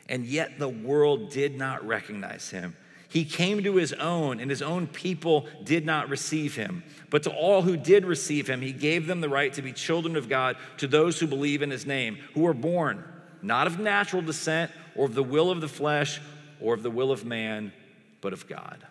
And 0.08 0.26
yet 0.26 0.60
the 0.60 0.70
world 0.70 1.32
did 1.32 1.58
not 1.58 1.86
recognize 1.88 2.50
him. 2.50 2.76
He 3.16 3.24
came 3.24 3.63
to 3.63 3.78
his 3.78 3.93
own, 3.93 4.41
and 4.41 4.49
his 4.49 4.61
own 4.61 4.88
people 4.88 5.47
did 5.63 5.86
not 5.86 6.09
receive 6.09 6.57
him. 6.57 6.84
But 7.09 7.24
to 7.24 7.32
all 7.32 7.61
who 7.61 7.78
did 7.78 8.03
receive 8.03 8.49
him, 8.49 8.59
he 8.59 8.74
gave 8.74 9.07
them 9.07 9.22
the 9.22 9.30
right 9.30 9.53
to 9.53 9.61
be 9.61 9.72
children 9.72 10.18
of 10.18 10.28
God, 10.28 10.57
to 10.80 10.88
those 10.88 11.18
who 11.18 11.26
believe 11.26 11.61
in 11.61 11.72
his 11.72 11.86
name, 11.86 12.18
who 12.34 12.41
were 12.41 12.53
born 12.53 13.05
not 13.41 13.68
of 13.68 13.80
natural 13.80 14.22
descent, 14.22 14.70
or 14.97 15.05
of 15.05 15.16
the 15.16 15.24
will 15.24 15.49
of 15.49 15.61
the 15.61 15.68
flesh, 15.70 16.20
or 16.59 16.74
of 16.74 16.84
the 16.84 16.91
will 16.91 17.09
of 17.09 17.24
man, 17.24 17.72
but 18.20 18.34
of 18.34 18.49
God. 18.49 18.86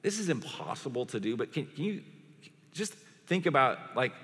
This 0.00 0.18
is 0.18 0.30
impossible 0.30 1.04
to 1.06 1.20
do, 1.20 1.36
but 1.36 1.52
can, 1.52 1.66
can 1.66 1.84
you 1.84 2.02
just 2.72 2.94
think 3.26 3.44
about 3.44 3.94
like 3.94 4.14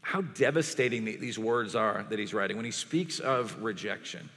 how 0.00 0.22
devastating 0.22 1.04
these 1.04 1.38
words 1.38 1.76
are 1.76 2.04
that 2.10 2.18
he's 2.18 2.34
writing 2.34 2.56
when 2.56 2.66
he 2.66 2.72
speaks 2.72 3.20
of 3.20 3.62
rejection. 3.62 4.28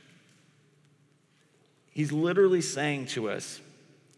He's 1.91 2.11
literally 2.11 2.61
saying 2.61 3.07
to 3.07 3.29
us, 3.29 3.59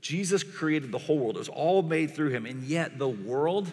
Jesus 0.01 0.43
created 0.43 0.91
the 0.91 0.97
whole 0.97 1.17
world. 1.17 1.35
It 1.35 1.39
was 1.39 1.49
all 1.49 1.81
made 1.81 2.11
through 2.15 2.29
him, 2.29 2.45
and 2.45 2.63
yet 2.63 2.99
the 2.99 3.07
world, 3.07 3.71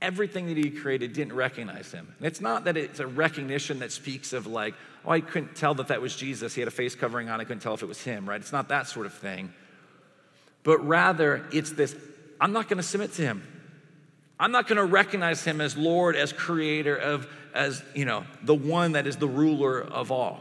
everything 0.00 0.46
that 0.46 0.56
he 0.56 0.70
created 0.70 1.12
didn't 1.12 1.34
recognize 1.34 1.92
him. 1.92 2.14
And 2.18 2.26
it's 2.26 2.40
not 2.40 2.64
that 2.64 2.76
it's 2.76 3.00
a 3.00 3.06
recognition 3.06 3.80
that 3.80 3.92
speaks 3.92 4.32
of 4.32 4.46
like, 4.46 4.74
oh, 5.04 5.10
I 5.10 5.20
couldn't 5.20 5.56
tell 5.56 5.74
that 5.74 5.88
that 5.88 6.00
was 6.00 6.14
Jesus. 6.14 6.54
He 6.54 6.60
had 6.60 6.68
a 6.68 6.72
face 6.72 6.94
covering 6.94 7.28
on. 7.28 7.40
I 7.40 7.44
couldn't 7.44 7.60
tell 7.60 7.74
if 7.74 7.82
it 7.82 7.86
was 7.86 8.02
him, 8.02 8.28
right? 8.28 8.40
It's 8.40 8.52
not 8.52 8.68
that 8.68 8.86
sort 8.86 9.06
of 9.06 9.14
thing 9.14 9.52
but 10.66 10.84
rather 10.84 11.46
it's 11.52 11.70
this 11.70 11.94
I'm 12.40 12.52
not 12.52 12.68
going 12.68 12.78
to 12.78 12.82
submit 12.82 13.12
to 13.14 13.22
him. 13.22 13.46
I'm 14.38 14.50
not 14.50 14.66
going 14.66 14.76
to 14.76 14.84
recognize 14.84 15.42
him 15.42 15.62
as 15.62 15.76
Lord, 15.76 16.16
as 16.16 16.32
creator 16.32 16.94
of, 16.94 17.26
as, 17.54 17.82
you 17.94 18.04
know, 18.04 18.24
the 18.42 18.54
one 18.54 18.92
that 18.92 19.06
is 19.06 19.16
the 19.16 19.28
ruler 19.28 19.80
of 19.80 20.12
all. 20.12 20.40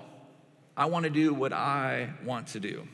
I 0.77 0.85
want 0.85 1.03
to 1.05 1.09
do 1.09 1.33
what 1.33 1.53
I 1.53 2.09
want 2.23 2.47
to 2.47 2.59
do. 2.59 2.87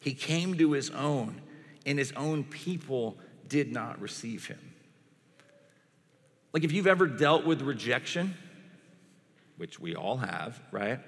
He 0.00 0.14
came 0.14 0.56
to 0.58 0.72
his 0.72 0.90
own, 0.90 1.40
and 1.84 1.98
his 1.98 2.12
own 2.12 2.44
people 2.44 3.16
did 3.48 3.72
not 3.72 4.00
receive 4.00 4.46
him. 4.46 4.74
Like 6.52 6.64
if 6.64 6.72
you've 6.72 6.86
ever 6.86 7.06
dealt 7.06 7.44
with 7.44 7.62
rejection, 7.62 8.34
which 9.56 9.80
we 9.80 9.94
all 9.94 10.18
have, 10.18 10.60
right? 10.70 11.00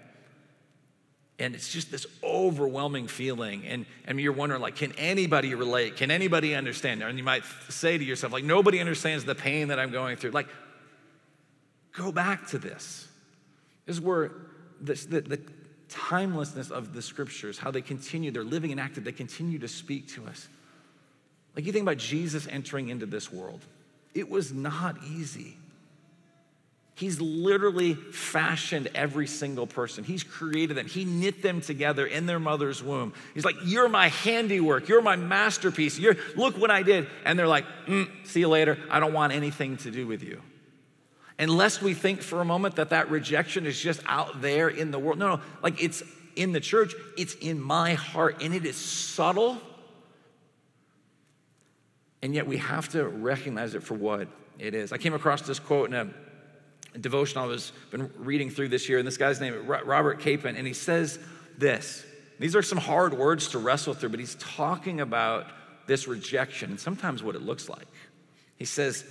and 1.38 1.54
it's 1.54 1.72
just 1.72 1.90
this 1.90 2.06
overwhelming 2.22 3.06
feeling 3.06 3.64
and, 3.66 3.86
and 4.06 4.20
you're 4.20 4.32
wondering 4.32 4.60
like 4.60 4.76
can 4.76 4.92
anybody 4.92 5.54
relate 5.54 5.96
can 5.96 6.10
anybody 6.10 6.54
understand 6.54 7.02
and 7.02 7.18
you 7.18 7.24
might 7.24 7.44
say 7.68 7.96
to 7.96 8.04
yourself 8.04 8.32
like 8.32 8.44
nobody 8.44 8.80
understands 8.80 9.24
the 9.24 9.34
pain 9.34 9.68
that 9.68 9.78
i'm 9.78 9.90
going 9.90 10.16
through 10.16 10.30
like 10.30 10.48
go 11.92 12.10
back 12.10 12.48
to 12.48 12.58
this 12.58 13.06
this 13.86 13.96
is 13.96 14.00
where 14.00 14.32
the, 14.80 14.94
the 15.20 15.40
timelessness 15.88 16.70
of 16.70 16.92
the 16.92 17.02
scriptures 17.02 17.58
how 17.58 17.70
they 17.70 17.80
continue 17.80 18.30
they're 18.30 18.44
living 18.44 18.70
and 18.72 18.80
active 18.80 19.04
they 19.04 19.12
continue 19.12 19.58
to 19.58 19.68
speak 19.68 20.08
to 20.08 20.26
us 20.26 20.48
like 21.56 21.64
you 21.64 21.72
think 21.72 21.82
about 21.82 21.96
jesus 21.96 22.46
entering 22.48 22.88
into 22.88 23.06
this 23.06 23.32
world 23.32 23.64
it 24.14 24.28
was 24.28 24.52
not 24.52 24.96
easy 25.04 25.56
He's 26.98 27.20
literally 27.20 27.94
fashioned 27.94 28.88
every 28.92 29.28
single 29.28 29.68
person. 29.68 30.02
He's 30.02 30.24
created 30.24 30.76
them. 30.76 30.88
He 30.88 31.04
knit 31.04 31.42
them 31.42 31.60
together 31.60 32.04
in 32.04 32.26
their 32.26 32.40
mother's 32.40 32.82
womb. 32.82 33.14
He's 33.34 33.44
like, 33.44 33.54
You're 33.62 33.88
my 33.88 34.08
handiwork. 34.08 34.88
You're 34.88 35.00
my 35.00 35.14
masterpiece. 35.14 35.96
You're, 35.96 36.16
look 36.34 36.58
what 36.58 36.72
I 36.72 36.82
did. 36.82 37.06
And 37.24 37.38
they're 37.38 37.46
like, 37.46 37.66
mm, 37.86 38.08
See 38.26 38.40
you 38.40 38.48
later. 38.48 38.76
I 38.90 38.98
don't 38.98 39.12
want 39.12 39.32
anything 39.32 39.76
to 39.76 39.92
do 39.92 40.08
with 40.08 40.24
you. 40.24 40.42
Unless 41.38 41.80
we 41.80 41.94
think 41.94 42.20
for 42.20 42.40
a 42.40 42.44
moment 42.44 42.76
that 42.76 42.90
that 42.90 43.10
rejection 43.10 43.66
is 43.66 43.80
just 43.80 44.02
out 44.06 44.40
there 44.40 44.68
in 44.68 44.90
the 44.90 44.98
world. 44.98 45.18
No, 45.18 45.36
no, 45.36 45.42
like 45.62 45.82
it's 45.82 46.02
in 46.34 46.52
the 46.52 46.60
church, 46.60 46.94
it's 47.16 47.34
in 47.34 47.60
my 47.60 47.94
heart, 47.94 48.42
and 48.42 48.54
it 48.54 48.64
is 48.64 48.76
subtle. 48.76 49.58
And 52.22 52.34
yet 52.34 52.46
we 52.46 52.56
have 52.56 52.88
to 52.90 53.06
recognize 53.06 53.74
it 53.74 53.82
for 53.82 53.94
what 53.94 54.28
it 54.58 54.74
is. 54.74 54.92
I 54.92 54.98
came 54.98 55.14
across 55.14 55.42
this 55.42 55.60
quote 55.60 55.88
in 55.88 55.94
a 55.94 56.98
devotion 56.98 57.38
I 57.38 57.46
was 57.46 57.72
been 57.90 58.10
reading 58.16 58.50
through 58.50 58.68
this 58.68 58.88
year, 58.88 58.98
and 58.98 59.06
this 59.06 59.16
guy's 59.16 59.40
name 59.40 59.54
is 59.54 59.64
Robert 59.64 60.20
Capon, 60.20 60.56
and 60.56 60.66
he 60.66 60.72
says 60.72 61.18
this. 61.56 62.04
These 62.40 62.56
are 62.56 62.62
some 62.62 62.78
hard 62.78 63.14
words 63.14 63.48
to 63.48 63.58
wrestle 63.58 63.94
through, 63.94 64.10
but 64.10 64.20
he's 64.20 64.36
talking 64.36 65.00
about 65.00 65.46
this 65.86 66.06
rejection 66.06 66.70
and 66.70 66.80
sometimes 66.80 67.22
what 67.22 67.34
it 67.34 67.42
looks 67.42 67.68
like. 67.68 67.86
He 68.56 68.64
says, 68.64 69.04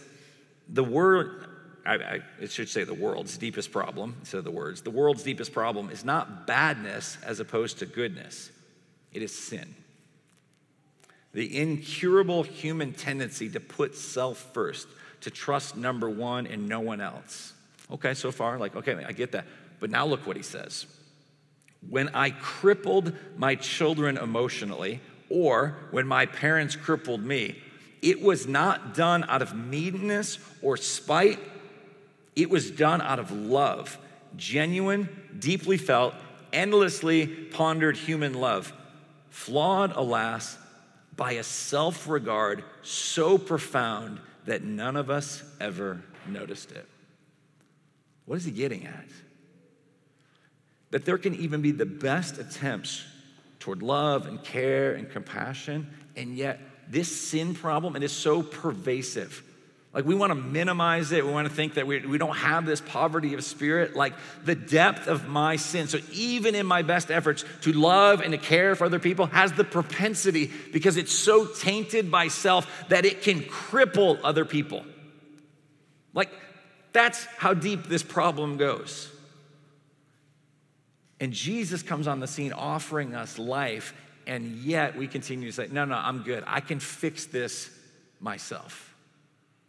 the 0.69 0.84
word, 0.84 1.45
I, 1.88 2.21
I, 2.41 2.45
should 2.47 2.69
say 2.69 2.83
the 2.83 2.93
world's 2.93 3.38
deepest 3.38 3.71
problem 3.71 4.15
instead 4.19 4.39
of 4.39 4.43
the 4.43 4.51
words. 4.51 4.81
The 4.81 4.91
world's 4.91 5.23
deepest 5.23 5.53
problem 5.53 5.89
is 5.89 6.03
not 6.03 6.45
badness 6.45 7.17
as 7.25 7.39
opposed 7.39 7.79
to 7.79 7.85
goodness, 7.85 8.51
it 9.13 9.21
is 9.21 9.38
sin. 9.38 9.73
The 11.33 11.57
incurable 11.57 12.43
human 12.43 12.93
tendency 12.93 13.49
to 13.49 13.59
put 13.59 13.95
self 13.95 14.38
first, 14.53 14.88
to 15.21 15.31
trust 15.31 15.77
number 15.77 16.09
one 16.09 16.47
and 16.47 16.67
no 16.67 16.79
one 16.79 16.99
else. 16.99 17.53
Okay, 17.91 18.13
so 18.13 18.31
far, 18.31 18.57
like, 18.57 18.75
okay, 18.75 19.03
I 19.07 19.11
get 19.11 19.31
that. 19.31 19.45
But 19.79 19.89
now 19.89 20.05
look 20.05 20.27
what 20.27 20.35
he 20.35 20.43
says. 20.43 20.85
When 21.89 22.09
I 22.09 22.31
crippled 22.31 23.13
my 23.38 23.55
children 23.55 24.17
emotionally, 24.17 24.99
or 25.29 25.77
when 25.91 26.07
my 26.07 26.25
parents 26.25 26.75
crippled 26.75 27.23
me, 27.23 27.61
it 28.01 28.21
was 28.21 28.47
not 28.47 28.93
done 28.93 29.23
out 29.27 29.41
of 29.41 29.55
meanness 29.55 30.39
or 30.61 30.77
spite. 30.77 31.39
It 32.38 32.51
was 32.51 32.69
done 32.69 33.01
out 33.01 33.17
of 33.17 33.31
love, 33.31 33.97
genuine, 34.35 35.09
deeply 35.39 35.77
felt, 35.77 36.13
endlessly 36.53 37.25
pondered 37.25 37.97
human 37.97 38.35
love, 38.35 38.71
flawed, 39.31 39.91
alas, 39.95 40.55
by 41.15 41.31
a 41.31 41.43
self 41.43 42.07
regard 42.07 42.63
so 42.83 43.39
profound 43.39 44.19
that 44.45 44.63
none 44.63 44.95
of 44.95 45.09
us 45.09 45.43
ever 45.59 46.03
noticed 46.27 46.71
it. 46.71 46.88
What 48.25 48.35
is 48.35 48.45
he 48.45 48.51
getting 48.51 48.85
at? 48.85 49.07
That 50.91 51.05
there 51.05 51.17
can 51.17 51.33
even 51.33 51.63
be 51.63 51.71
the 51.71 51.88
best 51.88 52.38
attempts 52.38 53.03
toward 53.59 53.81
love 53.81 54.27
and 54.27 54.43
care 54.43 54.93
and 54.93 55.09
compassion, 55.09 55.91
and 56.15 56.38
yet 56.38 56.59
this 56.88 57.29
sin 57.29 57.55
problem, 57.55 57.95
it 57.95 58.03
is 58.03 58.11
so 58.11 58.43
pervasive. 58.43 59.43
Like, 59.93 60.05
we 60.05 60.15
want 60.15 60.31
to 60.31 60.35
minimize 60.35 61.11
it. 61.11 61.25
We 61.25 61.31
want 61.31 61.47
to 61.47 61.53
think 61.53 61.75
that 61.75 61.88
we, 61.88 62.05
we 62.05 62.17
don't 62.17 62.35
have 62.35 62.65
this 62.65 62.81
poverty 62.81 63.33
of 63.33 63.43
spirit. 63.43 63.95
Like, 63.95 64.13
the 64.43 64.53
depth 64.53 65.07
of 65.07 65.27
my 65.27 65.55
sin. 65.55 65.88
So, 65.88 65.99
even 66.11 66.55
in 66.55 66.65
my 66.65 66.81
best 66.81 67.09
efforts 67.09 67.45
to 67.61 67.71
love 67.71 68.21
and 68.21 68.31
to 68.31 68.38
care 68.38 68.75
for 68.75 68.85
other 68.85 68.99
people, 68.99 69.27
has 69.27 69.53
the 69.53 69.63
propensity, 69.63 70.51
because 70.71 70.97
it's 70.97 71.13
so 71.13 71.45
tainted 71.45 72.11
by 72.11 72.27
self, 72.27 72.67
that 72.89 73.05
it 73.05 73.21
can 73.21 73.41
cripple 73.41 74.19
other 74.23 74.45
people. 74.45 74.85
Like, 76.13 76.31
that's 76.93 77.25
how 77.38 77.53
deep 77.53 77.88
this 77.88 78.03
problem 78.03 78.57
goes. 78.57 79.09
And 81.19 81.33
Jesus 81.33 81.81
comes 81.81 82.07
on 82.07 82.19
the 82.19 82.27
scene 82.27 82.53
offering 82.53 83.15
us 83.15 83.39
life, 83.39 83.93
and 84.27 84.57
yet 84.57 84.97
we 84.97 85.07
continue 85.07 85.47
to 85.49 85.53
say, 85.53 85.67
No, 85.71 85.85
no, 85.85 85.95
I'm 85.95 86.23
good. 86.23 86.43
I 86.45 86.59
can 86.59 86.79
fix 86.79 87.25
this 87.25 87.69
myself. 88.19 88.86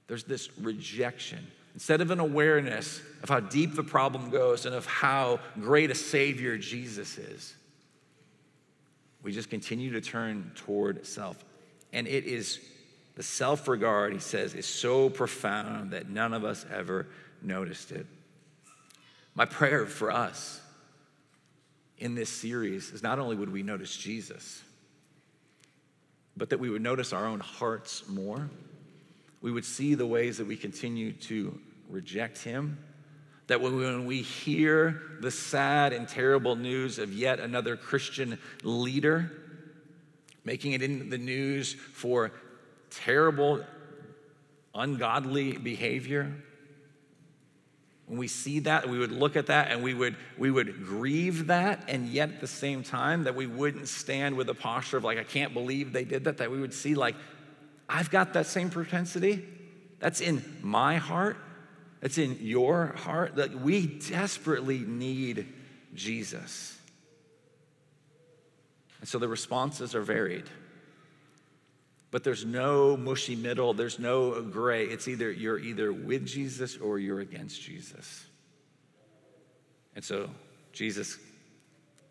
There's 0.09 0.25
this 0.25 0.49
rejection. 0.59 1.47
Instead 1.75 2.01
of 2.01 2.11
an 2.11 2.19
awareness 2.19 3.01
of 3.23 3.29
how 3.29 3.41
deep 3.41 3.77
the 3.77 3.85
problem 3.85 4.31
goes 4.31 4.67
and 4.67 4.75
of 4.75 4.85
how 4.87 5.39
great 5.61 5.91
a 5.91 5.95
Savior 5.95 6.59
Jesus 6.59 7.19
is, 7.19 7.55
we 9.23 9.33
just 9.33 9.51
continue 9.51 9.93
to 9.93 10.01
turn 10.01 10.51
toward 10.57 11.07
self. 11.07 11.45
And 11.93 12.09
it 12.09 12.25
is 12.25 12.59
the 13.15 13.23
self 13.23 13.69
regard, 13.69 14.13
he 14.13 14.19
says, 14.19 14.55
is 14.55 14.67
so 14.67 15.11
profound 15.11 15.91
that 15.91 16.09
none 16.09 16.33
of 16.33 16.45
us 16.45 16.65
ever 16.73 17.07
noticed 17.43 17.93
it. 17.93 18.07
My 19.35 19.45
prayer 19.45 19.87
for 19.87 20.11
us 20.11 20.61
in 21.99 22.15
this 22.15 22.31
series 22.31 22.91
is 22.93 23.03
not 23.03 23.19
only 23.19 23.37
would 23.37 23.53
we 23.53 23.63
notice 23.63 23.97
Jesus, 23.97 24.63
but 26.37 26.51
that 26.51 26.61
we 26.61 26.71
would 26.71 26.83
notice 26.83 27.13
our 27.13 27.27
own 27.27 27.41
hearts 27.41 28.09
more. 28.09 28.49
We 29.41 29.53
would 29.53 29.65
see 29.65 29.95
the 29.95 30.07
ways 30.07 30.39
that 30.39 30.47
we 30.47 30.57
continue 30.57 31.13
to 31.13 31.59
reject 31.89 32.43
him. 32.43 32.79
That 33.47 33.61
when 33.61 34.05
we 34.05 34.23
hear 34.23 35.01
the 35.21 35.31
sad 35.31 35.93
and 35.93 36.07
terrible 36.07 36.57
news 36.57 36.99
of 36.99 37.13
yet 37.13 37.41
another 37.41 37.77
Christian 37.77 38.39
leader 38.63 39.31
making 40.49 40.73
it 40.73 40.83
in 40.83 41.11
the 41.11 41.19
news 41.19 41.75
for 41.75 42.33
terrible, 42.89 43.63
ungodly 44.75 45.53
behavior. 45.53 46.35
When 48.07 48.19
we 48.19 48.29
see 48.29 48.61
that, 48.61 48.89
we 48.89 48.99
would 48.99 49.13
look 49.13 49.37
at 49.37 49.49
that 49.49 49.71
and 49.71 49.83
we 49.83 49.93
would, 49.93 50.17
we 50.39 50.51
would 50.51 50.87
grieve 50.87 51.49
that, 51.49 51.85
and 51.89 52.09
yet 52.09 52.31
at 52.31 52.41
the 52.41 52.47
same 52.47 52.83
time, 52.83 53.25
that 53.25 53.35
we 53.35 53.47
wouldn't 53.47 53.89
stand 53.89 54.39
with 54.39 54.49
a 54.49 54.55
posture 54.55 54.97
of 54.97 55.05
like, 55.05 55.19
I 55.19 55.25
can't 55.25 55.53
believe 55.53 55.93
they 55.93 56.05
did 56.05 56.25
that, 56.25 56.39
that 56.39 56.51
we 56.51 56.59
would 56.59 56.73
see 56.73 56.95
like, 56.95 57.15
I've 57.89 58.11
got 58.11 58.35
that 58.35 58.47
same 58.47 58.71
propensity. 58.71 59.45
That's 59.99 60.21
in 60.21 60.45
my 60.63 60.97
heart. 60.97 61.37
That's 62.01 62.19
in 62.19 62.39
your 62.41 62.95
heart. 62.97 63.37
That 63.37 63.61
we 63.61 63.87
desperately 63.87 64.79
need 64.79 65.47
Jesus. 65.95 66.77
And 69.01 69.09
so 69.09 69.19
the 69.19 69.29
responses 69.29 69.95
are 69.95 70.03
varied. 70.03 70.45
But 72.11 72.25
there's 72.25 72.45
no 72.45 72.97
mushy 72.97 73.37
middle, 73.37 73.75
there's 73.75 73.99
no 73.99 74.41
gray. 74.41 74.85
It's 74.85 75.09
either 75.09 75.31
you're 75.31 75.59
either 75.59 75.93
with 75.93 76.27
Jesus 76.27 76.77
or 76.79 76.99
you're 76.99 77.21
against 77.21 77.61
Jesus. 77.61 78.25
And 79.95 80.05
so 80.05 80.31
Jesus, 80.73 81.19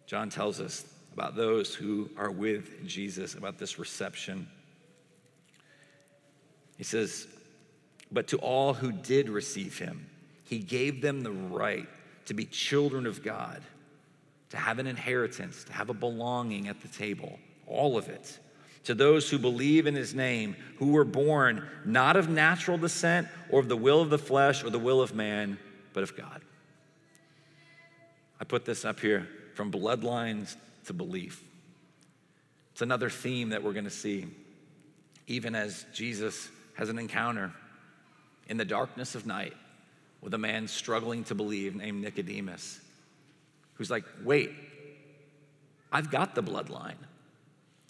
John 0.05 0.30
tells 0.30 0.59
us 0.59 0.86
about 1.13 1.36
those 1.36 1.73
who 1.73 2.09
are 2.15 2.30
with 2.30 2.86
Jesus, 2.86 3.34
about 3.34 3.57
this 3.57 3.80
reception. 3.80 4.47
He 6.78 6.84
says, 6.84 7.28
But 8.11 8.28
to 8.30 8.38
all 8.38 8.73
who 8.73 8.91
did 8.91 9.30
receive 9.30 9.78
him, 9.78 10.07
he 10.43 10.59
gave 10.59 11.01
them 11.01 11.21
the 11.21 11.32
right 11.32 11.88
to 12.25 12.34
be 12.34 12.45
children 12.45 13.05
of 13.05 13.23
God, 13.23 13.61
to 14.49 14.57
have 14.57 14.80
an 14.80 14.88
inheritance, 14.88 15.63
to 15.65 15.73
have 15.73 15.89
a 15.89 15.93
belonging 15.93 16.67
at 16.67 16.82
the 16.82 16.88
table, 16.88 17.39
all 17.65 17.97
of 17.97 18.07
it 18.07 18.39
to 18.88 18.95
those 18.95 19.30
who 19.30 19.38
believe 19.38 19.86
in 19.86 19.95
his 19.95 20.15
name, 20.15 20.55
who 20.78 20.93
were 20.93 21.03
born 21.03 21.67
not 21.84 22.15
of 22.15 22.30
natural 22.30 22.78
descent 22.78 23.28
or 23.49 23.59
of 23.59 23.67
the 23.67 23.75
will 23.75 24.01
of 24.01 24.09
the 24.09 24.17
flesh 24.17 24.63
or 24.63 24.69
the 24.69 24.80
will 24.80 25.01
of 25.01 25.13
man, 25.13 25.59
but 25.91 26.03
of 26.03 26.15
God. 26.15 26.41
I 28.39 28.45
put 28.45 28.63
this 28.63 28.86
up 28.86 29.01
here 29.01 29.28
from 29.55 29.73
bloodlines 29.73 30.55
to 30.86 30.93
belief. 30.93 31.43
It's 32.71 32.82
another 32.82 33.09
theme 33.09 33.49
that 33.49 33.61
we're 33.61 33.73
going 33.73 33.84
to 33.84 33.89
see, 33.89 34.25
even 35.28 35.53
as 35.53 35.86
Jesus 35.93 36.49
has 36.78 36.89
an 36.89 36.99
encounter 36.99 37.51
in 38.47 38.57
the 38.57 38.65
darkness 38.65 39.15
of 39.15 39.25
night 39.25 39.53
with 40.21 40.34
a 40.34 40.38
man 40.38 40.67
struggling 40.67 41.23
to 41.25 41.36
believe 41.36 41.75
named 41.75 42.01
Nicodemus, 42.01 42.80
who's 43.73 43.89
like, 43.89 44.03
wait, 44.23 44.51
I've 45.91 46.11
got 46.11 46.36
the 46.36 46.43
bloodline. 46.43 46.97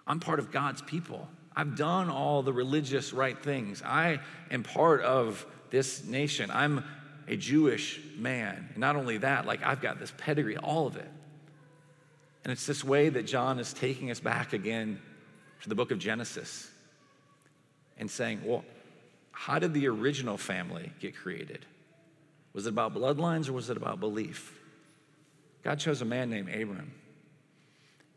I'm 0.05 0.19
part 0.19 0.39
of 0.39 0.51
God's 0.51 0.81
people. 0.81 1.27
I've 1.55 1.75
done 1.75 2.09
all 2.09 2.43
the 2.43 2.53
religious 2.53 3.11
right 3.13 3.37
things. 3.37 3.81
I 3.83 4.19
am 4.51 4.63
part 4.63 5.01
of 5.01 5.45
this 5.69 6.05
nation. 6.05 6.49
I'm 6.49 6.85
a 7.27 7.35
Jewish 7.35 7.99
man. 8.15 8.69
And 8.69 8.77
not 8.77 8.95
only 8.95 9.17
that, 9.17 9.45
like 9.45 9.63
I've 9.65 9.81
got 9.81 9.99
this 9.99 10.13
pedigree, 10.17 10.57
all 10.57 10.87
of 10.87 10.95
it. 10.95 11.09
And 12.43 12.53
it's 12.53 12.65
this 12.65 12.83
way 12.83 13.09
that 13.09 13.23
John 13.23 13.59
is 13.59 13.73
taking 13.73 14.11
us 14.11 14.21
back 14.21 14.53
again 14.53 15.01
to 15.63 15.69
the 15.69 15.75
book 15.75 15.91
of 15.91 15.99
Genesis 15.99 16.69
and 17.97 18.09
saying, 18.09 18.41
well, 18.45 18.63
how 19.39 19.59
did 19.59 19.71
the 19.71 19.87
original 19.87 20.35
family 20.35 20.91
get 20.99 21.15
created? 21.15 21.63
Was 22.53 22.65
it 22.65 22.69
about 22.69 22.95
bloodlines 22.95 23.47
or 23.47 23.53
was 23.53 23.69
it 23.69 23.77
about 23.77 23.99
belief? 23.99 24.59
God 25.63 25.77
chose 25.77 26.01
a 26.01 26.05
man 26.05 26.31
named 26.31 26.49
Abram. 26.49 26.91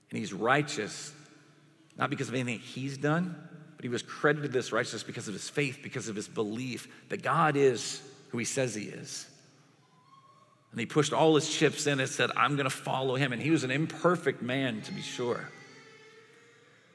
And 0.08 0.18
he's 0.18 0.32
righteous 0.32 1.12
not 1.98 2.08
because 2.08 2.30
of 2.30 2.34
anything 2.34 2.58
he's 2.58 2.96
done, 2.96 3.36
but 3.76 3.84
he 3.84 3.90
was 3.90 4.00
credited 4.02 4.50
this 4.50 4.72
righteousness 4.72 5.02
because 5.02 5.28
of 5.28 5.34
his 5.34 5.50
faith, 5.50 5.80
because 5.82 6.08
of 6.08 6.16
his 6.16 6.26
belief 6.26 6.88
that 7.10 7.22
God 7.22 7.54
is 7.54 8.00
who 8.30 8.38
he 8.38 8.46
says 8.46 8.74
he 8.74 8.84
is. 8.84 9.26
And 10.70 10.80
he 10.80 10.86
pushed 10.86 11.12
all 11.12 11.34
his 11.34 11.54
chips 11.54 11.86
in 11.86 12.00
and 12.00 12.08
said, 12.08 12.30
I'm 12.34 12.56
going 12.56 12.64
to 12.64 12.70
follow 12.74 13.16
him. 13.16 13.34
And 13.34 13.42
he 13.42 13.50
was 13.50 13.62
an 13.62 13.70
imperfect 13.70 14.40
man, 14.40 14.80
to 14.82 14.92
be 14.92 15.02
sure. 15.02 15.50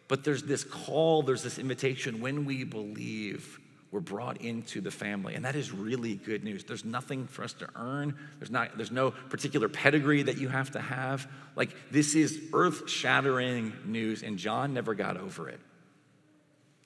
But 0.08 0.24
there's 0.24 0.42
this 0.42 0.64
call, 0.64 1.22
there's 1.22 1.44
this 1.44 1.60
invitation 1.60 2.22
when 2.22 2.46
we 2.46 2.64
believe 2.64 3.60
we're 3.96 4.02
brought 4.02 4.42
into 4.42 4.82
the 4.82 4.92
family. 4.92 5.36
And 5.36 5.46
that 5.46 5.56
is 5.56 5.72
really 5.72 6.16
good 6.16 6.44
news. 6.44 6.66
There's 6.66 6.84
nothing 6.84 7.28
for 7.28 7.46
us 7.46 7.54
to 7.54 7.70
earn. 7.78 8.14
There's 8.40 8.52
not 8.52 8.76
there's 8.76 8.92
no 8.92 9.12
particular 9.12 9.70
pedigree 9.70 10.24
that 10.24 10.38
you 10.38 10.50
have 10.50 10.72
to 10.72 10.82
have. 10.82 11.32
Like 11.56 11.74
this 11.92 12.14
is 12.14 12.38
earth-shattering 12.52 13.72
news 13.86 14.22
and 14.22 14.38
John 14.38 14.74
never 14.74 14.96
got 14.96 15.16
over 15.16 15.48
it. 15.48 15.62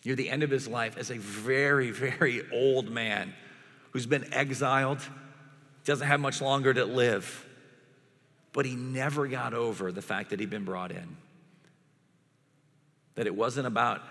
Near 0.06 0.14
the 0.14 0.30
end 0.30 0.44
of 0.44 0.52
his 0.52 0.68
life 0.68 1.00
as 1.00 1.10
a 1.10 1.18
very 1.18 1.90
very 1.90 2.44
old 2.54 2.92
man 2.92 3.34
who's 3.90 4.06
been 4.06 4.32
exiled, 4.32 5.00
doesn't 5.86 6.06
have 6.06 6.20
much 6.20 6.42
longer 6.42 6.72
to 6.76 6.86
live. 6.86 7.44
But 8.54 8.68
he 8.68 8.76
never 8.76 9.26
got 9.26 9.56
over 9.56 9.92
the 9.92 10.04
fact 10.04 10.30
that 10.30 10.40
he'd 10.40 10.52
been 10.52 10.64
brought 10.64 10.92
in. 10.92 11.18
That 13.16 13.26
it 13.26 13.34
wasn't 13.34 13.66
about 13.66 14.04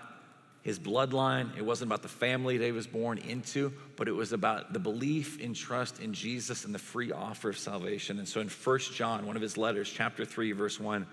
his 0.69 0.77
bloodline. 0.77 1.57
It 1.57 1.65
wasn't 1.65 1.89
about 1.89 2.03
the 2.03 2.09
family 2.09 2.59
that 2.59 2.65
he 2.65 2.71
was 2.71 2.85
born 2.85 3.17
into, 3.17 3.73
but 3.95 4.07
it 4.07 4.11
was 4.11 4.33
about 4.33 4.71
the 4.71 4.77
belief 4.77 5.43
and 5.43 5.55
trust 5.55 5.99
in 5.99 6.13
Jesus 6.13 6.63
and 6.63 6.75
the 6.75 6.79
free 6.79 7.11
offer 7.11 7.49
of 7.49 7.57
salvation. 7.57 8.19
And 8.19 8.27
so 8.27 8.39
in 8.39 8.49
First 8.49 8.93
John, 8.93 9.25
one 9.25 9.35
of 9.35 9.41
his 9.41 9.57
letters, 9.57 9.91
chapter 9.91 10.25
3, 10.25 10.51
verse 10.51 10.79
1, 10.79 11.07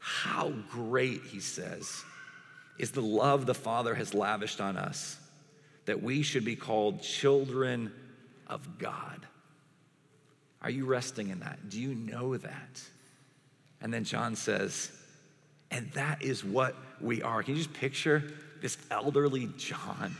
how 0.00 0.50
great, 0.72 1.22
he 1.22 1.38
says, 1.38 2.02
is 2.80 2.90
the 2.90 3.00
love 3.00 3.46
the 3.46 3.54
Father 3.54 3.94
has 3.94 4.12
lavished 4.12 4.60
on 4.60 4.76
us 4.76 5.16
that 5.84 6.02
we 6.02 6.22
should 6.22 6.44
be 6.44 6.56
called 6.56 7.00
children 7.00 7.92
of 8.48 8.76
God. 8.76 9.24
Are 10.62 10.70
you 10.70 10.84
resting 10.84 11.28
in 11.28 11.40
that? 11.40 11.68
Do 11.68 11.80
you 11.80 11.94
know 11.94 12.36
that? 12.36 12.82
And 13.80 13.94
then 13.94 14.02
John 14.02 14.34
says, 14.34 14.90
and 15.70 15.92
that 15.92 16.22
is 16.22 16.44
what 16.44 16.74
we 17.00 17.22
are. 17.22 17.44
Can 17.44 17.54
you 17.54 17.62
just 17.62 17.72
picture 17.72 18.24
this 18.60 18.76
elderly 18.90 19.48
John. 19.56 20.16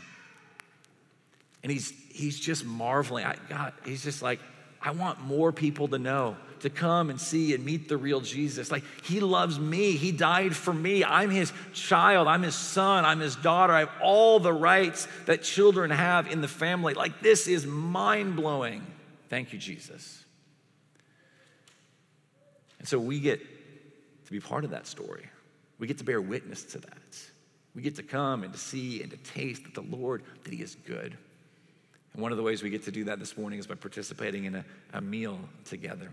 And 1.63 1.71
he's, 1.71 1.93
he's 2.09 2.39
just 2.39 2.65
marveling. 2.65 3.25
I, 3.25 3.35
God, 3.49 3.73
he's 3.85 4.03
just 4.03 4.21
like, 4.21 4.39
I 4.81 4.91
want 4.91 5.21
more 5.21 5.51
people 5.51 5.87
to 5.89 5.99
know, 5.99 6.35
to 6.61 6.69
come 6.71 7.11
and 7.11 7.21
see 7.21 7.53
and 7.53 7.63
meet 7.63 7.87
the 7.87 7.97
real 7.97 8.19
Jesus. 8.19 8.71
Like, 8.71 8.83
he 9.03 9.19
loves 9.19 9.59
me. 9.59 9.91
He 9.91 10.11
died 10.11 10.55
for 10.55 10.73
me. 10.73 11.03
I'm 11.03 11.29
his 11.29 11.53
child. 11.73 12.27
I'm 12.27 12.41
his 12.41 12.55
son. 12.55 13.05
I'm 13.05 13.19
his 13.19 13.35
daughter. 13.35 13.73
I 13.73 13.81
have 13.81 13.91
all 14.01 14.39
the 14.39 14.53
rights 14.53 15.07
that 15.27 15.43
children 15.43 15.91
have 15.91 16.31
in 16.31 16.41
the 16.41 16.47
family. 16.47 16.95
Like, 16.95 17.21
this 17.21 17.47
is 17.47 17.65
mind 17.67 18.35
blowing. 18.35 18.85
Thank 19.29 19.53
you, 19.53 19.59
Jesus. 19.59 20.25
And 22.79 22.87
so 22.87 22.97
we 22.97 23.19
get 23.19 23.39
to 24.25 24.31
be 24.31 24.39
part 24.39 24.63
of 24.63 24.71
that 24.71 24.87
story. 24.87 25.29
We 25.77 25.85
get 25.85 25.99
to 25.99 26.03
bear 26.03 26.19
witness 26.19 26.63
to 26.63 26.79
that. 26.79 27.30
We 27.75 27.81
get 27.81 27.95
to 27.95 28.03
come 28.03 28.43
and 28.43 28.51
to 28.51 28.59
see 28.59 29.01
and 29.01 29.11
to 29.11 29.17
taste 29.17 29.63
that 29.63 29.73
the 29.73 29.81
Lord, 29.81 30.23
that 30.43 30.53
He 30.53 30.61
is 30.61 30.75
good. 30.85 31.17
And 32.13 32.21
one 32.21 32.31
of 32.31 32.37
the 32.37 32.43
ways 32.43 32.61
we 32.61 32.69
get 32.69 32.83
to 32.83 32.91
do 32.91 33.05
that 33.05 33.19
this 33.19 33.37
morning 33.37 33.59
is 33.59 33.67
by 33.67 33.75
participating 33.75 34.45
in 34.45 34.55
a, 34.55 34.65
a 34.93 35.01
meal 35.01 35.39
together. 35.65 36.09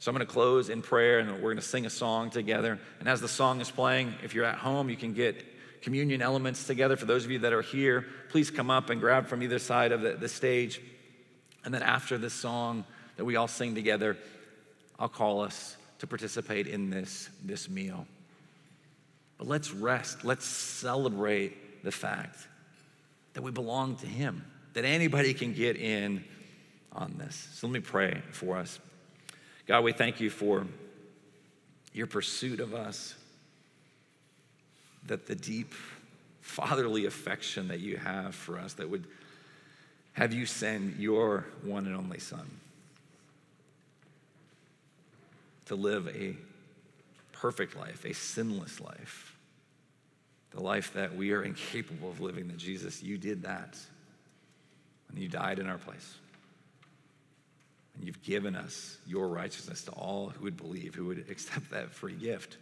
So 0.00 0.10
I'm 0.10 0.16
going 0.16 0.26
to 0.26 0.32
close 0.32 0.68
in 0.68 0.82
prayer 0.82 1.18
and 1.18 1.30
we're 1.32 1.40
going 1.40 1.56
to 1.56 1.62
sing 1.62 1.86
a 1.86 1.90
song 1.90 2.30
together. 2.30 2.78
And 3.00 3.08
as 3.08 3.20
the 3.20 3.28
song 3.28 3.60
is 3.60 3.70
playing, 3.70 4.14
if 4.22 4.34
you're 4.34 4.44
at 4.44 4.58
home, 4.58 4.88
you 4.90 4.96
can 4.96 5.12
get 5.12 5.44
communion 5.82 6.22
elements 6.22 6.66
together. 6.66 6.96
For 6.96 7.06
those 7.06 7.24
of 7.24 7.30
you 7.30 7.40
that 7.40 7.52
are 7.52 7.62
here, 7.62 8.06
please 8.28 8.50
come 8.50 8.70
up 8.70 8.90
and 8.90 9.00
grab 9.00 9.26
from 9.26 9.42
either 9.42 9.58
side 9.58 9.90
of 9.90 10.02
the, 10.02 10.12
the 10.12 10.28
stage. 10.28 10.80
And 11.64 11.74
then 11.74 11.82
after 11.82 12.18
this 12.18 12.34
song 12.34 12.84
that 13.16 13.24
we 13.24 13.36
all 13.36 13.48
sing 13.48 13.74
together, 13.74 14.16
I'll 14.98 15.08
call 15.08 15.40
us 15.40 15.76
to 15.98 16.06
participate 16.06 16.66
in 16.66 16.90
this, 16.90 17.28
this 17.44 17.68
meal. 17.68 18.06
But 19.38 19.46
let's 19.46 19.72
rest. 19.72 20.24
Let's 20.24 20.44
celebrate 20.44 21.84
the 21.84 21.92
fact 21.92 22.38
that 23.34 23.42
we 23.42 23.50
belong 23.50 23.96
to 23.96 24.06
Him, 24.06 24.44
that 24.74 24.84
anybody 24.84 25.32
can 25.32 25.54
get 25.54 25.76
in 25.76 26.24
on 26.92 27.14
this. 27.18 27.48
So 27.54 27.68
let 27.68 27.72
me 27.72 27.80
pray 27.80 28.20
for 28.32 28.56
us. 28.56 28.80
God, 29.66 29.84
we 29.84 29.92
thank 29.92 30.20
you 30.20 30.28
for 30.28 30.66
your 31.92 32.06
pursuit 32.06 32.60
of 32.60 32.74
us, 32.74 33.14
that 35.06 35.26
the 35.26 35.34
deep 35.34 35.72
fatherly 36.40 37.06
affection 37.06 37.68
that 37.68 37.80
you 37.80 37.96
have 37.96 38.34
for 38.34 38.58
us, 38.58 38.74
that 38.74 38.88
would 38.88 39.06
have 40.14 40.32
you 40.34 40.46
send 40.46 40.96
your 40.98 41.46
one 41.62 41.86
and 41.86 41.94
only 41.94 42.18
Son 42.18 42.46
to 45.66 45.76
live 45.76 46.08
a 46.08 46.34
perfect 47.40 47.76
life, 47.76 48.04
a 48.04 48.12
sinless 48.12 48.80
life 48.80 49.38
the 50.50 50.62
life 50.62 50.92
that 50.94 51.14
we 51.14 51.32
are 51.32 51.42
incapable 51.42 52.10
of 52.10 52.20
living, 52.20 52.48
that 52.48 52.56
Jesus, 52.56 53.02
you 53.02 53.18
did 53.18 53.42
that. 53.42 53.76
And 55.08 55.18
you 55.18 55.28
died 55.28 55.58
in 55.58 55.66
our 55.66 55.78
place. 55.78 56.14
And 57.94 58.06
you've 58.06 58.22
given 58.22 58.54
us 58.54 58.98
your 59.06 59.28
righteousness 59.28 59.84
to 59.84 59.90
all 59.92 60.30
who 60.30 60.44
would 60.44 60.56
believe, 60.56 60.94
who 60.94 61.06
would 61.06 61.26
accept 61.30 61.70
that 61.70 61.92
free 61.92 62.14
gift. 62.14 62.56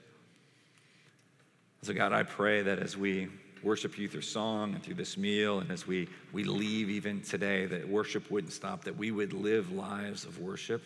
So, 1.83 1.93
God, 1.93 2.13
I 2.13 2.23
pray 2.23 2.63
that 2.63 2.79
as 2.79 2.97
we 2.97 3.29
worship 3.63 3.99
you 3.99 4.09
through 4.09 4.23
song 4.23 4.75
and 4.75 4.83
through 4.83 4.95
this 4.95 5.17
meal, 5.17 5.61
and 5.61 5.71
as 5.71 5.87
we, 5.87 6.09
we 6.33 6.45
leave 6.45 6.91
even 6.91 7.21
today, 7.21 7.67
that 7.67 7.89
worship 7.89 8.31
wouldn't 8.31 8.53
stop, 8.53 8.85
that 8.85 8.97
we 8.97 9.11
would 9.11 9.33
live 9.33 9.73
lives 9.73 10.25
of 10.25 10.41
worship, 10.41 10.83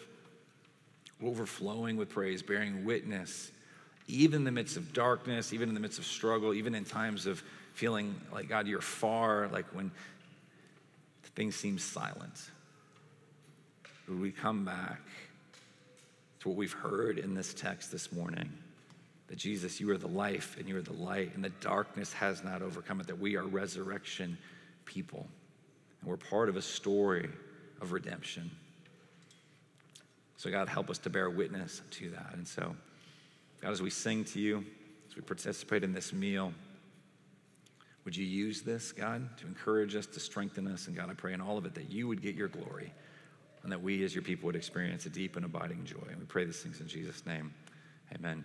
overflowing 1.23 1.97
with 1.97 2.09
praise, 2.09 2.43
bearing 2.43 2.85
witness 2.85 3.51
even 4.11 4.41
in 4.41 4.45
the 4.45 4.51
midst 4.51 4.77
of 4.77 4.93
darkness, 4.93 5.53
even 5.53 5.69
in 5.69 5.75
the 5.75 5.81
midst 5.81 5.99
of 5.99 6.05
struggle, 6.05 6.55
even 6.55 6.75
in 6.75 6.85
times 6.85 7.27
of 7.27 7.43
feeling 7.75 8.15
like, 8.33 8.49
God, 8.49 8.67
you're 8.67 8.81
far, 8.81 9.49
like 9.49 9.67
when 9.75 9.91
things 11.35 11.57
seem 11.57 11.79
silent. 11.79 12.51
Would 14.09 14.21
we 14.21 14.33
come 14.33 14.65
back 14.65 15.01
to 16.41 16.49
what 16.49 16.57
we've 16.57 16.73
heard 16.73 17.19
in 17.19 17.35
this 17.35 17.55
text 17.55 17.93
this 17.93 18.13
morning? 18.13 18.51
that 19.31 19.39
Jesus, 19.39 19.79
you 19.79 19.89
are 19.93 19.97
the 19.97 20.09
life 20.09 20.57
and 20.59 20.69
you 20.69 20.77
are 20.77 20.83
the 20.83 20.93
light, 20.93 21.37
and 21.37 21.45
the 21.45 21.51
darkness 21.61 22.13
has 22.13 22.43
not 22.43 22.63
overcome 22.63 23.01
it, 23.01 23.07
that 23.07 23.19
we 23.19 23.37
are 23.37 23.45
resurrection 23.45 24.37
people. 24.85 25.25
And 26.01 26.11
we're 26.11 26.17
part 26.17 26.49
of 26.49 26.57
a 26.57 26.63
story 26.63 27.31
of 27.81 27.93
redemption. 27.93 28.51
So, 30.37 30.51
God, 30.51 30.69
help 30.69 30.91
us 30.91 30.99
to 30.99 31.11
bear 31.11 31.31
witness 31.31 31.81
to 31.93 32.11
that. 32.11 32.31
And 32.33 32.47
so, 32.47 32.75
God, 33.61 33.73
as 33.73 33.83
we 33.83 33.91
sing 33.91 34.25
to 34.25 34.41
you, 34.41 34.65
as 35.09 35.17
we 35.17 35.23
participate 35.23 35.85
in 35.85 35.93
this 35.93 36.13
meal, 36.13 36.53
would 38.05 38.17
you 38.17 38.25
use 38.25 38.63
this, 38.63 38.93
God, 38.93 39.37
to 39.39 39.47
encourage 39.47 39.95
us, 39.95 40.07
to 40.07 40.21
strengthen 40.21 40.67
us? 40.67 40.87
And 40.87 40.97
God, 40.97 41.11
I 41.11 41.15
pray 41.15 41.35
in 41.35 41.41
all 41.41 41.59
of 41.59 41.67
it 41.67 41.75
that 41.75 41.91
you 41.91 42.09
would 42.09 42.23
get 42.23 42.35
your 42.35 42.49
glory 42.49 42.93
and 43.63 43.71
that 43.71 43.83
we 43.83 44.03
as 44.05 44.15
your 44.15 44.23
people 44.23 44.47
would 44.47 44.57
experience 44.57 45.05
a 45.05 45.11
deep 45.11 45.37
and 45.37 45.45
abiding 45.45 45.85
joy. 45.85 46.07
And 46.09 46.19
we 46.19 46.25
pray 46.25 46.45
these 46.45 46.63
things 46.63 46.81
in 46.81 46.89
Jesus' 46.89 47.27
name. 47.27 47.53
Amen. 48.15 48.45